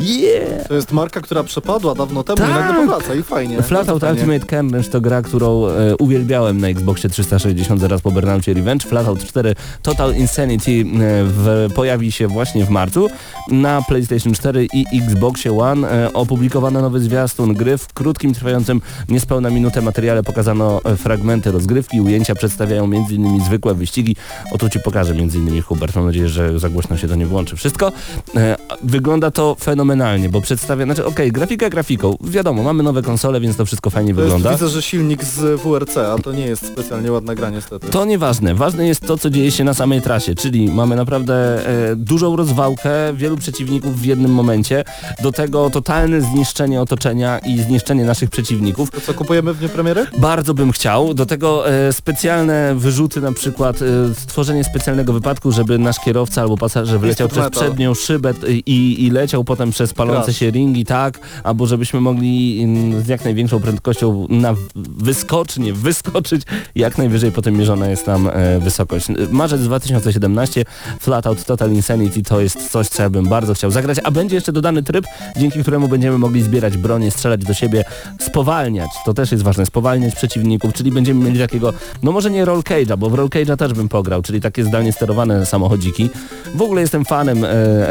Yeah! 0.00 0.68
To 0.68 0.74
jest 0.74 0.92
marka, 0.92 1.20
która 1.20 1.44
przepadła 1.44 1.94
dawno 1.94 2.24
temu 2.24 2.36
Tak. 2.36 2.48
i 2.50 2.52
nagle 2.54 2.74
powraca 2.86 3.14
i 3.14 3.22
fajnie. 3.22 3.62
Fajnie. 4.00 4.20
Ultimate 4.20 4.46
Carnage 4.50 4.88
to 4.88 5.00
gra, 5.00 5.22
którą 5.22 5.66
e, 5.66 5.96
uwielbiałem 5.96 6.60
na 6.60 6.68
Xboxie 6.68 7.10
360 7.10 7.80
zaraz 7.80 8.00
po 8.00 8.10
Burnoutie 8.10 8.54
Revenge. 8.54 8.86
Flatout 8.86 9.24
4 9.24 9.54
Total 9.82 10.14
Insanity 10.14 10.70
e, 10.70 10.84
w, 11.24 11.68
pojawi 11.74 12.12
się 12.12 12.28
właśnie 12.28 12.64
w 12.64 12.70
marcu 12.70 13.08
na 13.50 13.82
PlayStation 13.82 14.32
4 14.34 14.66
i 14.74 14.84
Xboxie 15.02 15.58
One. 15.58 15.90
E, 15.90 16.12
opublikowano 16.12 16.80
nowy 16.80 17.00
zwiastun 17.00 17.54
gry. 17.54 17.78
W 17.78 17.92
krótkim, 17.92 18.34
trwającym 18.34 18.80
niespełna 19.08 19.50
minutę 19.50 19.82
materiale 19.82 20.22
pokazano 20.22 20.80
e, 20.84 20.96
fragmenty 20.96 21.52
rozgrywki. 21.52 22.00
Ujęcia 22.00 22.34
przedstawiają 22.34 22.84
m.in. 22.84 23.44
zwykłe 23.44 23.74
wyścigi. 23.74 24.16
O 24.52 24.58
tu 24.58 24.68
Ci 24.68 24.80
pokażę 24.80 25.12
m.in. 25.12 25.62
Hubert. 25.62 25.96
Mam 25.96 26.06
nadzieję, 26.06 26.28
że 26.28 26.58
za 26.58 26.68
głośno 26.68 26.96
się 26.96 27.08
to 27.08 27.14
nie 27.14 27.26
włączy. 27.26 27.56
Wszystko. 27.56 27.92
E, 28.36 28.56
wygląda 28.82 29.30
to 29.30 29.56
fenomenalnie, 29.60 30.28
bo 30.28 30.40
przedstawia, 30.40 30.84
znaczy 30.84 31.06
okej, 31.06 31.32
grafika 31.32 31.70
grafiką. 31.70 32.16
Wiadomo, 32.20 32.62
mamy 32.62 32.82
nowe 32.82 33.02
konsole, 33.02 33.40
więc 33.40 33.56
to 33.56 33.64
wszystko 33.64 33.90
fajnie 33.90 34.14
To 34.14 34.20
jest, 34.20 34.34
wygląda. 34.34 34.58
widzę, 34.58 34.68
że 34.68 34.82
silnik 34.82 35.24
z 35.24 35.60
WRC, 35.60 35.96
a 35.96 36.18
to 36.18 36.32
nie 36.32 36.46
jest 36.46 36.66
specjalnie 36.66 37.12
ładna 37.12 37.34
gra 37.34 37.50
niestety. 37.50 37.86
To 37.88 38.04
nieważne. 38.04 38.54
Ważne 38.54 38.86
jest 38.86 39.00
to, 39.00 39.18
co 39.18 39.30
dzieje 39.30 39.50
się 39.50 39.64
na 39.64 39.74
samej 39.74 40.02
trasie, 40.02 40.34
czyli 40.34 40.70
mamy 40.70 40.96
naprawdę 40.96 41.66
e, 41.90 41.96
dużą 41.96 42.36
rozwałkę, 42.36 42.90
wielu 43.14 43.36
przeciwników 43.36 44.00
w 44.00 44.04
jednym 44.04 44.30
momencie, 44.34 44.84
do 45.22 45.32
tego 45.32 45.70
totalne 45.70 46.20
zniszczenie 46.20 46.80
otoczenia 46.80 47.38
i 47.38 47.58
zniszczenie 47.62 48.04
naszych 48.04 48.30
przeciwników. 48.30 48.90
To 48.90 49.00
co, 49.00 49.14
kupujemy 49.14 49.54
w 49.54 49.58
dniu 49.58 49.68
premiery? 49.68 50.06
Bardzo 50.18 50.54
bym 50.54 50.72
chciał. 50.72 51.14
Do 51.14 51.26
tego 51.26 51.70
e, 51.70 51.92
specjalne 51.92 52.74
wyrzuty, 52.74 53.20
na 53.20 53.32
przykład 53.32 53.82
e, 53.82 54.14
stworzenie 54.14 54.64
specjalnego 54.64 55.12
wypadku, 55.12 55.52
żeby 55.52 55.78
nasz 55.78 55.96
kierowca 56.04 56.42
albo 56.42 56.56
pasażer 56.56 57.00
wyleciał 57.00 57.28
przez 57.28 57.44
metal. 57.44 57.62
przednią 57.62 57.94
szybę 58.08 58.34
i, 58.66 59.06
i 59.06 59.10
leciał 59.10 59.44
potem 59.44 59.70
przez 59.70 59.94
palące 59.94 60.34
się 60.34 60.50
ringi, 60.50 60.84
tak, 60.84 61.18
albo 61.44 61.66
żebyśmy 61.66 62.00
mogli 62.00 62.62
mm, 62.62 63.02
z 63.02 63.08
jak 63.08 63.24
największą 63.24 63.60
prędkością 63.60 64.26
na 64.28 64.54
wyskocznie, 64.76 65.72
wyskoczyć, 65.72 66.42
jak 66.74 66.98
najwyżej 66.98 67.32
potem 67.32 67.56
mierzona 67.56 67.88
jest 67.88 68.06
nam 68.06 68.28
e, 68.32 68.58
wysokość. 68.60 69.06
Marzec 69.30 69.60
2017, 69.60 70.64
Flatout 71.00 71.44
Total 71.44 71.72
Insanity 71.72 72.22
to 72.22 72.40
jest 72.40 72.70
coś, 72.70 72.88
co 72.88 73.02
ja 73.02 73.10
bym 73.10 73.28
bardzo 73.28 73.54
chciał 73.54 73.70
zagrać, 73.70 73.98
a 74.04 74.10
będzie 74.10 74.34
jeszcze 74.34 74.52
dodany 74.52 74.82
tryb, 74.82 75.06
dzięki 75.36 75.62
któremu 75.62 75.88
będziemy 75.88 76.18
mogli 76.18 76.42
zbierać 76.42 76.76
bronię, 76.76 77.10
strzelać 77.10 77.44
do 77.44 77.54
siebie, 77.54 77.84
spowalniać, 78.20 78.90
to 79.04 79.14
też 79.14 79.32
jest 79.32 79.44
ważne, 79.44 79.66
spowalniać 79.66 80.14
przeciwników, 80.14 80.72
czyli 80.72 80.92
będziemy 80.92 81.24
mieli 81.24 81.38
takiego, 81.38 81.72
no 82.02 82.12
może 82.12 82.30
nie 82.30 82.44
roll 82.44 82.60
cage'a, 82.60 82.98
bo 82.98 83.10
w 83.10 83.14
roll 83.14 83.28
cage'a 83.28 83.56
też 83.56 83.72
bym 83.72 83.88
pograł, 83.88 84.22
czyli 84.22 84.40
takie 84.40 84.64
zdalnie 84.64 84.92
sterowane 84.92 85.46
samochodziki. 85.46 86.10
W 86.54 86.62
ogóle 86.62 86.80
jestem 86.80 87.04
fanem 87.04 87.44
e, 87.44 87.48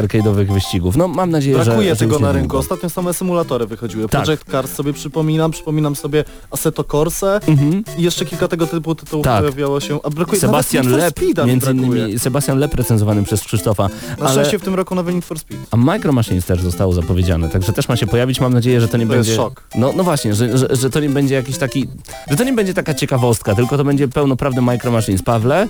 arcade'owych 0.08 0.54
wyścigów. 0.54 0.96
No 0.98 1.08
mam 1.08 1.30
nadzieję, 1.32 1.58
że... 1.58 1.66
Brakuje 1.66 1.90
że 1.90 1.96
tego 1.96 2.14
już 2.14 2.22
na 2.22 2.32
rynku. 2.32 2.58
Ostatnio 2.58 2.90
same 2.90 3.14
symulatory 3.14 3.66
wychodziły. 3.68 4.10
Tak. 4.10 4.24
Project 4.26 4.44
Cars 4.52 4.72
sobie 4.74 4.94
przypominam, 4.94 5.52
przypominam 5.52 5.96
sobie 5.96 6.24
Assetto 6.52 6.84
Corse 6.84 7.40
Mhm. 7.48 7.84
i 7.98 8.02
jeszcze 8.04 8.26
kilka 8.26 8.48
tego 8.48 8.68
typu 8.68 8.96
tytułów 8.96 9.24
Tak. 9.26 9.40
pojawiało 9.40 9.80
się. 9.80 10.00
A 10.04 10.10
brakuje 10.10 10.42
Sebastian 10.42 10.88
Lep, 10.92 11.20
między 11.46 11.74
brakuje. 11.74 11.88
innymi 12.02 12.20
Sebastian 12.20 12.60
Lep 12.60 12.74
recenzowany 12.76 13.24
przez 13.24 13.42
Krzysztofa. 13.42 13.90
Na 14.20 14.26
ale- 14.26 14.32
szczęście 14.32 14.60
w 14.60 14.62
tym 14.64 14.76
roku 14.76 14.96
nowy 14.96 15.14
Need 15.14 15.26
for 15.26 15.40
Speed. 15.40 15.64
A 15.72 15.78
Micro 15.78 16.12
Machines 16.14 16.46
też 16.46 16.62
zostało 16.62 16.94
zapowiedziane, 16.94 17.50
także 17.50 17.74
też 17.74 17.90
ma 17.90 17.96
się 17.96 18.08
pojawić. 18.08 18.42
Mam 18.42 18.54
nadzieję, 18.54 18.82
że 18.82 18.88
to 18.88 18.98
nie 18.98 19.08
To 19.08 19.14
będzie... 19.14 19.36
szok. 19.36 19.64
No, 19.76 19.94
no 19.98 20.04
właśnie, 20.04 20.34
że, 20.36 20.58
że, 20.58 20.68
że 20.76 20.90
to 20.90 21.00
nie 21.00 21.10
będzie 21.10 21.36
jakiś 21.36 21.58
taki... 21.58 21.88
Że 22.30 22.38
to 22.38 22.44
nie 22.44 22.54
będzie 22.54 22.74
taka 22.74 22.94
ciekawostka, 22.94 23.56
tylko 23.56 23.78
to 23.78 23.84
będzie 23.84 24.08
pełnoprawny 24.08 24.62
Micro 24.62 24.92
Machines. 24.92 25.22
Pawle? 25.24 25.68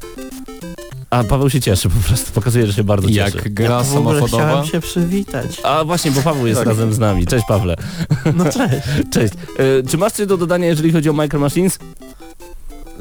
A 1.10 1.24
Paweł 1.24 1.50
się 1.50 1.62
cieszy 1.62 1.90
po 1.90 2.00
prostu, 2.08 2.32
pokazuje, 2.32 2.68
że 2.68 2.74
się 2.74 2.84
bardzo 2.84 3.08
cieszy. 3.08 3.20
Jak 3.20 3.54
gra 3.54 3.78
ogóle 3.80 3.86
samochodowa. 3.94 4.44
chciałem 4.44 4.66
się 4.66 4.80
przywitać. 4.80 5.62
A 5.64 5.84
właśnie, 5.84 6.12
bo 6.12 6.22
Paweł 6.22 6.48
jest 6.48 6.60
Tak. 6.60 6.68
razem 6.68 6.94
z 6.94 7.00
nami. 7.00 7.28
Cześć 7.28 7.46
Pawle. 7.48 7.76
No 8.36 8.44
cześć. 8.44 8.88
Cześć. 9.14 9.34
E, 9.58 9.84
czy 9.90 9.98
masz 9.98 10.14
coś 10.14 10.28
do 10.28 10.38
dodania, 10.38 10.68
jeżeli 10.68 10.92
chodzi 10.92 11.10
o 11.10 11.14
Micro 11.14 11.40
Machines? 11.40 11.80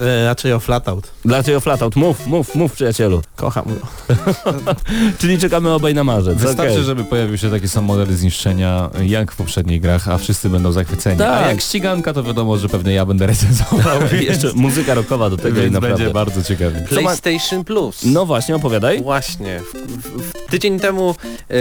E, 0.01 0.25
raczej 0.25 0.53
o 0.53 0.61
Flatout. 0.61 1.11
Dlaczego 1.25 1.61
Flatout? 1.61 1.97
Mów, 1.97 2.27
mów, 2.27 2.55
mów 2.55 2.73
przyjacielu. 2.73 3.23
Kocham 3.37 3.65
go. 3.65 4.15
Czyli 5.19 5.39
czekamy 5.39 5.73
obaj 5.73 5.95
na 5.95 6.05
marzec. 6.05 6.39
Wystarczy, 6.39 6.73
Okej. 6.73 6.85
żeby 6.85 7.05
pojawił 7.05 7.39
się 7.39 7.51
taki 7.51 7.69
sam 7.69 7.85
model 7.85 8.15
zniszczenia 8.17 8.91
jak 9.07 9.33
w 9.33 9.37
poprzednich 9.37 9.81
grach, 9.81 10.09
a 10.09 10.19
wszyscy 10.19 10.51
będą 10.51 10.73
zachwyceni. 10.73 11.19
Tak. 11.19 11.45
A 11.45 11.49
jak 11.49 11.61
ściganka, 11.61 12.13
to 12.13 12.23
wiadomo, 12.23 12.57
że 12.59 12.69
pewnie 12.69 12.93
ja 12.93 13.07
będę 13.07 13.27
recenzował. 13.27 14.01
Jeszcze 14.31 14.53
muzyka 14.55 14.95
rockowa 14.95 15.31
do 15.31 15.37
tego 15.37 15.59
i 15.59 15.63
Więc 15.63 15.75
naprawdę. 15.75 15.99
będzie 15.99 16.15
bardzo 16.15 16.43
ciekawie. 16.43 16.81
Ma- 16.81 16.87
PlayStation 16.87 17.65
Plus. 17.65 18.01
No 18.05 18.27
właśnie, 18.27 18.57
opowiadaj. 18.57 19.03
Właśnie. 19.03 19.61
W, 19.61 19.73
w, 19.75 20.23
w, 20.23 20.51
tydzień 20.51 20.81
temu 20.81 21.15
e, 21.51 21.55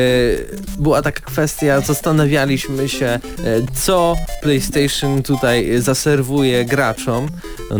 była 0.80 1.02
taka 1.02 1.22
kwestia, 1.22 1.80
zastanawialiśmy 1.82 2.90
się, 2.90 3.06
e, 3.06 3.20
co 3.74 4.16
PlayStation 4.42 5.24
tutaj 5.24 5.82
zaserwuje 5.82 6.66
graczom. 6.66 7.28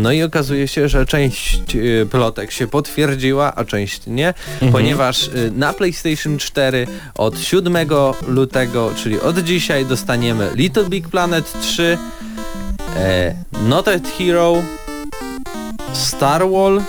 No 0.00 0.12
i 0.12 0.22
okazuje 0.46 0.68
się, 0.68 0.88
że 0.88 1.06
część 1.06 1.76
e, 1.76 2.06
plotek 2.06 2.52
się 2.52 2.66
potwierdziła, 2.66 3.54
a 3.54 3.64
część 3.64 4.00
nie, 4.06 4.34
Mhm. 4.54 4.72
ponieważ 4.72 5.28
e, 5.28 5.30
na 5.56 5.72
PlayStation 5.72 6.38
4 6.38 6.86
od 7.14 7.38
7 7.40 7.76
lutego, 8.28 8.92
czyli 8.96 9.20
od 9.20 9.38
dzisiaj 9.38 9.86
dostaniemy 9.86 10.50
Little 10.54 10.84
Big 10.88 11.08
Planet 11.08 11.52
3, 11.62 11.98
e, 12.96 13.34
Noted 13.68 14.08
Hero, 14.18 14.62
Star 15.92 16.50
Wall, 16.50 16.82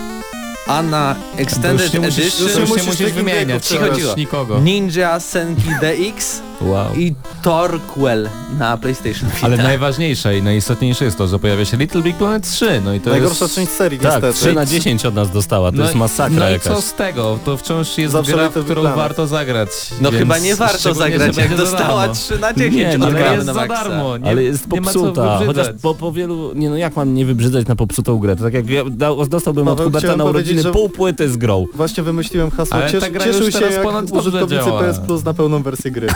a 0.66 0.82
na 0.82 1.14
Extended 1.36 1.94
nie 1.94 2.00
musisz, 2.00 2.18
Edition 2.18 2.46
już 2.48 2.56
nie 2.56 2.66
musisz 2.66 2.86
musisz 2.86 3.12
wymieniać, 3.12 3.72
wieków 3.72 3.88
nie 3.96 3.96
teraz. 4.02 4.16
nikogo. 4.16 4.58
Ninja 4.60 5.20
Senki 5.20 5.70
DX 5.80 6.42
Wow. 6.60 6.94
i 6.96 7.14
Torquel 7.42 8.28
na 8.58 8.76
PlayStation 8.76 9.28
Vita. 9.30 9.46
Ale 9.46 9.56
najważniejsze 9.56 10.38
i 10.38 10.42
najistotniejsze 10.42 11.04
jest 11.04 11.18
to, 11.18 11.28
że 11.28 11.38
pojawia 11.38 11.64
się 11.64 11.76
Little 11.76 12.02
Big 12.02 12.16
Planet 12.16 12.50
3. 12.50 12.80
No 12.84 12.94
i 12.94 13.00
to 13.00 13.10
Najgorsza 13.10 13.44
jest... 13.44 13.54
część 13.54 13.72
serii 13.72 13.98
Tak, 13.98 14.12
niestety. 14.22 14.38
3 14.38 14.52
na 14.52 14.66
10 14.66 15.06
od 15.06 15.14
nas 15.14 15.30
dostała, 15.30 15.70
to 15.70 15.76
No 15.76 15.82
jest 15.82 15.94
i- 15.94 15.98
masakra 15.98 16.38
No 16.38 16.48
i 16.48 16.52
jakaś. 16.52 16.72
co 16.72 16.82
z 16.82 16.94
tego? 16.94 17.38
To 17.44 17.56
wciąż 17.56 17.98
jest 17.98 18.12
Zawsze 18.12 18.32
gra, 18.32 18.44
Little 18.44 18.62
w 18.62 18.64
którą 18.64 18.82
warto 18.82 19.26
zagrać. 19.26 19.68
No 20.00 20.10
chyba 20.10 20.38
nie 20.38 20.56
warto 20.56 20.94
zagrać, 20.94 21.36
jak 21.36 21.56
dostała 21.56 22.00
darmo. 22.00 22.14
3 22.14 22.38
na 22.38 22.52
10 22.52 22.76
Nie, 22.76 22.90
od 22.92 22.98
no 22.98 23.06
Ale 23.06 23.14
Gramy 23.14 23.34
jest 23.34 23.46
na 23.46 23.54
za 23.54 23.60
Maxa. 23.66 23.84
darmo. 23.88 24.16
Nie, 24.16 24.30
ale 24.30 24.42
jest 24.42 24.72
nie 24.72 24.80
ma 24.80 24.92
co 24.92 25.00
popsuta, 25.00 25.40
chociaż 25.46 25.66
po, 25.82 25.94
po 25.94 26.12
wielu, 26.12 26.52
nie 26.54 26.70
no 26.70 26.76
jak 26.76 26.96
mam 26.96 27.14
nie 27.14 27.26
wybrzydzać 27.26 27.66
na 27.66 27.76
popsutą 27.76 28.18
grę, 28.18 28.36
to 28.36 28.44
tak 28.44 28.54
jak 28.54 28.70
ja 28.70 28.82
dał, 28.90 29.26
dostałbym 29.26 29.68
od 29.68 29.74
Paweł, 29.74 29.86
Huberta 29.86 29.98
chciałem 30.06 30.18
na 30.18 30.24
powiedzieć, 30.24 30.46
urodziny 30.52 30.62
że- 30.62 30.72
pół 30.72 30.88
płyty 30.88 31.28
z 31.30 31.36
grą. 31.36 31.66
Właśnie 31.74 32.02
wymyśliłem 32.02 32.50
hasło. 32.50 32.78
Cies, 32.90 33.04
cieszył 33.24 33.52
się 33.52 33.60
jak 33.60 34.12
użytkownicy. 34.12 34.64
PS 34.80 34.98
Plus 35.06 35.24
na 35.24 35.34
pełną 35.34 35.62
wersję 35.62 35.90
gry. 35.90 36.06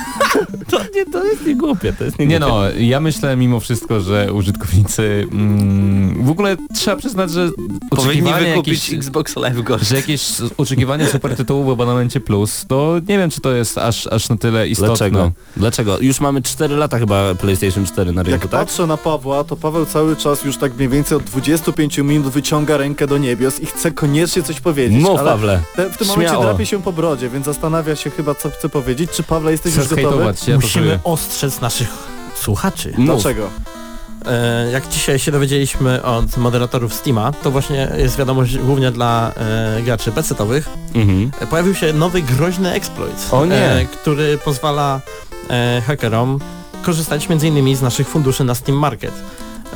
To 0.71 0.79
nie, 0.95 1.07
to 1.07 1.25
jest 1.25 1.47
nie 1.47 1.57
głupie, 1.57 1.93
to 1.93 2.05
jest 2.05 2.19
nie, 2.19 2.27
Nie 2.27 2.39
no, 2.39 2.61
ja 2.79 3.01
myślę 3.01 3.37
mimo 3.37 3.61
wszystko, 3.61 4.01
że 4.01 4.33
użytkownicy 4.33 5.27
mm, 5.33 6.25
w 6.25 6.31
ogóle 6.31 6.57
trzeba 6.75 6.97
przyznać, 6.97 7.31
że 7.31 7.51
oczekiwania 7.91 8.49
jakieś, 8.49 8.93
Xbox 8.93 9.37
Live 9.37 9.63
Gold. 9.63 9.83
że 9.83 9.97
jakieś 9.97 10.29
oczekiwania 10.59 11.07
super 11.07 11.37
tytułu 11.37 11.65
w 11.65 11.71
abonamencie 11.71 12.21
plus, 12.21 12.65
to 12.69 12.95
nie 13.09 13.19
wiem 13.19 13.31
czy 13.31 13.41
to 13.41 13.53
jest 13.53 13.79
aż, 13.79 14.07
aż 14.07 14.29
na 14.29 14.37
tyle 14.37 14.69
istotne. 14.69 14.89
Dlaczego? 14.97 15.33
Dlaczego? 15.57 15.99
Już 16.01 16.21
mamy 16.21 16.43
4 16.43 16.77
lata 16.77 16.99
chyba 16.99 17.35
PlayStation 17.35 17.87
4 17.87 18.13
na 18.13 18.23
rynku, 18.23 18.31
Jak 18.33 18.41
tak? 18.43 18.51
patrzę 18.51 18.87
na 18.87 18.97
Pawła, 18.97 19.45
to 19.45 19.57
Paweł 19.57 19.87
cały 19.87 20.17
czas 20.17 20.45
już 20.45 20.57
tak 20.57 20.77
mniej 20.77 20.89
więcej 20.89 21.17
od 21.17 21.23
25 21.25 21.99
minut 21.99 22.33
wyciąga 22.33 22.77
rękę 22.77 23.07
do 23.07 23.19
niebios 23.19 23.61
i 23.61 23.67
chce 23.67 23.91
koniecznie 23.91 24.43
coś 24.43 24.61
powiedzieć. 24.61 25.03
Mów 25.03 25.21
Pawle. 25.21 25.61
te, 25.77 25.91
w 25.91 25.97
tym 25.97 26.07
momencie 26.07 26.29
śmiało. 26.31 26.45
drapie 26.45 26.67
się 26.67 26.83
po 26.83 26.93
brodzie, 26.93 27.29
więc 27.31 27.47
zastanawia 27.47 27.97
się 27.97 28.11
chyba 28.11 28.35
co 28.35 28.51
chce 28.51 28.69
powiedzieć. 28.69 29.11
Czy 29.11 29.23
Pawle 29.23 29.53
jesteś 29.53 29.77
już 29.77 29.87
Chcę 29.87 29.97
gotowy? 29.97 30.22
Ja 30.49 30.55
Musimy 30.57 30.85
czuję. 30.85 30.99
ostrzec 31.05 31.61
naszych 31.61 31.89
słuchaczy. 32.37 32.93
Mów. 32.97 33.07
Dlaczego? 33.07 33.49
E, 34.27 34.71
jak 34.73 34.89
dzisiaj 34.89 35.19
się 35.19 35.33
dowiedzieliśmy 35.33 36.03
od 36.03 36.37
moderatorów 36.37 36.95
Steama, 36.95 37.33
to 37.33 37.51
właśnie 37.51 37.93
jest 37.99 38.17
wiadomość 38.17 38.59
głównie 38.59 38.91
dla 38.91 39.33
e, 39.37 39.83
graczy 39.83 40.13
PC-owych. 40.13 40.69
Mhm. 40.95 41.31
E, 41.41 41.47
Pojawił 41.47 41.75
się 41.75 41.93
nowy 41.93 42.23
groźny 42.23 42.73
exploit, 42.73 43.29
O 43.33 43.47
nie. 43.47 43.55
E, 43.65 43.85
który 43.85 44.39
pozwala 44.39 45.01
e, 45.51 45.83
hackerom 45.87 46.39
korzystać 46.83 47.27
m.in. 47.31 47.77
z 47.77 47.83
naszych 47.83 48.09
funduszy 48.09 48.45
na 48.45 48.55
Steam 48.55 48.79
Market. 48.79 49.13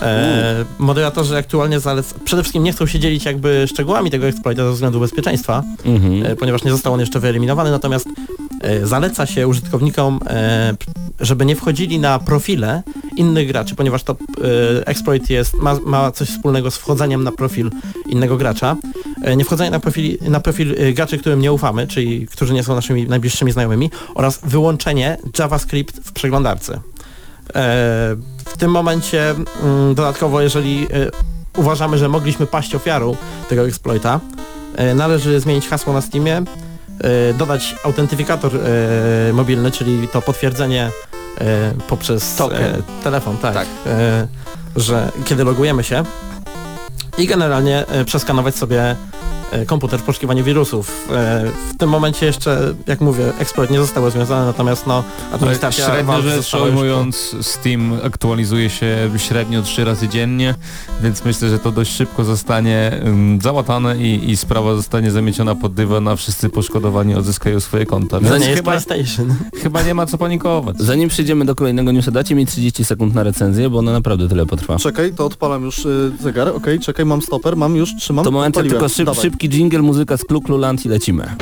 E, 0.02 0.64
moderatorzy 0.78 1.36
aktualnie 1.36 1.80
zalec... 1.80 2.14
przede 2.24 2.42
wszystkim 2.42 2.62
nie 2.62 2.72
chcą 2.72 2.86
się 2.86 2.98
dzielić 2.98 3.24
jakby 3.24 3.66
szczegółami 3.68 4.10
tego 4.10 4.26
exploita 4.26 4.64
ze 4.64 4.72
względu 4.72 5.00
bezpieczeństwa, 5.00 5.62
Mhm. 5.84 6.26
e, 6.26 6.36
ponieważ 6.36 6.64
nie 6.64 6.70
został 6.70 6.92
on 6.94 7.00
jeszcze 7.00 7.20
wyeliminowany, 7.20 7.70
natomiast 7.70 8.06
zaleca 8.86 9.26
się 9.26 9.48
użytkownikom, 9.48 10.20
e, 10.26 10.74
żeby 11.20 11.46
nie 11.46 11.56
wchodzili 11.56 11.98
na 11.98 12.18
profile 12.18 12.82
innych 13.16 13.48
graczy, 13.48 13.74
ponieważ 13.74 14.02
to 14.02 14.12
e, 14.12 14.86
exploit 14.86 15.30
jest, 15.30 15.54
ma, 15.54 15.76
ma 15.84 16.10
coś 16.12 16.28
wspólnego 16.28 16.70
z 16.70 16.76
wchodzeniem 16.76 17.24
na 17.24 17.32
profil 17.32 17.70
innego 18.06 18.36
gracza. 18.36 18.76
E, 19.22 19.36
nie 19.36 19.44
wchodzenie 19.44 19.70
na 19.70 19.80
profil, 19.80 20.18
na 20.20 20.40
profil 20.40 20.74
e, 20.78 20.92
graczy, 20.92 21.18
którym 21.18 21.40
nie 21.40 21.52
ufamy, 21.52 21.86
czyli 21.86 22.26
którzy 22.26 22.54
nie 22.54 22.64
są 22.64 22.74
naszymi 22.74 23.06
najbliższymi 23.06 23.52
znajomymi 23.52 23.90
oraz 24.14 24.40
wyłączenie 24.44 25.16
JavaScript 25.38 26.00
w 26.04 26.12
przeglądarce. 26.12 26.74
E, 26.74 26.80
w 28.44 28.56
tym 28.58 28.70
momencie 28.70 29.30
mm, 29.30 29.94
dodatkowo, 29.94 30.40
jeżeli 30.40 30.82
e, 30.82 30.86
uważamy, 31.56 31.98
że 31.98 32.08
mogliśmy 32.08 32.46
paść 32.46 32.74
ofiarą 32.74 33.16
tego 33.48 33.66
exploita, 33.66 34.20
e, 34.76 34.94
należy 34.94 35.40
zmienić 35.40 35.68
hasło 35.68 35.92
na 35.92 36.00
Steamie, 36.00 36.36
e, 36.36 36.44
dodać 37.38 37.76
autentyfikator 37.84 38.52
e, 38.56 39.32
mobilny, 39.32 39.70
czyli 39.70 40.08
to 40.08 40.22
potwierdzenie 40.22 40.90
e, 41.40 41.72
poprzez 41.88 42.40
e, 42.40 42.82
telefon, 43.04 43.36
tak, 43.36 43.54
Tak. 43.54 43.66
E, 43.86 44.26
że 44.76 45.12
kiedy 45.24 45.44
logujemy 45.44 45.84
się 45.84 46.04
i 47.18 47.26
generalnie 47.26 47.86
e, 47.86 48.04
przeskanować 48.04 48.54
sobie 48.54 48.80
e, 48.90 48.96
komputer 49.66 50.00
w 50.00 50.02
poszukiwaniu 50.02 50.44
wirusów. 50.44 51.08
E, 51.10 51.44
w 51.74 51.76
tym 51.76 51.88
momencie 51.88 52.26
jeszcze, 52.26 52.74
jak 52.86 53.00
mówię, 53.00 53.32
exploit 53.38 53.70
nie 53.70 53.78
został 53.78 54.04
rozwiązany, 54.04 54.46
natomiast 54.46 54.86
no 54.86 55.04
administracja 55.32 55.86
średnio 55.86 56.22
rzecz 56.22 56.54
ujmując, 56.54 57.36
Steam 57.40 57.98
aktualizuje 58.04 58.70
się 58.70 59.10
średnio 59.16 59.62
trzy 59.62 59.84
razy 59.84 60.08
dziennie, 60.08 60.54
więc 61.02 61.24
myślę, 61.24 61.48
że 61.48 61.58
to 61.58 61.72
dość 61.72 61.92
szybko 61.96 62.24
zostanie 62.24 63.00
um, 63.04 63.38
załatane 63.42 63.96
i, 63.96 64.30
i 64.30 64.36
sprawa 64.36 64.74
zostanie 64.74 65.10
zamieciona 65.10 65.54
pod 65.54 65.74
dywan, 65.74 66.08
a 66.08 66.16
wszyscy 66.16 66.50
poszkodowani 66.50 67.14
odzyskają 67.14 67.60
swoje 67.60 67.86
konta. 67.86 68.20
Więc 68.20 68.40
nie 68.40 68.50
jest 68.50 68.56
chyba, 68.56 68.70
PlayStation. 68.70 69.34
chyba 69.62 69.82
nie 69.82 69.94
ma 69.94 70.06
co 70.06 70.18
panikować. 70.18 70.76
Zanim 70.78 71.08
przejdziemy 71.08 71.44
do 71.44 71.54
kolejnego 71.54 71.92
newsa, 71.92 72.10
dajcie 72.10 72.34
mi 72.34 72.46
30 72.46 72.84
sekund 72.84 73.14
na 73.14 73.22
recenzję, 73.22 73.70
bo 73.70 73.78
ona 73.78 73.92
naprawdę 73.92 74.28
tyle 74.28 74.46
potrwa. 74.46 74.76
Czekaj, 74.76 75.12
to 75.12 75.26
odpalam 75.26 75.64
już 75.64 75.84
y, 75.84 76.12
zegar. 76.20 76.48
Okej, 76.48 76.80
czekaj, 76.80 77.04
mam 77.04 77.22
stoper, 77.22 77.56
mam 77.56 77.76
już, 77.76 77.96
trzymam. 77.96 78.24
To 78.24 78.30
moment, 78.30 78.54
tylko 78.54 78.88
szyb, 78.88 79.06
Dawaj. 79.06 79.22
Szybki 79.36 79.48
jingle, 79.58 79.82
muzyka 79.82 80.16
z 80.16 80.24
Klukluland 80.24 80.86
i 80.86 80.88
lecimy. 80.88 81.36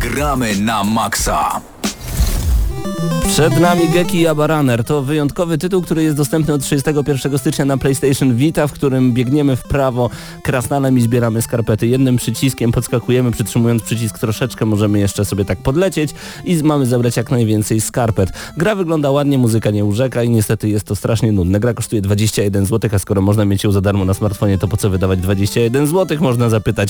Gramy 0.00 0.56
na 0.56 0.84
maksa. 0.84 1.60
Przed 3.28 3.60
nami 3.60 3.88
Geki 3.88 4.20
Yaba 4.20 4.46
Runner. 4.46 4.84
To 4.84 5.02
wyjątkowy 5.02 5.58
tytuł, 5.58 5.82
który 5.82 6.02
jest 6.02 6.16
dostępny 6.16 6.54
od 6.54 6.62
31 6.62 7.38
stycznia 7.38 7.64
na 7.64 7.78
PlayStation 7.78 8.36
Vita, 8.36 8.66
w 8.66 8.72
którym 8.72 9.12
biegniemy 9.12 9.56
w 9.56 9.62
prawo 9.62 10.10
krasnalem 10.42 10.98
i 10.98 11.00
zbieramy 11.00 11.42
skarpety. 11.42 11.86
Jednym 11.86 12.16
przyciskiem 12.16 12.72
podskakujemy, 12.72 13.30
przytrzymując 13.30 13.82
przycisk 13.82 14.18
troszeczkę, 14.18 14.66
możemy 14.66 14.98
jeszcze 14.98 15.24
sobie 15.24 15.44
tak 15.44 15.58
podlecieć 15.58 16.10
i 16.44 16.62
mamy 16.62 16.86
zebrać 16.86 17.16
jak 17.16 17.30
najwięcej 17.30 17.80
skarpet. 17.80 18.30
Gra 18.56 18.74
wygląda 18.74 19.10
ładnie, 19.10 19.38
muzyka 19.38 19.70
nie 19.70 19.84
urzeka 19.84 20.22
i 20.22 20.30
niestety 20.30 20.68
jest 20.68 20.86
to 20.86 20.96
strasznie 20.96 21.32
nudne. 21.32 21.60
Gra 21.60 21.74
kosztuje 21.74 22.02
21 22.02 22.66
zł, 22.66 22.90
a 22.94 22.98
skoro 22.98 23.22
można 23.22 23.44
mieć 23.44 23.64
ją 23.64 23.72
za 23.72 23.80
darmo 23.80 24.04
na 24.04 24.14
smartfonie, 24.14 24.58
to 24.58 24.68
po 24.68 24.76
co 24.76 24.90
wydawać 24.90 25.18
21 25.20 25.86
zł, 25.86 26.18
można 26.20 26.48
zapytać. 26.48 26.88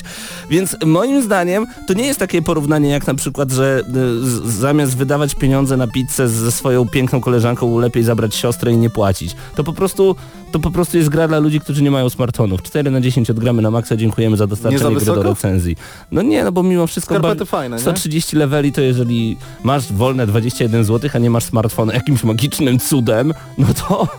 Więc 0.51 0.77
moim 0.85 1.23
zdaniem 1.23 1.67
to 1.87 1.95
nie 1.95 2.07
jest 2.07 2.19
takie 2.19 2.43
porównanie 2.43 2.89
jak 2.89 3.07
na 3.07 3.15
przykład, 3.15 3.51
że 3.51 3.83
y, 4.47 4.51
zamiast 4.51 4.97
wydawać 4.97 5.35
pieniądze 5.35 5.77
na 5.77 5.83
na 5.83 5.89
pizzę 6.07 6.29
ze 6.29 6.53
swoją 6.53 6.89
piękną 6.89 7.21
koleżanką, 7.21 7.79
lepiej 7.79 8.03
zabrać 8.05 8.35
siostrę 8.35 8.73
i 8.73 8.77
nie 8.77 8.91
płacić. 8.91 9.37
To 9.55 9.65
po 9.65 9.73
prostu 9.73 10.17
to 10.53 10.59
po 10.59 10.71
prostu 10.71 10.97
jest 10.97 11.09
gra 11.09 11.29
dla 11.29 11.39
ludzi, 11.39 11.61
którzy 11.61 11.83
nie 11.83 11.91
mają 11.91 12.11
smartfonów. 12.11 12.63
4 12.63 12.91
na 12.91 13.01
10 13.01 13.31
odgramy 13.31 13.63
na 13.63 13.71
maksa, 13.71 13.97
dziękujemy 13.97 14.37
za 14.37 14.45
Nie 14.45 14.49
dostarczenie 14.49 15.01
za 15.01 15.05
gry 15.05 15.05
do 15.05 15.23
recenzji. 15.23 15.77
No 16.11 16.23
nie, 16.23 16.45
no 16.45 16.53
bo 16.53 16.63
mimo 16.63 16.87
wszystko... 16.87 17.15
Skarpety 17.15 17.39
ba- 17.39 17.45
fajne, 17.45 17.77
nie? 17.77 17.83
130 17.83 18.37
leveli 18.37 18.73
to 18.73 18.81
jeżeli 18.81 19.37
masz 19.63 19.93
wolne 19.93 20.27
21 20.27 20.85
zł, 20.85 21.11
a 21.15 21.19
nie 21.19 21.31
masz 21.31 21.45
smartfona 21.45 21.95
jakimś 21.95 22.25
magicznym 22.25 22.79
cudem, 22.79 23.35
no 23.59 23.67
to... 23.75 24.09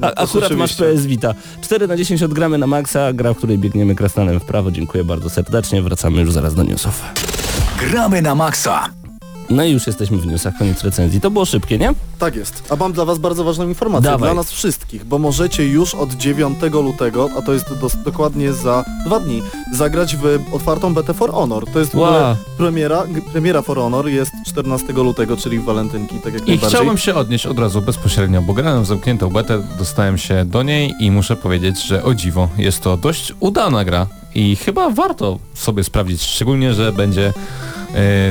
No 0.00 0.10
to 0.10 0.18
akurat 0.18 0.52
masz. 0.52 0.74
PS 0.76 1.06
Vita. 1.06 1.34
4 1.60 1.86
na 1.86 1.96
10 1.96 2.22
odgramy 2.22 2.58
na 2.58 2.66
maksa, 2.66 3.12
gra, 3.12 3.34
w 3.34 3.36
której 3.36 3.58
biegniemy 3.58 3.94
krasnalem 3.94 4.40
w 4.40 4.44
prawo. 4.44 4.70
Dziękuję 4.70 5.04
bardzo 5.04 5.30
serdecznie. 5.30 5.82
Wracamy 5.82 6.20
już 6.20 6.32
zaraz 6.32 6.54
do 6.54 6.62
newsów. 6.62 7.02
Gramy 7.90 8.22
na 8.22 8.34
maksa. 8.34 9.03
No 9.50 9.64
i 9.64 9.70
już 9.72 9.86
jesteśmy 9.86 10.18
w 10.18 10.26
newsach, 10.26 10.54
koniec 10.58 10.84
recenzji. 10.84 11.20
To 11.20 11.30
było 11.30 11.44
szybkie, 11.44 11.78
nie? 11.78 11.92
Tak 12.18 12.36
jest. 12.36 12.62
A 12.70 12.76
mam 12.76 12.92
dla 12.92 13.04
Was 13.04 13.18
bardzo 13.18 13.44
ważną 13.44 13.68
informację. 13.68 14.10
Dawaj. 14.10 14.26
Dla 14.28 14.34
nas 14.34 14.50
wszystkich, 14.52 15.04
bo 15.04 15.18
możecie 15.18 15.66
już 15.68 15.94
od 15.94 16.12
9 16.14 16.58
lutego, 16.72 17.28
a 17.38 17.42
to 17.42 17.52
jest 17.52 17.74
dos- 17.80 17.96
dokładnie 18.04 18.52
za 18.52 18.84
dwa 19.06 19.20
dni, 19.20 19.42
zagrać 19.72 20.16
w 20.16 20.40
otwartą 20.52 20.94
betę 20.94 21.14
For 21.14 21.30
Honor. 21.32 21.64
To 21.72 21.78
jest 21.78 21.90
w 21.92 21.94
ogóle 21.94 22.10
Wow. 22.22 22.36
premiera, 22.58 23.02
premiera 23.32 23.62
For 23.62 23.76
Honor 23.78 24.08
jest 24.08 24.32
14 24.46 24.92
lutego, 24.92 25.36
czyli 25.36 25.58
w 25.58 25.64
walentynki, 25.64 26.14
tak 26.24 26.34
jak 26.34 26.42
I 26.42 26.46
najbardziej. 26.46 26.68
chciałbym 26.68 26.98
się 26.98 27.14
odnieść 27.14 27.46
od 27.46 27.58
razu 27.58 27.82
bezpośrednio, 27.82 28.42
bo 28.42 28.52
grałem 28.52 28.82
w 28.82 28.86
zamkniętą 28.86 29.30
betę, 29.30 29.62
dostałem 29.78 30.18
się 30.18 30.44
do 30.44 30.62
niej 30.62 30.92
i 31.00 31.10
muszę 31.10 31.36
powiedzieć, 31.36 31.82
że 31.86 32.04
o 32.04 32.14
dziwo, 32.14 32.48
jest 32.58 32.80
to 32.80 32.96
dość 32.96 33.34
udana 33.40 33.84
gra 33.84 34.06
i 34.34 34.56
chyba 34.56 34.90
warto 34.90 35.38
sobie 35.54 35.84
sprawdzić, 35.84 36.22
szczególnie, 36.22 36.74
że 36.74 36.92
będzie 36.92 37.32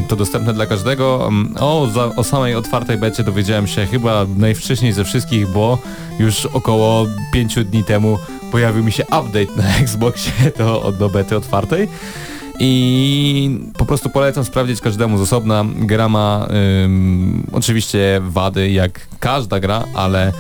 to 0.07 0.16
dostępne 0.16 0.53
dla 0.53 0.66
każdego. 0.66 1.28
Mm, 1.28 1.55
O, 1.59 1.88
za, 1.93 2.05
o 2.05 2.24
samej 2.24 2.55
otwartej 2.55 2.97
becie 2.97 3.24
dowiedziałem 3.24 3.68
się 3.68 3.86
chyba 3.86 4.26
najwcześniej 4.38 4.93
ze 4.93 5.03
wszystkich, 5.03 5.47
bo 5.47 5.78
już 6.20 6.45
około 6.45 7.05
5 7.34 7.55
dni 7.66 7.84
temu 7.84 8.18
pojawił 8.51 8.84
mi 8.84 8.91
się 8.91 9.03
update 9.03 9.55
na 9.57 9.76
Xboxie 9.84 10.32
do, 10.57 10.93
do 10.99 11.09
bety 11.09 11.38
otwartej. 11.38 11.88
I 12.59 13.59
po 13.78 13.86
prostu 13.86 14.09
polecam 14.09 14.43
sprawdzić 14.45 14.82
każdemu 14.82 15.18
z 15.18 15.22
osobna. 15.22 15.66
Gra 15.76 16.09
ma 16.09 16.47
ym, 16.84 17.47
oczywiście 17.51 18.22
wady 18.24 18.70
jak 18.70 19.07
każda 19.20 19.59
gra, 19.59 19.84
ale 19.95 20.32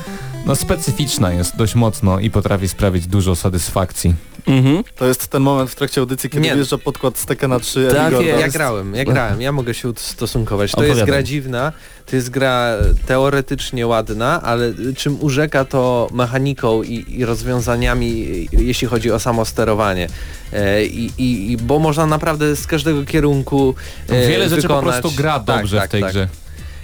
no 0.45 0.55
specyficzna 0.55 1.33
jest 1.33 1.55
dość 1.57 1.75
mocno 1.75 2.19
i 2.19 2.29
potrafi 2.29 2.67
sprawić 2.67 3.07
dużo 3.07 3.35
satysfakcji. 3.35 4.15
Mhm. 4.47 4.83
To 4.95 5.05
jest 5.05 5.27
ten 5.27 5.41
moment 5.41 5.69
w 5.69 5.75
trakcie 5.75 6.01
audycji, 6.01 6.29
kiedy 6.29 6.47
Nie. 6.47 6.55
wjeżdża 6.55 6.77
podkład 6.77 7.17
z 7.17 7.25
Tekkena 7.25 7.59
3 7.59 7.87
Tak 7.93 8.11
jest. 8.13 8.41
Ja 8.41 8.47
grałem, 8.49 8.95
ja 8.95 9.05
grałem, 9.05 9.41
ja 9.41 9.51
mogę 9.51 9.73
się 9.73 9.89
ustosunkować. 9.89 10.71
To 10.71 10.83
jest 10.83 10.91
Opowiadaj. 10.91 11.13
gra 11.13 11.23
dziwna, 11.23 11.71
to 12.05 12.15
jest 12.15 12.29
gra 12.29 12.73
teoretycznie 13.05 13.87
ładna, 13.87 14.41
ale 14.41 14.73
czym 14.97 15.17
urzeka 15.21 15.65
to 15.65 16.09
mechaniką 16.13 16.83
i, 16.83 17.05
i 17.19 17.25
rozwiązaniami, 17.25 18.27
jeśli 18.51 18.87
chodzi 18.87 19.11
o 19.11 19.19
samo 19.19 19.45
sterowanie. 19.45 20.07
E, 20.53 20.85
i, 20.85 21.11
i, 21.17 21.51
I 21.51 21.57
bo 21.57 21.79
można 21.79 22.05
naprawdę 22.05 22.55
z 22.55 22.67
każdego 22.67 23.05
kierunku 23.05 23.75
e, 24.09 24.27
Wiele 24.27 24.49
rzeczy 24.49 24.67
po 24.67 24.75
wykonać. 24.75 25.01
prostu 25.01 25.17
gra 25.21 25.39
Tak, 25.39 25.57
dobrze 25.59 25.77
tak, 25.77 25.87
w 25.89 25.91
tej 25.91 26.01
tak. 26.01 26.11
grze. 26.11 26.27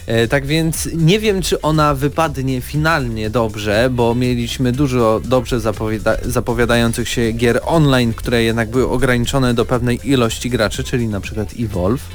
E, 0.10 0.28
Tak 0.28 0.46
więc 0.46 0.90
nie 0.94 1.20
wiem, 1.20 1.42
czy 1.42 1.62
ona 1.62 1.94
wypadnie 1.96 2.62
finalnie 2.62 3.30
dobrze, 3.30 3.90
bo 3.92 4.16
mieliśmy 4.16 4.72
dużo 4.72 5.22
dobrze 5.24 5.60
zapowiada 5.60 6.18
zapowiadających 6.26 7.10
się 7.10 7.32
gier 7.32 7.62
online, 7.66 8.14
które 8.14 8.44
jednak 8.44 8.70
były 8.70 8.90
ograniczone 8.90 9.54
do 9.54 9.66
pewnej 9.66 10.00
ilości 10.04 10.50
graczy, 10.50 10.84
czyli 10.84 11.08
na 11.08 11.20
przykład 11.20 11.54
Evolve. 11.60 12.08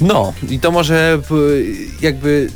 No, 0.00 0.32
i 0.50 0.60
to 0.60 0.70
może 0.70 1.20
jakby 2.00 2.48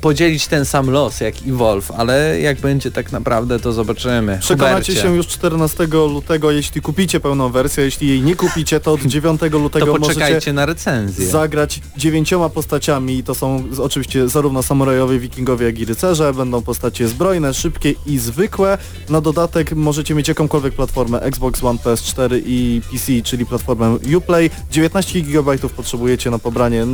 podzielić 0.00 0.46
ten 0.46 0.64
sam 0.64 0.90
los 0.90 1.20
jak 1.20 1.34
Evolve, 1.48 1.90
ale 1.96 2.40
jak 2.40 2.60
będzie 2.60 2.90
tak 2.90 3.12
naprawdę, 3.12 3.60
to 3.60 3.72
zobaczymy. 3.72 4.38
Przekonacie 4.40 4.74
Hubercie, 4.74 5.02
się 5.02 5.16
już 5.16 5.26
14 5.26 5.86
lutego, 5.86 6.50
jeśli 6.50 6.80
kupicie 6.80 7.20
pełną 7.20 7.48
wersję, 7.50 7.84
jeśli 7.84 8.08
jej 8.08 8.22
nie 8.22 8.36
kupicie, 8.36 8.80
to 8.80 8.92
od 8.92 9.00
9 9.14 9.40
lutego 9.52 9.86
to 9.86 9.98
możecie 9.98 10.52
na 10.52 10.66
recenzję. 10.66 11.26
zagrać 11.26 11.80
dziewięcioma 11.96 12.48
postaciami. 12.48 13.22
To 13.22 13.34
są 13.34 13.64
oczywiście 13.78 14.28
zarówno 14.28 14.62
samurajowie, 14.62 15.18
wikingowie, 15.18 15.66
jak 15.66 15.78
i 15.78 15.84
rycerze. 15.84 16.32
Będą 16.34 16.62
postacie 16.62 17.08
zbrojne, 17.08 17.54
szybkie 17.54 17.94
i 18.06 18.18
zwykłe. 18.18 18.78
Na 19.08 19.20
dodatek 19.20 19.72
możecie 19.72 20.14
mieć 20.14 20.28
jakąkolwiek 20.28 20.74
platformę 20.74 21.20
Xbox 21.20 21.64
One, 21.64 21.78
PS4 21.78 22.40
i 22.46 22.80
PC, 22.92 23.12
czyli 23.22 23.46
platformę 23.46 23.98
Uplay. 24.16 24.50
19 24.70 25.20
GB 25.20 25.58
potrzebujecie 25.76 26.30
na 26.30 26.38
pobranie 26.38 26.86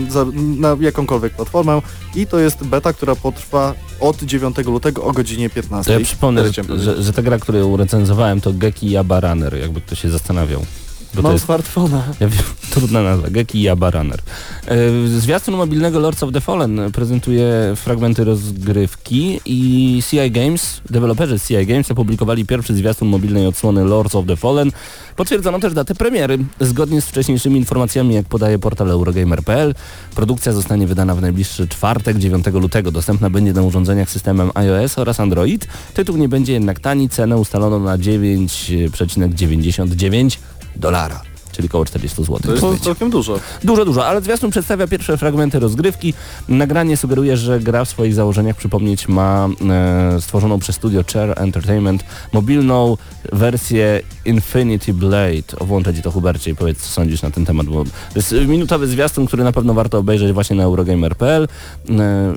na 0.58 0.76
jakąkolwiek 0.80 1.32
platformę 1.36 1.82
i 2.14 2.26
to 2.26 2.38
jest 2.38 2.64
beta, 2.64 2.79
która 2.80 3.16
potrwa 3.16 3.74
od 4.00 4.22
9 4.22 4.58
lutego 4.58 5.04
o 5.04 5.12
godzinie 5.12 5.50
15. 5.50 5.92
To 5.92 5.98
ja 5.98 6.04
przypomnę, 6.04 6.52
że, 6.52 6.78
że, 6.78 7.02
że 7.02 7.12
ta 7.12 7.22
gra, 7.22 7.38
którą 7.38 7.76
recenzowałem 7.76 8.40
to 8.40 8.52
Geki 8.52 8.90
Yaba 8.90 9.20
Runner, 9.20 9.58
jakby 9.58 9.80
ktoś 9.80 10.00
się 10.00 10.10
zastanawiał. 10.10 10.66
Bo 11.14 11.22
Mam 11.22 11.38
smartfona. 11.38 12.02
Ja 12.20 12.28
wiem, 12.28 12.42
trudna 12.74 13.02
nazwa, 13.02 13.30
Geki 13.30 13.62
Yaba 13.62 13.90
Runner. 13.90 14.18
E, 14.66 14.76
Zwiastun 15.20 15.54
mobilnego 15.54 16.00
Lords 16.00 16.22
of 16.22 16.32
the 16.32 16.40
Fallen 16.40 16.80
prezentuje 16.92 17.72
fragmenty 17.76 18.24
rozgrywki 18.24 19.40
i 19.44 20.02
CI 20.10 20.30
Games, 20.30 20.80
deweloperzy 20.90 21.40
CI 21.40 21.66
Games 21.66 21.90
opublikowali 21.90 22.46
pierwszy 22.46 22.74
zwiastun 22.74 23.08
mobilnej 23.08 23.46
odsłony 23.46 23.84
Lords 23.84 24.14
of 24.14 24.26
the 24.26 24.36
Fallen. 24.36 24.70
Potwierdzono 25.16 25.60
też 25.60 25.74
datę 25.74 25.94
premiery. 25.94 26.38
Zgodnie 26.60 27.00
z 27.00 27.04
wcześniejszymi 27.04 27.58
informacjami, 27.58 28.14
jak 28.14 28.26
podaje 28.26 28.58
portal 28.58 28.90
Eurogamer.pl, 28.90 29.74
produkcja 30.14 30.52
zostanie 30.52 30.86
wydana 30.86 31.14
w 31.14 31.20
najbliższy 31.20 31.68
czwartek, 31.68 32.18
9 32.18 32.46
lutego. 32.46 32.92
Dostępna 32.92 33.30
będzie 33.30 33.52
na 33.52 33.62
urządzeniach 33.62 34.10
systemem 34.10 34.50
iOS 34.54 34.98
oraz 34.98 35.20
Android. 35.20 35.66
Tytuł 35.94 36.16
nie 36.16 36.28
będzie 36.28 36.52
jednak 36.52 36.80
tani, 36.80 37.08
cenę 37.08 37.36
ustalono 37.36 37.78
na 37.78 37.98
9,99 37.98 40.38
dolara, 40.76 41.20
czyli 41.52 41.68
około 41.68 41.84
40 41.84 42.24
zł. 42.24 42.38
To 42.60 42.72
jest 42.72 42.84
całkiem 42.84 43.10
dużo. 43.10 43.40
Dużo, 43.64 43.84
dużo, 43.84 44.06
ale 44.06 44.20
zwiastun 44.20 44.50
przedstawia 44.50 44.86
pierwsze 44.86 45.16
fragmenty 45.18 45.58
rozgrywki. 45.58 46.14
Nagranie 46.48 46.96
sugeruje, 46.96 47.36
że 47.36 47.60
gra 47.60 47.84
w 47.84 47.88
swoich 47.88 48.14
założeniach 48.14 48.56
przypomnieć 48.56 49.08
ma 49.08 49.48
e, 49.70 50.20
stworzoną 50.20 50.58
przez 50.58 50.76
studio 50.76 51.04
Chair 51.12 51.32
Entertainment 51.36 52.04
mobilną 52.32 52.96
wersję 53.32 54.00
Infinity 54.24 54.94
Blade. 54.94 55.56
O, 55.58 55.64
włączę 55.64 55.94
Ci 55.94 56.02
to 56.02 56.10
Hubercie 56.10 56.50
i 56.50 56.54
powiedz 56.54 56.78
co 56.78 56.88
sądzisz 56.88 57.22
na 57.22 57.30
ten 57.30 57.44
temat, 57.44 57.66
bo 57.66 57.84
to 57.84 57.90
jest 58.16 58.32
minutowy 58.32 58.86
zwiastun, 58.86 59.26
który 59.26 59.44
na 59.44 59.52
pewno 59.52 59.74
warto 59.74 59.98
obejrzeć 59.98 60.32
właśnie 60.32 60.56
na 60.56 60.62
Eurogamer.pl. 60.62 61.48
E, 61.90 62.34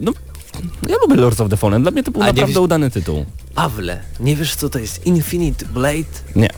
no, 0.00 0.12
ja 0.88 0.96
lubię 1.02 1.16
Lords 1.16 1.40
of 1.40 1.50
the 1.50 1.56
Fallen, 1.56 1.82
dla 1.82 1.90
mnie 1.90 2.02
to 2.02 2.10
był 2.10 2.22
A 2.22 2.26
naprawdę 2.26 2.46
wiesz- 2.52 2.56
udany 2.62 2.90
tytuł. 2.90 3.24
Pawle, 3.54 4.00
nie 4.20 4.36
wiesz 4.36 4.54
co 4.56 4.68
to 4.70 4.78
jest 4.78 5.06
Infinite 5.06 5.66
Blade? 5.66 6.04
Nie. 6.36 6.48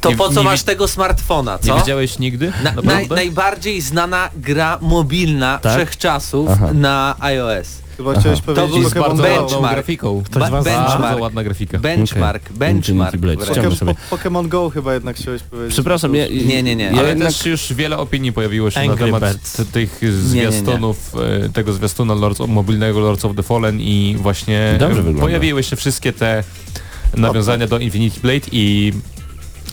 To 0.00 0.10
Nie- 0.10 0.16
po 0.16 0.28
co 0.28 0.40
nie 0.40 0.44
masz 0.44 0.62
tego 0.62 0.88
smartfona, 0.88 1.52
Nie 1.62 1.68
co? 1.68 1.78
widziałeś 1.78 2.18
nigdy? 2.18 2.52
Na, 2.64 2.72
naj, 2.82 3.08
najbardziej 3.08 3.80
znana 3.80 4.30
gra 4.36 4.78
mobilna 4.80 5.58
Tak? 5.58 5.72
wszechczasów 5.72 6.48
Aha. 6.52 6.68
na 6.72 7.16
iOS. 7.20 7.68
Chyba 7.96 8.20
chciałeś 8.20 8.40
To 8.40 8.54
powiedzieć 8.54 8.92
był 8.94 9.02
bardzo 9.02 9.16
Go. 9.16 9.22
benchmark. 9.22 9.52
ładną 9.52 9.68
grafiką. 9.68 10.22
Ktoś 10.26 10.50
Ba- 10.50 10.62
benchmark. 10.62 11.00
Bardzo 11.02 11.22
ładna 11.22 11.44
grafika. 11.44 11.78
Benchmark, 11.78 12.52
benchmark. 12.52 13.16
Sobie. 13.44 13.94
po- 14.10 14.16
Pokémon 14.16 14.48
Go 14.48 14.70
chyba 14.70 14.94
jednak 14.94 15.16
chciałeś 15.16 15.42
powiedzieć. 15.42 15.72
Przepraszam, 15.72 16.14
ja, 16.14 16.24
Nie, 16.28 16.62
nie, 16.62 16.76
nie. 16.76 16.84
Ja 16.84 16.98
Ale 16.98 17.08
jednak 17.08 17.28
też 17.28 17.46
już 17.46 17.72
wiele 17.72 17.98
opinii 17.98 18.32
pojawiło 18.32 18.70
się 18.70 18.80
na 18.86 18.92
Angry 18.92 19.04
temat 19.06 19.22
Birds. 19.32 19.62
tych 19.72 20.02
nie, 20.02 20.08
nie. 20.08 20.14
zwiastunów, 20.14 21.12
e, 21.44 21.48
tego 21.48 21.72
zwiastuna 21.72 22.14
Lords 22.14 22.40
of, 22.40 22.50
mobilnego 22.50 23.00
Lords 23.00 23.24
of 23.24 23.36
the 23.36 23.42
Fallen 23.42 23.80
i 23.80 24.16
właśnie 24.20 24.76
Dobrze 24.78 24.92
e, 25.00 25.02
wygląda. 25.02 25.20
pojawiły 25.20 25.62
się 25.62 25.76
wszystkie 25.76 26.12
te 26.12 26.44
nawiązania 27.16 27.66
do 27.66 27.78
Infinity 27.78 28.20
Blade 28.20 28.46
i 28.52 28.92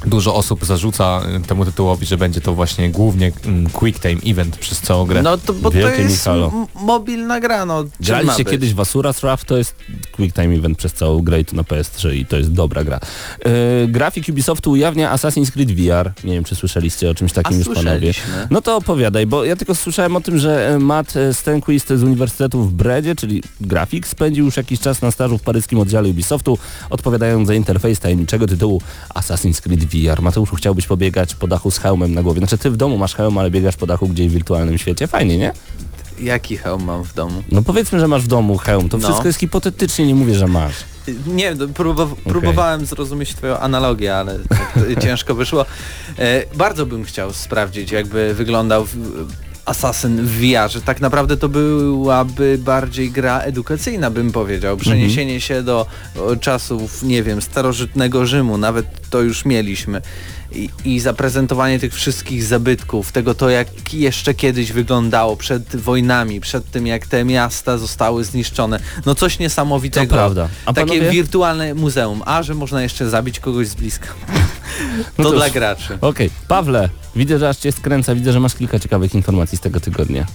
dużo 0.05 0.35
osób 0.35 0.65
zarzuca 0.65 1.21
e, 1.35 1.39
temu 1.39 1.65
tytułowi, 1.65 2.05
że 2.05 2.17
będzie 2.17 2.41
to 2.41 2.53
właśnie 2.53 2.89
głównie 2.89 3.31
mm, 3.45 3.69
quick 3.69 3.99
time 4.01 4.21
event 4.25 4.57
przez 4.57 4.79
całą 4.81 5.05
grę. 5.05 5.21
No 5.23 5.37
to, 5.37 5.53
bo 5.53 5.71
to 5.71 5.77
Wielkie 5.77 6.01
jest 6.01 6.11
Michalo. 6.11 6.51
m- 6.53 6.85
mobilna 6.85 7.39
gra, 7.39 7.65
no. 7.65 7.83
Graliście 7.99 8.45
kiedyś 8.45 8.73
w 8.73 8.77
Asura's 8.77 9.21
Wrath, 9.21 9.45
to 9.45 9.57
jest 9.57 9.75
quick 10.11 10.35
time 10.35 10.55
event 10.55 10.77
przez 10.77 10.93
całą 10.93 11.21
grę 11.21 11.39
i 11.39 11.45
to 11.45 11.55
na 11.55 11.61
PS3 11.63 12.15
i 12.15 12.25
to 12.25 12.37
jest 12.37 12.51
dobra 12.51 12.83
gra. 12.83 12.99
Yy, 13.45 13.87
grafik 13.87 14.25
Ubisoftu 14.29 14.71
ujawnia 14.71 15.15
Assassin's 15.15 15.51
Creed 15.51 15.71
VR. 15.71 16.11
Nie 16.23 16.33
wiem, 16.33 16.43
czy 16.43 16.55
słyszeliście 16.55 17.09
o 17.09 17.15
czymś 17.15 17.31
A 17.31 17.35
takim 17.35 17.57
już 17.59 17.69
panowie. 17.69 18.13
No 18.49 18.61
to 18.61 18.75
opowiadaj, 18.75 19.25
bo 19.25 19.45
ja 19.45 19.55
tylko 19.55 19.75
słyszałem 19.75 20.15
o 20.15 20.21
tym, 20.21 20.37
że 20.39 20.69
e, 20.69 20.79
Matt 20.79 21.15
e, 21.15 21.33
Stenquist 21.33 21.87
z 21.93 22.03
Uniwersytetu 22.03 22.63
w 22.63 22.73
Bredzie, 22.73 23.15
czyli 23.15 23.43
grafik, 23.61 24.07
spędził 24.07 24.45
już 24.45 24.57
jakiś 24.57 24.79
czas 24.79 25.01
na 25.01 25.11
stażu 25.11 25.37
w 25.37 25.41
paryskim 25.41 25.79
oddziale 25.79 26.09
Ubisoftu, 26.09 26.57
odpowiadając 26.89 27.47
za 27.47 27.53
interfejs 27.53 27.99
tajemniczego 27.99 28.47
tytułu 28.47 28.81
Assassin's 29.15 29.61
Creed 29.61 29.84
VR. 29.85 30.21
Mateuszu, 30.21 30.55
chciałbyś 30.55 30.87
pobiegać 30.87 31.35
po 31.35 31.47
dachu 31.47 31.71
z 31.71 31.77
hełmem 31.77 32.13
na 32.13 32.23
głowie. 32.23 32.39
Znaczy 32.39 32.57
ty 32.57 32.71
w 32.71 32.77
domu 32.77 32.97
masz 32.97 33.15
hełm, 33.15 33.37
ale 33.37 33.51
biegasz 33.51 33.75
po 33.75 33.87
dachu 33.87 34.07
gdzieś 34.07 34.27
w 34.27 34.31
wirtualnym 34.31 34.77
świecie. 34.77 35.07
Fajnie, 35.07 35.37
nie? 35.37 35.53
Jaki 36.19 36.57
hełm 36.57 36.83
mam 36.83 37.03
w 37.03 37.13
domu? 37.13 37.43
No 37.51 37.61
powiedzmy, 37.61 37.99
że 37.99 38.07
masz 38.07 38.21
w 38.21 38.27
domu 38.27 38.57
hełm. 38.57 38.89
To 38.89 38.97
No. 38.97 39.07
wszystko 39.07 39.27
jest 39.27 39.39
hipotetycznie, 39.39 40.07
nie 40.07 40.15
mówię, 40.15 40.35
że 40.35 40.47
masz. 40.47 40.73
Nie, 41.27 41.55
no, 41.55 41.67
próbow 41.67 42.15
próbowałem 42.23 42.85
zrozumieć 42.85 43.35
twoją 43.35 43.57
analogię, 43.59 44.15
ale 44.17 44.39
ciężko 45.03 45.35
wyszło. 45.35 45.65
E, 46.19 46.43
bardzo 46.55 46.85
bym 46.85 47.03
chciał 47.03 47.33
sprawdzić, 47.33 47.91
jakby 47.91 48.33
wyglądał 48.33 48.85
w, 48.85 48.95
Assassin 49.65 50.25
w 50.25 50.39
VR-ze. 50.39 50.81
Tak 50.81 51.01
naprawdę 51.01 51.37
to 51.37 51.49
byłaby 51.49 52.57
bardziej 52.61 53.11
gra 53.11 53.39
edukacyjna, 53.39 54.09
bym 54.11 54.31
powiedział. 54.31 54.77
Przeniesienie 54.77 55.41
się 55.41 55.63
do 55.63 55.87
o, 56.19 56.35
czasów, 56.35 57.03
nie 57.03 57.23
wiem, 57.23 57.41
starożytnego 57.41 58.25
Rzymu, 58.25 58.57
nawet 58.57 59.09
to 59.09 59.21
już 59.21 59.45
mieliśmy. 59.45 60.01
I, 60.55 60.69
I 60.85 60.99
zaprezentowanie 60.99 61.79
tych 61.79 61.93
wszystkich 61.93 62.43
zabytków, 62.43 63.11
tego 63.11 63.33
to 63.35 63.49
jak 63.49 63.93
jeszcze 63.93 64.33
kiedyś 64.33 64.71
wyglądało 64.71 65.37
przed 65.37 65.75
wojnami, 65.75 66.41
przed 66.41 66.71
tym 66.71 66.87
jak 66.87 67.07
te 67.07 67.25
miasta 67.25 67.77
zostały 67.77 68.23
zniszczone. 68.23 68.79
No 69.05 69.15
coś 69.15 69.39
niesamowitego. 69.39 70.09
To 70.09 70.15
prawda. 70.15 70.49
A 70.65 70.73
Takie 70.73 70.87
panowie? 70.87 71.11
wirtualne 71.11 71.73
muzeum. 71.73 72.21
A, 72.25 72.43
że 72.43 72.53
można 72.55 72.81
jeszcze 72.81 73.09
zabić 73.09 73.39
kogoś 73.39 73.67
z 73.67 73.75
bliska. 73.75 74.07
No 75.17 75.23
to 75.23 75.31
to 75.31 75.35
dla 75.35 75.49
graczy. 75.49 75.97
Okej, 76.01 76.29
Pawle, 76.47 76.89
widzę, 77.15 77.39
że 77.39 77.49
aż 77.49 77.57
cię 77.57 77.71
skręca, 77.71 78.15
widzę, 78.15 78.33
że 78.33 78.39
masz 78.39 78.55
kilka 78.55 78.79
ciekawych 78.79 79.15
informacji 79.15 79.57
z 79.57 79.61
tego 79.61 79.79
tygodnia. 79.79 80.25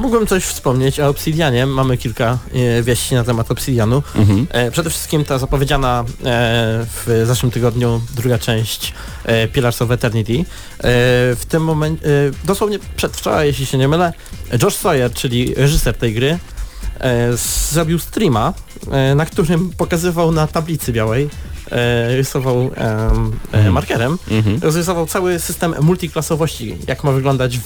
Mógłbym 0.00 0.26
coś 0.26 0.44
wspomnieć 0.44 1.00
o 1.00 1.08
Obsidianie. 1.08 1.66
Mamy 1.66 1.96
kilka 1.96 2.38
e, 2.78 2.82
wieści 2.82 3.14
na 3.14 3.24
temat 3.24 3.50
Obsidianu. 3.50 4.02
Mhm. 4.14 4.46
E, 4.50 4.70
przede 4.70 4.90
wszystkim 4.90 5.24
ta 5.24 5.38
zapowiedziana 5.38 6.00
e, 6.00 6.04
w 6.84 7.22
zeszłym 7.26 7.52
tygodniu 7.52 8.00
druga 8.14 8.38
część 8.38 8.94
e, 9.24 9.48
Pillars 9.48 9.82
of 9.82 9.90
Eternity. 9.90 10.38
E, 10.38 10.44
w 11.34 11.42
tym 11.48 11.64
momencie, 11.64 12.02
dosłownie 12.44 12.78
przedwczoraj, 12.96 13.46
jeśli 13.46 13.66
się 13.66 13.78
nie 13.78 13.88
mylę, 13.88 14.12
Josh 14.62 14.74
Sawyer, 14.74 15.12
czyli 15.12 15.54
reżyser 15.54 15.94
tej 15.94 16.14
gry, 16.14 16.38
zrobił 17.70 17.98
streama, 17.98 18.52
e, 18.90 19.14
na 19.14 19.26
którym 19.26 19.70
pokazywał 19.76 20.32
na 20.32 20.46
tablicy 20.46 20.92
białej, 20.92 21.28
e, 21.70 22.16
rysował 22.16 22.70
e, 22.76 23.10
Mhm. 23.52 23.72
markerem, 23.72 24.18
Mhm. 24.30 24.58
rozrysował 24.62 25.06
cały 25.06 25.38
system 25.38 25.74
multiklasowości, 25.80 26.76
jak 26.88 27.04
ma 27.04 27.12
wyglądać 27.12 27.58
w, 27.58 27.64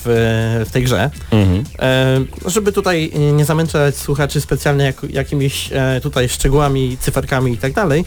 w 0.67 0.71
tej 0.73 0.85
grze. 0.85 1.11
Mhm. 1.31 1.65
E, 1.79 2.51
żeby 2.51 2.73
tutaj 2.73 3.13
nie 3.33 3.45
zamęczać 3.45 3.97
słuchaczy 3.97 4.41
specjalnie 4.41 4.85
jak, 4.85 4.97
jakimiś 5.11 5.71
e, 5.73 6.01
tutaj 6.03 6.29
szczegółami, 6.29 6.97
cyferkami 7.01 7.53
i 7.53 7.59
tak 7.59 7.73
dalej, 7.73 8.05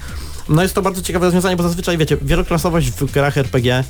no 0.50 0.62
jest 0.62 0.76
to 0.76 0.82
bardzo 0.82 1.02
ciekawe 1.02 1.26
rozwiązanie, 1.26 1.56
bo 1.56 1.64
zazwyczaj 1.64 1.98
wiecie, 1.98 2.18
wieloklasowość 2.22 2.92
w 2.92 3.12
grach 3.12 3.38
RPG 3.38 3.84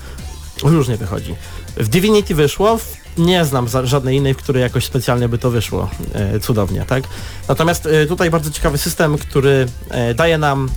różnie 0.63 0.97
wychodzi. 0.97 1.35
W 1.77 1.87
Divinity 1.87 2.35
wyszło, 2.35 2.79
nie 3.17 3.45
znam 3.45 3.67
żadnej 3.83 4.17
innej, 4.17 4.33
w 4.33 4.37
której 4.37 4.61
jakoś 4.61 4.85
specjalnie 4.85 5.29
by 5.29 5.37
to 5.37 5.51
wyszło 5.51 5.89
e, 6.13 6.39
cudownie, 6.39 6.85
tak? 6.87 7.03
Natomiast 7.47 7.85
e, 7.85 8.05
tutaj 8.05 8.29
bardzo 8.29 8.51
ciekawy 8.51 8.77
system, 8.77 9.17
który 9.17 9.67
e, 9.89 10.13
daje 10.13 10.37
nam 10.37 10.69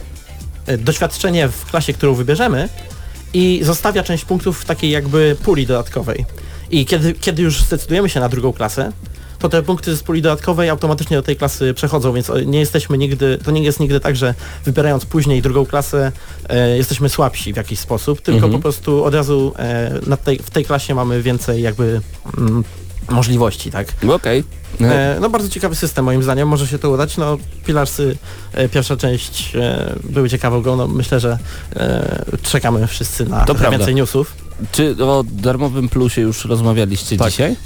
e, 0.67 0.79
doświadczenie 0.79 1.49
w 1.49 1.67
klasie, 1.67 1.93
którą 1.93 2.15
wybierzemy 2.15 2.69
i 3.35 3.61
zostawia 3.63 4.03
część 4.03 4.25
punktów 4.25 4.61
w 4.61 4.65
takiej 4.65 4.91
jakby 4.91 5.37
puli 5.43 5.67
dodatkowej. 5.67 6.27
I 6.71 6.87
kiedy, 6.87 7.13
kiedy 7.15 7.43
już 7.43 7.63
zdecydujemy 7.63 8.09
się 8.09 8.21
na 8.21 8.29
drugą 8.29 8.53
klasę, 8.53 8.93
to 9.41 9.49
te 9.49 9.63
punkty 9.63 9.97
z 9.97 10.03
puli 10.03 10.23
dodatkowej 10.23 10.69
automatycznie 10.69 11.17
do 11.17 11.23
tej 11.23 11.37
klasy 11.37 11.75
przechodzą, 11.75 12.13
więc 12.13 12.31
nie 12.47 12.61
jesteśmy 12.61 12.99
nigdy, 12.99 13.39
to 13.45 13.51
nie 13.51 13.63
jest 13.63 13.81
nigdy 13.81 14.01
tak, 14.01 14.17
że 14.17 14.35
wybierając 14.65 15.05
później 15.07 15.43
drugą 15.43 15.67
klasę 15.67 16.13
e, 16.49 16.77
jesteśmy 16.77 17.09
słabsi 17.09 17.53
w 17.53 17.57
jakiś 17.57 17.79
sposób, 17.79 18.21
tylko 18.21 18.37
Mhm. 18.47 18.53
po 18.53 18.59
prostu 18.59 19.05
od 19.05 19.15
razu 19.15 19.53
e, 19.59 20.17
tej, 20.25 20.39
w 20.39 20.51
tej 20.51 20.65
klasie 20.65 20.95
mamy 20.95 21.23
więcej 21.23 21.63
jakby 21.63 22.01
mm, 22.39 22.65
możliwości, 23.11 23.71
tak? 23.71 23.87
Okej. 24.15 24.45
E, 24.81 25.17
no 25.21 25.31
bardzo 25.31 25.49
ciekawy 25.49 25.75
system 25.75 26.05
moim 26.05 26.23
zdaniem, 26.23 26.49
może 26.49 26.67
się 26.67 26.79
to 26.79 26.91
udać. 26.91 27.17
No 27.17 27.39
Pilarsy, 27.67 28.17
e, 28.53 28.69
pierwsza 28.69 28.97
część 28.97 29.57
e, 29.57 29.95
były 30.05 30.31
ciekawą 30.31 30.63
grą, 30.63 30.77
no 30.77 30.87
myślę, 30.89 31.21
że 31.21 31.39
e, 31.77 32.23
czekamy 32.43 32.87
wszyscy 32.87 33.25
na, 33.27 33.45
To 33.45 33.55
na 33.55 33.71
więcej 33.71 33.95
newsów. 33.95 34.35
Czy 34.73 34.97
o 35.05 35.25
darmowym 35.33 35.89
plusie 35.89 36.21
już 36.21 36.45
rozmawialiście 36.45 37.17
Tak. 37.17 37.31
dzisiaj? 37.31 37.57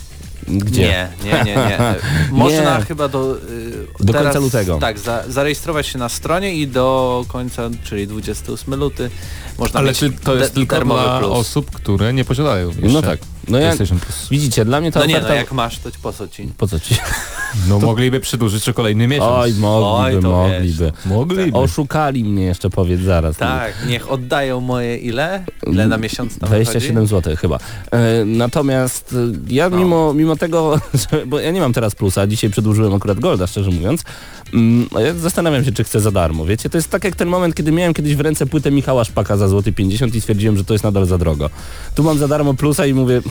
Gdzie? 0.48 0.82
Nie, 0.82 1.08
nie, 1.24 1.44
nie, 1.44 1.54
nie. 1.54 1.78
Można 2.38 2.78
Nie. 2.78 2.84
chyba 2.84 3.08
do... 3.08 3.36
y, 3.36 3.86
Do 4.00 4.12
teraz, 4.12 4.24
końca 4.32 4.38
lutego. 4.38 4.78
Tak, 4.78 4.98
za, 4.98 5.24
zarejestrować 5.28 5.86
się 5.86 5.98
na 5.98 6.08
stronie 6.08 6.54
i 6.54 6.66
do 6.68 7.24
końca, 7.28 7.70
czyli 7.84 8.06
28 8.06 8.74
luty, 8.74 9.10
można 9.58 9.80
Ale 9.80 9.88
mieć 9.88 9.98
czy 9.98 10.12
to 10.12 10.34
jest 10.34 10.54
tylko 10.54 10.84
dla 10.84 11.18
plus. 11.18 11.30
osób, 11.32 11.70
które 11.70 12.12
nie 12.12 12.24
posiadają 12.24 12.68
jeszcze 12.68 12.86
No 12.88 13.02
tak. 13.02 13.18
No 13.48 13.58
jak 13.58 13.76
widzicie, 14.30 14.64
dla 14.64 14.80
mnie 14.80 14.92
ta 14.92 15.00
No 15.00 15.06
nie, 15.06 15.14
oferta... 15.14 15.28
no 15.28 15.34
jak 15.34 15.52
masz, 15.52 15.78
to 15.78 15.90
po 16.02 16.12
co 16.12 16.28
ci? 16.28 16.48
Po 16.58 16.68
co 16.68 16.80
ci? 16.80 16.94
No 17.68 17.78
mogliby 17.78 18.20
przedłużyć 18.20 18.68
o 18.68 18.74
kolejny 18.74 19.08
miesiąc. 19.08 19.30
Oj, 19.34 19.54
mogliby, 19.54 20.16
Oj, 20.16 20.22
to 20.22 20.28
mogliby. 20.30 20.92
mogliby. 21.06 21.58
Oszukali 21.58 22.24
mnie 22.24 22.44
jeszcze, 22.44 22.70
powiedz 22.70 23.00
zaraz. 23.00 23.36
Tak, 23.36 23.72
niech 23.88 24.10
oddają 24.12 24.60
moje 24.60 24.96
ile? 24.96 25.44
Ile 25.66 25.88
na 25.88 25.96
miesiąc 25.96 26.38
tam 26.38 26.48
27 26.48 27.06
zł 27.06 27.36
chyba. 27.36 27.58
E, 27.90 28.24
natomiast 28.24 29.12
e, 29.48 29.54
ja 29.54 29.68
No. 29.70 29.76
mimo, 29.76 30.14
mimo 30.14 30.36
tego, 30.36 30.80
że, 31.10 31.26
bo 31.26 31.40
ja 31.40 31.50
nie 31.50 31.60
mam 31.60 31.72
teraz 31.72 31.94
plusa, 31.94 32.26
dzisiaj 32.26 32.50
przedłużyłem 32.50 32.94
akurat 32.94 33.20
Golda, 33.20 33.46
szczerze 33.46 33.70
mówiąc, 33.70 34.02
ja 35.00 35.14
zastanawiam 35.14 35.64
się, 35.64 35.72
czy 35.72 35.84
chcę 35.84 36.00
za 36.00 36.10
darmo, 36.10 36.44
wiecie? 36.44 36.70
To 36.70 36.78
jest 36.78 36.90
tak 36.90 37.04
jak 37.04 37.16
ten 37.16 37.28
moment, 37.28 37.54
kiedy 37.54 37.72
miałem 37.72 37.94
kiedyś 37.94 38.14
w 38.16 38.20
ręce 38.20 38.46
płytę 38.46 38.70
Michała 38.70 39.04
Szpaka 39.04 39.36
za 39.36 39.48
złoty 39.48 39.72
50 39.72 40.14
i 40.14 40.20
stwierdziłem, 40.20 40.56
że 40.56 40.64
to 40.64 40.74
jest 40.74 40.84
nadal 40.84 41.06
za 41.06 41.18
drogo. 41.18 41.50
Tu 41.94 42.02
mam 42.02 42.18
za 42.18 42.28
darmo 42.28 42.54
plusa 42.54 42.86
i 42.86 42.94
mówię... 42.94 43.22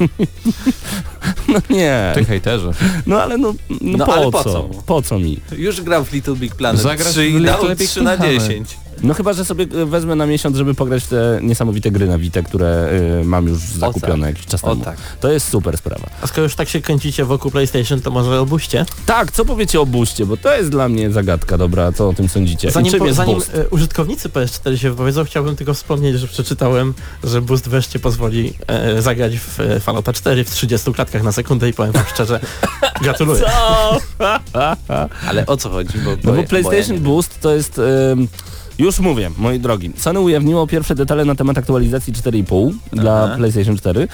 no 1.48 1.58
nie, 1.70 2.12
Ty 2.14 2.24
hejterze. 2.24 2.70
no 3.06 3.22
ale 3.22 3.38
no, 3.38 3.54
no, 3.70 3.98
No, 3.98 4.06
po, 4.06 4.14
ale 4.14 4.30
po 4.30 4.44
co? 4.44 4.52
co? 4.52 4.68
Po 4.86 5.02
co 5.02 5.18
mi? 5.18 5.40
Już 5.56 5.80
gram 5.80 6.04
w 6.04 6.12
Little 6.12 6.36
Big 6.36 6.54
Planet 6.54 6.80
Zagrasz 6.82 7.12
3 7.12 7.30
w 7.30 7.34
i 7.34 7.44
dał 7.44 7.64
Big 7.76 7.88
3 7.88 8.02
na 8.02 8.16
Planet. 8.16 8.42
10. 8.42 8.76
No 9.02 9.14
chyba, 9.14 9.32
że 9.32 9.44
sobie 9.44 9.66
e, 9.82 9.86
wezmę 9.86 10.14
na 10.16 10.26
miesiąc, 10.26 10.56
żeby 10.56 10.74
pograć 10.74 11.06
te 11.06 11.38
niesamowite 11.42 11.90
gry 11.90 12.06
na 12.06 12.18
Vita, 12.18 12.42
które 12.42 12.88
y, 13.22 13.24
mam 13.24 13.46
już 13.46 13.58
zakupione 13.58 14.26
jakiś 14.26 14.46
czas 14.46 14.64
O 14.64 14.68
temu. 14.70 14.84
tak. 14.84 14.96
To 15.20 15.32
jest 15.32 15.48
super 15.48 15.76
sprawa. 15.78 16.06
A 16.22 16.26
skoro 16.26 16.42
już 16.42 16.54
tak 16.54 16.68
się 16.68 16.80
kręcicie 16.80 17.24
wokół 17.24 17.50
PlayStation, 17.50 18.00
to 18.00 18.10
może 18.10 18.40
obuście. 18.40 18.86
Tak, 19.06 19.32
co 19.32 19.44
powiecie 19.44 19.80
o 19.80 19.86
Boostie, 19.86 20.26
bo 20.26 20.36
to 20.36 20.56
jest 20.56 20.70
dla 20.70 20.88
mnie 20.88 21.10
zagadka, 21.10 21.58
dobra, 21.58 21.92
co 21.92 22.08
o 22.08 22.12
tym 22.12 22.28
sądzicie? 22.28 22.70
Zanim, 22.70 22.98
po, 22.98 23.12
zanim 23.14 23.38
e, 23.54 23.68
użytkownicy 23.68 24.28
PS4 24.28 24.76
się 24.76 24.90
wypowiedzą, 24.90 25.24
chciałbym 25.24 25.56
tylko 25.56 25.74
wspomnieć, 25.74 26.20
że 26.20 26.26
przeczytałem, 26.26 26.94
że 27.24 27.42
Boost 27.42 27.68
wreszcie 27.68 27.98
pozwoli 27.98 28.52
zagrać 28.98 29.38
w 29.38 29.60
e, 29.60 29.80
Fallouta 29.80 30.12
4 30.12 30.44
w 30.44 30.50
30 30.50 30.92
klatkach 30.92 31.22
na 31.22 31.32
sekundę 31.32 31.68
i 31.68 31.72
powiem 31.72 31.92
wam 31.92 32.04
szczerze, 32.14 32.40
gratuluję. 33.02 33.42
Co? 33.42 33.98
Ale 35.28 35.46
o 35.46 35.56
co 35.56 35.70
chodzi? 35.70 35.98
Bo, 35.98 36.10
No 36.24 36.32
bo 36.32 36.42
PlayStation 36.42 36.86
bo 36.86 36.92
ja 36.94 36.98
nie 36.98 36.98
Boost 37.00 37.40
to 37.40 37.54
jest... 37.54 37.80
już 38.78 39.00
mówię, 39.00 39.30
moi 39.38 39.60
drogi. 39.60 39.90
Sony 39.96 40.20
ujawniło 40.20 40.66
pierwsze 40.66 40.94
detale 40.94 41.24
na 41.24 41.34
temat 41.34 41.58
aktualizacji 41.58 42.12
4.5 42.12 42.72
dla. 42.92 43.34
PlayStation 43.36 43.76
4, 43.76 44.08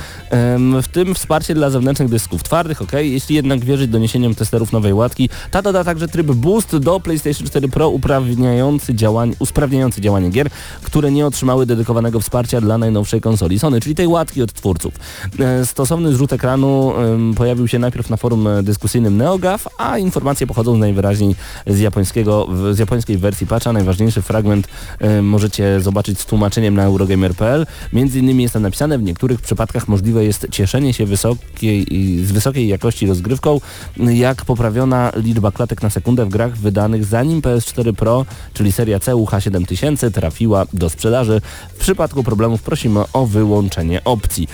ym, 0.55 0.83
w 0.83 0.89
tym 0.89 1.15
wsparcie 1.15 1.55
dla 1.55 1.71
zewnętrznych 1.71 2.09
dysków 2.09 2.43
twardych, 2.43 2.83
ok? 2.83 2.93
Jeśli 2.93 3.37
jednak 3.37 3.65
wierzyć 3.65 3.91
doniesieniom 3.91 4.35
testerów 4.35 4.73
nowej 4.73 4.95
łatki, 4.95 5.29
ta 5.51 5.63
doda 5.63 5.85
także 5.85 6.09
tryb 6.09 6.27
Boost 6.27 6.77
do 6.77 7.01
PlayStation 7.01 7.47
4 7.47 7.69
Pro 7.69 7.89
uprawniający 7.89 8.95
działań, 8.95 9.35
usprawniający 9.39 10.01
działanie 10.01 10.31
gier, 10.31 10.51
które 10.83 11.13
nie 11.13 11.27
otrzymały 11.27 11.67
dedykowanego 11.67 12.21
wsparcia 12.21 12.61
dla 12.61 12.79
najnowszej 12.79 13.21
konsoli 13.21 13.59
Sony, 13.59 13.81
czyli 13.81 13.95
tej 13.95 14.07
łatki 14.07 14.43
od 14.43 14.53
twórców. 14.53 14.95
E, 15.39 15.67
Stosowny 15.67 16.13
zrzut 16.13 16.33
ekranu 16.33 16.93
pojawił 17.37 17.69
się 17.69 17.79
najpierw 17.79 18.11
na 18.11 18.17
forum 18.17 18.49
dyskusyjnym 18.63 19.17
NeoGAF, 19.17 19.69
a 19.79 19.99
informacje 19.99 20.47
pochodzą 20.47 20.77
najwyraźniej 20.77 21.35
z 21.67 21.79
japońskiego, 21.79 22.49
z 22.73 22.79
japońskiej 22.79 23.19
wersji 23.19 23.47
patcha. 23.47 23.73
Najważniejszy 23.73 24.23
fragment 24.23 24.50
e, 24.99 25.23
możecie 25.23 25.81
zobaczyć 25.81 26.21
z 26.21 26.27
tłumaczeniem 26.27 26.75
na 26.75 26.85
Eurogamer.pl. 26.85 27.67
Między 27.93 28.19
innymi 28.19 28.43
jest 28.43 28.53
tam 28.53 28.63
napisane, 28.63 28.99
w 28.99 29.03
niektórych 29.03 29.41
przypadkach 29.41 29.89
możliwe 29.89 30.25
jest 30.25 30.47
cieszenie 30.51 30.95
się 30.95 31.07
wysokiej, 31.07 31.87
z 32.25 32.33
wysokiej 32.33 32.69
jakości 32.69 33.07
rozgrywką, 33.07 33.61
jak 33.97 34.45
poprawiona 34.45 35.13
liczba 35.17 35.51
klatek 35.51 35.83
na 35.83 35.91
sekundę 35.91 36.25
w 36.25 36.29
grach 36.29 36.57
wydanych 36.57 37.05
zanim 37.05 37.41
PS4 37.41 37.93
Pro, 37.93 38.27
czyli 38.55 38.73
seria 38.73 38.99
CUH7000 38.99 40.11
trafiła 40.11 40.67
do 40.73 40.91
sprzedaży. 40.91 41.41
W 41.75 41.81
przypadku 41.81 42.25
problemów 42.25 42.63
prosimy 42.63 43.01
o 43.13 43.27
wyłączenie 43.27 44.05
opcji. 44.05 44.49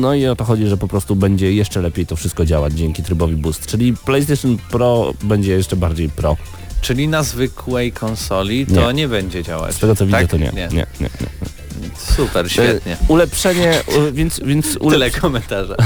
No 0.00 0.14
i 0.14 0.26
o 0.26 0.36
to 0.36 0.44
chodzi, 0.44 0.66
że 0.66 0.76
po 0.76 0.88
prostu 0.88 1.16
będzie 1.16 1.54
jeszcze 1.54 1.82
lepiej 1.82 2.06
to 2.06 2.16
wszystko 2.16 2.44
działać 2.44 2.72
dzięki 2.72 3.02
trybowi 3.02 3.36
Boost, 3.36 3.66
czyli 3.66 3.94
PlayStation 3.96 4.58
Pro 4.70 5.12
będzie 5.22 5.52
jeszcze 5.52 5.76
bardziej 5.76 6.08
pro. 6.08 6.36
Czyli 6.80 7.08
na 7.08 7.22
zwykłej 7.22 7.92
konsoli 7.92 8.66
to 8.66 8.72
nie, 8.92 8.92
Nie. 8.94 9.08
będzie 9.08 9.42
działać. 9.42 9.74
Z 9.74 9.78
tego 9.78 9.96
co 9.96 10.06
widzę 10.06 10.18
tak? 10.18 10.30
to 10.30 10.36
nie. 10.36 10.52
nie. 10.54 10.68
nie, 10.72 10.86
nie, 11.00 11.10
Super, 12.16 12.50
świetnie. 12.52 12.92
E, 12.92 12.96
Ulepszenie, 13.08 13.72
u- 13.88 14.12
więc, 14.14 14.40
więc 14.44 14.76
ulep... 14.80 14.92
Tyle 14.92 15.10
komentarza. 15.10 15.74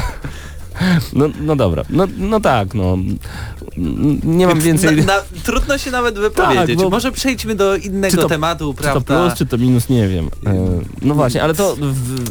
No, 1.13 1.29
no 1.41 1.57
dobra, 1.57 1.83
no, 1.91 2.07
no 2.19 2.41
tak, 2.41 2.75
no. 2.75 2.99
Nie 4.25 4.47
mam 4.47 4.61
więcej... 4.61 4.97
Na, 4.97 5.05
na, 5.05 5.23
trudno 5.45 5.79
się 5.79 5.91
nawet 5.91 6.19
wypowiedzieć. 6.29 6.79
Tak, 6.81 6.91
Może 6.91 7.13
przejdźmy 7.13 7.55
do 7.55 7.77
innego 7.77 8.23
to- 8.23 8.29
tematu, 8.29 8.75
Czy 8.77 8.83
to 8.83 8.83
prawda? 9.01 9.27
plus, 9.27 9.39
czy 9.39 9.47
to 9.47 9.59
minus, 9.59 9.89
nie 9.89 10.09
wiem. 10.09 10.31
E, 10.47 10.81
No 11.03 11.15
właśnie, 11.15 11.43
ale 11.43 11.55
to 11.55 11.77
w, 11.77 12.31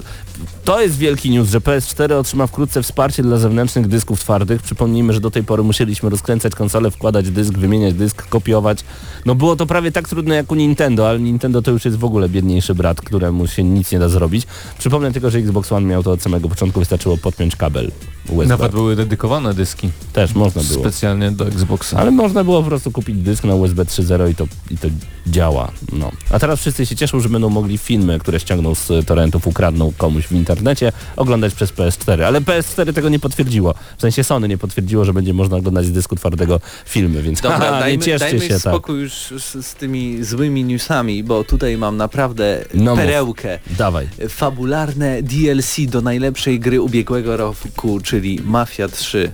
To 0.63 0.81
jest 0.81 0.97
wielki 0.97 1.29
news, 1.29 1.49
że 1.49 1.59
PS4 1.59 2.13
otrzyma 2.13 2.47
wkrótce 2.47 2.83
wsparcie 2.83 3.23
dla 3.23 3.37
zewnętrznych 3.37 3.87
dysków 3.87 4.19
twardych. 4.19 4.61
Przypomnijmy, 4.61 5.13
że 5.13 5.19
do 5.19 5.31
tej 5.31 5.43
pory 5.43 5.63
musieliśmy 5.63 6.09
rozkręcać 6.09 6.55
konsolę, 6.55 6.91
wkładać 6.91 7.29
dysk, 7.29 7.53
wymieniać 7.53 7.93
dysk, 7.93 8.27
kopiować. 8.29 8.83
No 9.25 9.35
było 9.35 9.55
to 9.55 9.65
prawie 9.65 9.91
tak 9.91 10.09
trudne 10.09 10.35
jak 10.35 10.51
u 10.51 10.55
Nintendo, 10.55 11.09
ale 11.09 11.19
Nintendo 11.19 11.61
to 11.61 11.71
już 11.71 11.85
jest 11.85 11.97
w 11.97 12.05
ogóle 12.05 12.29
biedniejszy 12.29 12.75
brat, 12.75 13.01
któremu 13.01 13.47
się 13.47 13.63
nic 13.63 13.91
nie 13.91 13.99
da 13.99 14.09
zrobić. 14.09 14.47
Przypomnę 14.79 15.11
tylko, 15.11 15.29
że 15.29 15.37
Xbox 15.37 15.71
One 15.71 15.87
miał 15.87 16.03
to 16.03 16.11
od 16.11 16.21
samego 16.21 16.49
początku, 16.49 16.79
wystarczyło 16.79 17.17
podpiąć 17.17 17.55
kabel 17.55 17.91
USB. 18.29 18.47
Nawet 18.47 18.71
były 18.71 18.95
dedykowane 18.95 19.53
dyski 19.53 19.89
Też 20.13 20.35
można 20.35 20.63
było. 20.63 20.79
specjalnie 20.79 21.31
do 21.31 21.47
Xboxa. 21.47 21.97
Ale 21.97 22.11
można 22.11 22.43
było 22.43 22.61
po 22.61 22.67
prostu 22.67 22.91
kupić 22.91 23.15
dysk 23.17 23.43
na 23.43 23.55
USB 23.55 23.85
3.0 23.85 24.29
i 24.31 24.35
to, 24.35 24.47
i 24.71 24.77
to 24.77 24.87
działa. 25.27 25.71
No. 25.93 26.11
A 26.29 26.39
teraz 26.39 26.59
wszyscy 26.59 26.85
się 26.85 26.95
cieszą, 26.95 27.19
że 27.19 27.29
będą 27.29 27.49
mogli 27.49 27.77
filmy, 27.77 28.19
które 28.19 28.39
ściągną 28.39 28.75
z 28.75 29.05
torrentów, 29.05 29.47
ukradną 29.47 29.93
komuś 29.97 30.22
w 30.27 30.31
internecie, 30.31 30.91
oglądać 31.15 31.53
przez 31.53 31.71
PS4. 31.73 32.23
Ale 32.23 32.41
PS4 32.41 32.93
tego 32.93 33.09
nie 33.09 33.19
potwierdziło. 33.19 33.73
W 33.97 34.01
sensie 34.01 34.23
Sony 34.23 34.47
nie 34.47 34.57
potwierdziło, 34.57 35.05
że 35.05 35.13
będzie 35.13 35.33
można 35.33 35.57
oglądać 35.57 35.85
z 35.85 35.91
dysku 35.91 36.15
twardego 36.15 36.59
filmy, 36.85 37.21
więc 37.21 37.41
Dobra, 37.41 37.57
haha, 37.57 37.79
dajmy, 37.79 37.97
nie 37.97 38.03
cieszcie 38.03 38.25
dajmy 38.25 38.41
się 38.41 38.49
tak. 38.49 38.59
spokój 38.59 38.99
już 39.01 39.13
z, 39.13 39.65
z 39.65 39.73
tymi 39.73 40.23
złymi 40.23 40.63
newsami, 40.63 41.23
bo 41.23 41.43
tutaj 41.43 41.77
mam 41.77 41.97
naprawdę 41.97 42.65
No 42.73 42.91
mów. 42.91 42.99
perełkę. 42.99 43.59
Dawaj. 43.77 44.07
Fabularne 44.29 45.23
DLC 45.23 45.75
do 45.87 46.01
najlepszej 46.01 46.59
gry 46.59 46.81
ubiegłego 46.81 47.37
roku, 47.37 47.99
czyli 48.03 48.39
Mafia 48.45 48.87
3. 48.87 49.31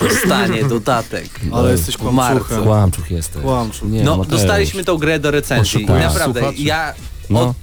Dostanie 0.00 0.64
dodatek. 0.74 1.28
Ale 1.52 1.72
jesteś 1.72 1.96
kłamczuchem. 1.96 2.62
Kłamczuch 2.62 3.10
jesteś. 3.10 3.42
Kłamczuch. 3.42 3.88
Nie, 3.90 4.04
No, 4.04 4.16
Mateusz. 4.16 4.40
dostaliśmy 4.40 4.84
tą 4.84 4.96
grę 4.98 5.18
do 5.18 5.30
recenzji. 5.30 5.82
I 5.82 5.86
naprawdę, 5.86 6.40
Słuchaczy. 6.40 6.62
ja 6.62 6.94
No. 7.30 7.40
od 7.42 7.56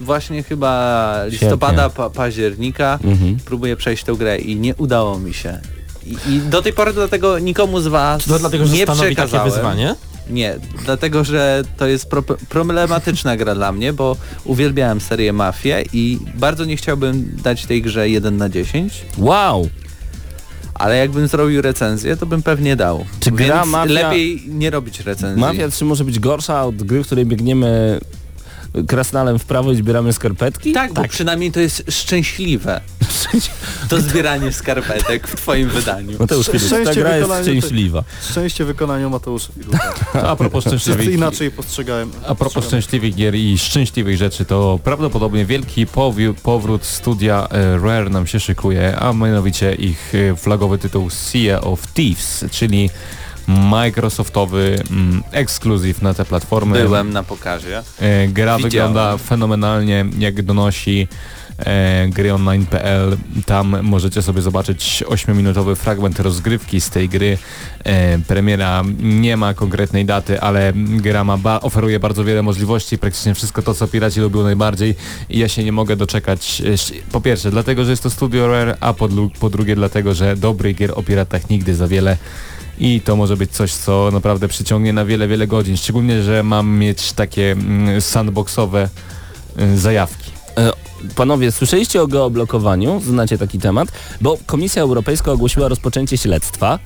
właśnie 0.00 0.42
chyba 0.42 1.14
listopada, 1.28 1.90
pa, 1.90 2.10
października 2.10 2.98
Mhm. 3.04 3.36
próbuję 3.44 3.76
przejść 3.76 4.04
tę 4.04 4.12
grę 4.14 4.38
i 4.38 4.56
nie 4.56 4.74
udało 4.74 5.18
mi 5.18 5.34
się. 5.34 5.58
I, 6.06 6.16
i 6.32 6.40
do 6.40 6.62
tej 6.62 6.72
pory 6.72 6.92
dlatego 6.92 7.38
nikomu 7.38 7.80
z 7.80 7.86
was 7.86 8.22
Czy 8.22 8.28
to 8.28 8.38
dlatego, 8.38 8.66
że 8.66 8.74
nie 8.76 8.82
stanowi 8.82 9.16
takie 9.16 9.38
wyzwanie? 9.44 9.94
Nie, 10.30 10.54
dlatego 10.84 11.24
że 11.24 11.62
to 11.76 11.86
jest 11.86 12.06
pro 12.10 12.22
problematyczna 12.22 13.36
gra 13.36 13.54
dla 13.54 13.72
mnie, 13.72 13.92
bo 13.92 14.16
uwielbiałem 14.44 15.00
serię 15.00 15.32
Mafię 15.32 15.84
i 15.92 16.18
bardzo 16.34 16.64
nie 16.64 16.76
chciałbym 16.76 17.32
dać 17.42 17.66
tej 17.66 17.82
grze 17.82 18.08
1 18.08 18.36
na 18.36 18.48
10, 18.48 19.04
Wow! 19.18 19.68
ale 20.74 20.96
jakbym 20.96 21.28
zrobił 21.28 21.62
recenzję, 21.62 22.16
to 22.16 22.26
bym 22.26 22.42
pewnie 22.42 22.76
dał. 22.76 23.04
Czy 23.20 23.30
Więc 23.30 23.38
gra 23.38 23.64
Mafia- 23.64 23.90
lepiej 23.90 24.42
nie 24.48 24.70
robić 24.70 25.00
recenzji. 25.00 25.40
Mafia 25.40 25.68
3 25.68 25.84
może 25.84 26.04
być 26.04 26.18
gorsza 26.18 26.64
od 26.64 26.76
gry, 26.82 27.02
w 27.02 27.06
której 27.06 27.26
biegniemy 27.26 28.00
krasnalem 28.88 29.38
w 29.38 29.44
prawo 29.44 29.72
i 29.72 29.76
zbieramy 29.76 30.12
skarpetki? 30.12 30.72
Tak, 30.72 30.92
bo 30.92 31.08
przynajmniej 31.08 31.52
to 31.52 31.60
jest 31.60 31.82
szczęśliwe. 31.88 32.80
To 33.88 34.00
zbieranie 34.00 34.52
skarpetek 34.52 35.28
w 35.28 35.36
twoim 35.36 35.68
wydaniu. 35.68 36.10
Już 36.10 36.46
Szczęście 36.46 36.84
ta 36.84 36.94
gra 36.94 37.16
jest 37.16 37.30
szczęśliwa. 37.42 38.04
Szczęście 38.30 38.64
wykonaniu 38.64 39.10
Mateusza 39.10 39.52
Fiduka. 39.52 39.94
A 40.30 40.36
propos 40.36 40.64
Wszyscy 40.64 40.78
szczęśliwych, 40.90 41.14
inaczej 41.14 41.50
postrzegałem. 41.50 42.10
a 42.28 42.34
propos 42.34 42.64
szczęśliwych 42.64 43.14
gier 43.14 43.34
i 43.34 43.58
szczęśliwych 43.58 44.16
rzeczy, 44.16 44.44
to 44.44 44.78
prawdopodobnie 44.84 45.46
wielki 45.46 45.86
powi- 45.86 46.34
powrót 46.34 46.84
studia 46.84 47.48
e, 47.50 47.78
Rare 47.78 48.10
nam 48.10 48.26
się 48.26 48.40
szykuje, 48.40 48.96
a 48.98 49.12
mianowicie 49.12 49.74
ich 49.74 50.12
e, 50.14 50.36
flagowy 50.36 50.78
tytuł 50.78 51.10
Sea 51.10 51.60
of 51.60 51.92
Thieves, 51.92 52.44
czyli 52.50 52.90
Microsoftowy 53.58 54.82
mm, 54.90 55.22
ekskluzyw 55.32 56.02
na 56.02 56.14
te 56.14 56.24
platformy. 56.24 56.82
Byłem 56.82 57.12
na 57.12 57.22
pokazie. 57.22 57.82
E, 58.00 58.28
gra 58.28 58.56
Widziałem. 58.56 58.62
wygląda 58.62 59.16
fenomenalnie, 59.16 60.04
jak 60.18 60.42
donosi 60.42 61.08
e, 61.58 62.08
gryonline.pl. 62.08 63.16
Tam 63.46 63.82
możecie 63.82 64.22
sobie 64.22 64.42
zobaczyć 64.42 65.04
8-minutowy 65.06 65.76
fragment 65.76 66.20
rozgrywki 66.20 66.80
z 66.80 66.90
tej 66.90 67.08
gry. 67.08 67.38
E, 67.84 68.18
premiera 68.18 68.82
nie 69.02 69.36
ma 69.36 69.54
konkretnej 69.54 70.04
daty, 70.04 70.40
ale 70.40 70.72
gra 70.76 71.24
ma 71.24 71.36
ba 71.36 71.60
oferuje 71.60 72.00
bardzo 72.00 72.24
wiele 72.24 72.42
możliwości, 72.42 72.98
praktycznie 72.98 73.34
wszystko 73.34 73.62
to, 73.62 73.74
co 73.74 73.88
piraci 73.88 74.20
lubią 74.20 74.42
najbardziej 74.42 74.94
i 75.28 75.38
ja 75.38 75.48
się 75.48 75.64
nie 75.64 75.72
mogę 75.72 75.96
doczekać. 75.96 76.62
e, 77.00 77.02
Po 77.12 77.20
pierwsze, 77.20 77.50
dlatego, 77.50 77.84
że 77.84 77.90
jest 77.90 78.02
to 78.02 78.10
studio 78.10 78.48
Rare, 78.48 78.76
a 78.80 78.92
po, 78.92 79.08
po 79.40 79.50
drugie, 79.50 79.74
dlatego, 79.76 80.14
że 80.14 80.36
dobrych 80.36 80.76
gier 80.76 80.92
o 80.94 81.02
piratach 81.02 81.50
nigdy 81.50 81.74
za 81.74 81.88
wiele 81.88 82.16
i 82.80 83.00
to 83.00 83.16
może 83.16 83.36
być 83.36 83.50
coś, 83.50 83.72
co 83.72 84.10
naprawdę 84.12 84.48
przyciągnie 84.48 84.92
na 84.92 85.04
wiele, 85.04 85.28
wiele 85.28 85.46
godzin. 85.46 85.76
Szczególnie, 85.76 86.22
że 86.22 86.42
mam 86.42 86.78
mieć 86.78 87.12
takie 87.12 87.52
mm, 87.52 88.00
sandboxowe 88.00 88.88
y, 89.60 89.78
zajawki. 89.78 90.30
E, 90.58 90.72
Panowie, 91.16 91.52
słyszeliście 91.52 92.02
o 92.02 92.06
geoblokowaniu? 92.06 93.00
Znacie 93.00 93.38
taki 93.38 93.58
temat? 93.58 93.88
Bo 94.20 94.38
Komisja 94.46 94.82
Europejska 94.82 95.32
ogłosiła 95.32 95.68
rozpoczęcie 95.68 96.18
śledztwa, 96.18 96.78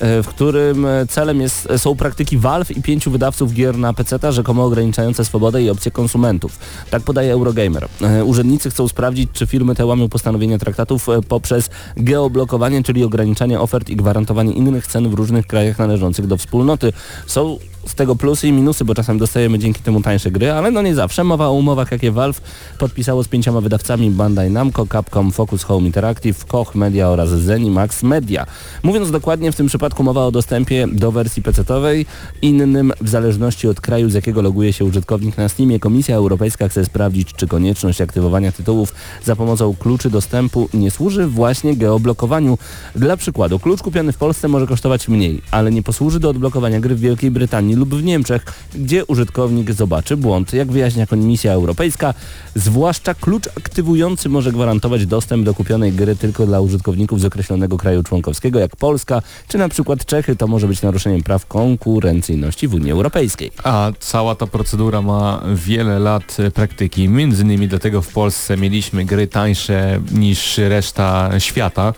w 0.00 0.26
którym 0.26 0.86
e, 0.86 1.06
celem 1.06 1.40
jest, 1.40 1.68
są 1.76 1.96
praktyki 1.96 2.38
Valve 2.38 2.70
i 2.70 2.82
pięciu 2.82 3.10
wydawców 3.10 3.52
gier 3.52 3.78
na 3.78 3.92
PC, 3.92 4.32
rzekomo 4.32 4.64
ograniczające 4.64 5.24
swobodę 5.24 5.62
i 5.62 5.70
opcje 5.70 5.90
konsumentów. 5.90 6.58
Tak 6.90 7.02
podaje 7.02 7.32
Eurogamer. 7.32 7.88
E, 8.02 8.24
Urzędnicy 8.24 8.70
chcą 8.70 8.88
sprawdzić, 8.88 9.30
czy 9.32 9.46
firmy 9.46 9.74
te 9.74 9.86
łamią 9.86 10.08
postanowienia 10.08 10.58
traktatów 10.58 11.08
e, 11.08 11.22
poprzez 11.22 11.70
geoblokowanie, 11.96 12.82
czyli 12.82 13.04
ograniczanie 13.04 13.60
ofert 13.60 13.88
i 13.90 13.96
gwarantowanie 13.96 14.52
innych 14.52 14.86
cen 14.86 15.08
w 15.10 15.14
różnych 15.14 15.46
krajach 15.46 15.78
należących 15.78 16.26
do 16.26 16.36
wspólnoty. 16.36 16.92
Są 17.26 17.58
z 17.86 17.94
tego 17.94 18.16
plusy 18.16 18.48
i 18.48 18.52
minusy, 18.52 18.84
bo 18.84 18.94
czasem 18.94 19.18
dostajemy 19.18 19.58
dzięki 19.58 19.82
temu 19.82 20.02
tańsze 20.02 20.30
gry, 20.30 20.52
ale 20.52 20.70
no 20.70 20.82
nie 20.82 20.94
zawsze. 20.94 21.24
Mowa 21.24 21.46
o 21.46 21.52
umowach, 21.52 21.92
jakie 21.92 22.12
Valve 22.12 22.40
podpisało 22.78 23.24
z 23.24 23.28
pięcioma 23.28 23.60
wydawcami 23.60 24.10
Bandai 24.10 24.50
Namco, 24.50 24.86
Capcom, 24.86 25.32
Focus 25.32 25.62
Home 25.62 25.86
Interactive, 25.86 26.44
Koch 26.44 26.74
Media 26.74 27.08
oraz 27.08 27.30
Zenimax 27.30 28.02
Media. 28.02 28.46
Mówiąc 28.82 29.10
dokładnie, 29.10 29.52
w 29.52 29.56
tym 29.56 29.66
przypadku 29.66 30.02
mowa 30.02 30.26
o 30.26 30.30
dostępie 30.30 30.86
do 30.92 31.12
wersji 31.12 31.42
PC-owej, 31.42 32.06
innym 32.42 32.92
w 33.00 33.08
zależności 33.08 33.68
od 33.68 33.80
kraju, 33.80 34.10
z 34.10 34.14
jakiego 34.14 34.42
loguje 34.42 34.72
się 34.72 34.84
użytkownik 34.84 35.36
na 35.36 35.48
Steamie. 35.48 35.80
Komisja 35.80 36.16
Europejska 36.16 36.68
chce 36.68 36.84
sprawdzić, 36.84 37.32
czy 37.32 37.46
konieczność 37.46 38.00
aktywowania 38.00 38.52
tytułów 38.52 38.94
za 39.24 39.36
pomocą 39.36 39.74
kluczy 39.78 40.10
dostępu 40.10 40.68
nie 40.74 40.90
służy 40.90 41.26
właśnie 41.26 41.76
geoblokowaniu. 41.76 42.58
Dla 42.96 43.16
przykładu, 43.16 43.58
klucz 43.58 43.82
kupiony 43.82 44.12
w 44.12 44.18
Polsce 44.18 44.48
może 44.48 44.66
kosztować 44.66 45.08
mniej, 45.08 45.42
ale 45.50 45.70
nie 45.70 45.82
posłuży 45.82 46.20
do 46.20 46.28
odblokowania 46.28 46.80
gry 46.80 46.94
w 46.94 47.00
Wielkiej 47.00 47.30
Brytanii 47.30 47.73
lub 47.76 47.94
w 47.94 48.04
Niemczech, 48.04 48.44
gdzie 48.74 49.04
użytkownik 49.04 49.72
zobaczy 49.72 50.16
błąd. 50.16 50.52
Jak 50.52 50.72
wyjaśnia 50.72 51.06
Komisja 51.06 51.52
Europejska, 51.52 52.14
zwłaszcza 52.54 53.14
klucz 53.14 53.48
aktywujący 53.48 54.28
może 54.28 54.52
gwarantować 54.52 55.06
dostęp 55.06 55.44
do 55.44 55.54
kupionej 55.54 55.92
gry 55.92 56.16
tylko 56.16 56.46
dla 56.46 56.60
użytkowników 56.60 57.20
z 57.20 57.24
określonego 57.24 57.76
kraju 57.76 58.02
członkowskiego, 58.02 58.58
jak 58.58 58.76
Polska, 58.76 59.22
czy 59.48 59.58
na 59.58 59.68
przykład 59.68 60.04
Czechy, 60.04 60.36
to 60.36 60.46
może 60.46 60.68
być 60.68 60.82
naruszeniem 60.82 61.22
praw 61.22 61.46
konkurencyjności 61.46 62.68
w 62.68 62.74
Unii 62.74 62.92
Europejskiej. 62.92 63.50
A 63.64 63.92
cała 64.00 64.34
ta 64.34 64.46
procedura 64.46 65.02
ma 65.02 65.42
wiele 65.54 65.98
lat 65.98 66.36
praktyki. 66.54 67.08
Między 67.08 67.42
innymi 67.42 67.68
dlatego 67.68 68.02
w 68.02 68.08
Polsce 68.08 68.56
mieliśmy 68.56 69.04
gry 69.04 69.26
tańsze 69.26 70.00
niż 70.12 70.58
reszta 70.58 71.30
świata. 71.38 71.94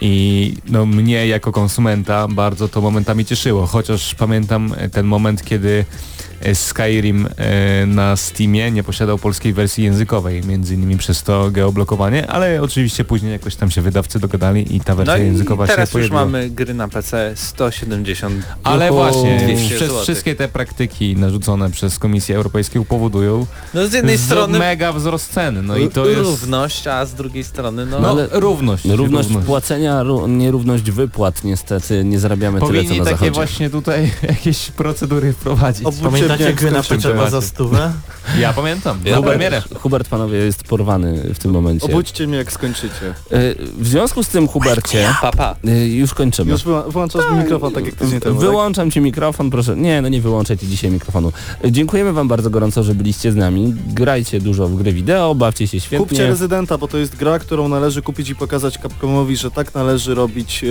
I 0.00 0.54
no, 0.66 0.86
mnie 0.86 1.26
jako 1.26 1.52
konsumenta 1.52 2.28
bardzo 2.28 2.68
to 2.68 2.80
momentami 2.80 3.24
cieszyło, 3.24 3.66
chociaż 3.66 4.14
pamiętam 4.14 4.74
ten 4.92 5.06
moment, 5.06 5.44
kiedy 5.44 5.84
Skyrim 6.54 7.28
e, 7.36 7.86
na 7.86 8.16
Steamie 8.16 8.70
nie 8.70 8.82
posiadał 8.82 9.18
polskiej 9.18 9.52
wersji 9.52 9.84
językowej, 9.84 10.42
między 10.46 10.74
innymi 10.74 10.96
przez 10.96 11.22
to 11.22 11.50
geoblokowanie, 11.50 12.26
ale 12.26 12.62
oczywiście 12.62 13.04
później 13.04 13.32
jakoś 13.32 13.56
tam 13.56 13.70
się 13.70 13.82
wydawcy 13.82 14.18
dogadali 14.20 14.76
i 14.76 14.80
ta 14.80 14.94
wersja 14.94 15.16
No 15.16 15.22
i 15.22 15.26
językowa 15.26 15.66
się 15.66 15.72
teraz 15.72 15.88
już 15.88 15.92
pojawiła. 15.92 16.24
mamy 16.24 16.50
gry 16.50 16.74
na 16.74 16.88
PC 16.88 17.32
170 17.34 18.44
Ale 18.64 18.90
właśnie, 18.92 19.38
200 19.44 19.76
przez 19.76 19.92
wszystkie 20.02 20.34
te 20.34 20.48
praktyki 20.48 21.16
narzucone 21.16 21.70
przez 21.70 21.98
Komisję 21.98 22.36
Europejską 22.36 22.84
powodują 22.84 23.46
No 23.74 23.86
z 23.86 23.92
jednej 23.92 24.16
z- 24.16 24.24
strony 24.24 24.58
mega 24.58 24.92
wzrost 24.92 25.32
cen. 25.32 25.66
No 25.66 25.76
i 25.76 25.88
to 25.88 26.06
jest 26.06 26.20
równość, 26.22 26.86
a 26.86 27.06
z 27.06 27.14
drugiej 27.14 27.44
strony 27.44 27.86
no, 27.86 28.00
no, 28.00 28.08
ale- 28.08 28.28
równość. 28.32 28.84
Równość 28.84 29.28
płacenia, 29.46 30.02
ró- 30.04 30.28
nierówność 30.28 30.90
wypłat 30.90 31.44
niestety, 31.44 32.04
nie 32.04 32.18
zarabiamy 32.18 32.60
tyle, 32.60 32.68
co 32.72 32.74
Powinni 32.76 32.98
na 32.98 33.04
takie 33.04 33.14
zachodzie. 33.16 33.30
właśnie 33.30 33.70
tutaj 33.70 34.10
jakieś 34.28 34.70
procedury 34.70 35.32
wprowadzić. 35.32 35.86
Obudźcie 35.86 36.29
Pamiętacie 36.38 36.54
gry 36.54 36.70
na 36.70 36.82
temacie. 36.82 37.30
za 37.30 37.40
stówę? 37.42 37.92
Ja 38.38 38.52
pamiętam, 38.52 38.98
Ja 39.04 39.22
premierę. 39.22 39.62
Hubert, 39.80 40.08
panowie, 40.08 40.38
jest 40.38 40.64
porwany 40.64 41.34
w 41.34 41.38
tym 41.38 41.50
momencie. 41.50 41.86
Obudźcie 41.86 42.26
mnie 42.26 42.36
jak 42.38 42.52
skończycie. 42.52 43.06
Y, 43.32 43.56
W 43.78 43.86
związku 43.88 44.22
z 44.22 44.28
tym, 44.28 44.48
Hubercie, 44.48 45.14
papa. 45.20 45.56
y, 45.68 45.88
już 45.88 46.14
kończymy. 46.14 46.50
Już 46.52 46.62
wyłączasz 46.88 47.24
mi 47.32 47.38
mikrofon 47.38 47.72
tak 47.72 47.86
jak 47.86 47.94
tydzień 47.94 48.20
temu. 48.20 48.34
tak? 48.34 48.44
Wyłączam 48.44 48.90
ci 48.90 49.00
mikrofon, 49.00 49.50
proszę. 49.50 49.76
Nie, 49.76 50.02
no 50.02 50.08
nie 50.08 50.20
wyłączajcie 50.20 50.66
dzisiaj 50.66 50.90
mikrofonu. 50.90 51.32
Y, 51.64 51.72
Dziękujemy 51.72 52.12
wam 52.12 52.28
bardzo 52.28 52.50
gorąco, 52.50 52.82
że 52.82 52.94
byliście 52.94 53.32
z 53.32 53.36
nami. 53.36 53.74
Grajcie 53.86 54.40
dużo 54.40 54.68
w 54.68 54.76
gry 54.76 54.92
wideo, 54.92 55.34
bawcie 55.34 55.66
się 55.68 55.80
świetnie. 55.80 55.98
Kupcie 56.06 56.26
Rezydenta, 56.26 56.78
bo 56.78 56.88
to 56.88 56.98
jest 56.98 57.16
gra, 57.16 57.38
którą 57.38 57.68
należy 57.68 58.02
kupić 58.02 58.28
i 58.28 58.34
pokazać 58.34 58.78
Capcomowi, 58.82 59.36
że 59.36 59.50
tak 59.50 59.74
należy 59.74 60.14
robić 60.14 60.64
e, 60.64 60.66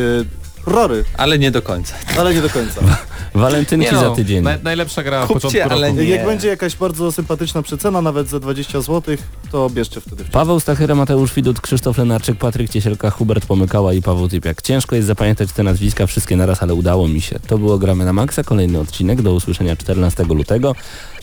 horrory, 0.65 1.03
Ale 1.17 1.39
nie 1.39 1.51
do 1.51 1.61
końca. 1.61 1.95
ale 2.19 2.33
nie 2.33 2.41
do 2.41 2.49
końca. 2.49 2.81
Walentynki 3.35 3.85
Nie 3.85 3.91
no, 3.91 3.99
za 3.99 4.15
tydzień. 4.15 4.43
naj- 4.43 4.63
najlepsza 4.63 5.03
gra 5.03 5.21
Kupcie, 5.27 5.33
na 5.33 5.39
początku 5.41 5.73
ale 5.73 5.87
roku. 5.87 5.99
nie. 5.99 6.09
Jak 6.09 6.25
będzie 6.25 6.47
jakaś 6.47 6.75
bardzo 6.75 7.11
sympatyczna 7.11 7.61
przecena, 7.61 8.01
nawet 8.01 8.27
za 8.27 8.39
20 8.39 8.81
zł, 8.81 9.15
to 9.51 9.69
bierzcie 9.69 10.01
wtedy. 10.01 10.23
Paweł 10.31 10.59
Stachyra, 10.59 10.95
Mateusz 10.95 11.33
Widut, 11.33 11.61
Krzysztof 11.61 11.97
Lenarczyk, 11.97 12.37
Patryk 12.37 12.69
Ciesielka, 12.71 13.09
Hubert 13.09 13.45
Pomykała 13.45 13.93
i 13.93 14.01
Paweł 14.01 14.27
Typiak. 14.29 14.61
Ciężko 14.61 14.95
jest 14.95 15.07
zapamiętać 15.07 15.51
te 15.51 15.63
nazwiska 15.63 16.07
wszystkie 16.07 16.35
naraz, 16.35 16.63
ale 16.63 16.73
udało 16.73 17.07
mi 17.07 17.21
się. 17.21 17.39
To 17.39 17.57
było 17.57 17.77
Gramy 17.77 18.05
na 18.05 18.13
Maxa, 18.13 18.43
kolejny 18.43 18.79
odcinek, 18.79 19.21
do 19.21 19.33
usłyszenia 19.33 19.75
14 19.75 20.23
lutego. 20.23 20.75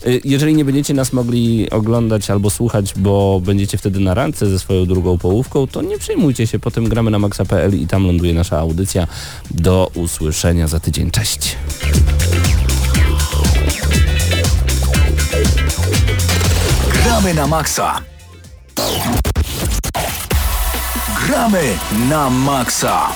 Y, 0.06 0.20
Jeżeli 0.24 0.54
nie 0.54 0.64
będziecie 0.64 0.94
nas 0.94 1.12
mogli 1.12 1.70
oglądać 1.70 2.30
albo 2.30 2.50
słuchać, 2.50 2.92
bo 2.96 3.40
będziecie 3.44 3.78
wtedy 3.78 4.00
na 4.00 4.14
randce 4.14 4.46
ze 4.46 4.58
swoją 4.58 4.86
drugą 4.86 5.18
połówką, 5.18 5.66
to 5.66 5.82
nie 5.82 5.98
przejmujcie 5.98 6.46
się, 6.46 6.58
potem 6.58 6.88
gramy 6.88 7.10
na 7.10 7.18
maxa.pl 7.18 7.80
i 7.80 7.86
tam 7.86 8.06
ląduje 8.06 8.34
nasza 8.34 8.58
audycja. 8.58 9.06
Do 9.50 9.90
usłyszenia 9.94 10.68
za 10.68 10.80
tydzień. 10.80 11.10
Cześć! 11.10 11.56
Gramy 17.02 17.34
na 17.34 17.46
maksa. 17.46 18.00
Gramy 21.26 21.62
na 22.10 22.30
maksa. 22.30 23.08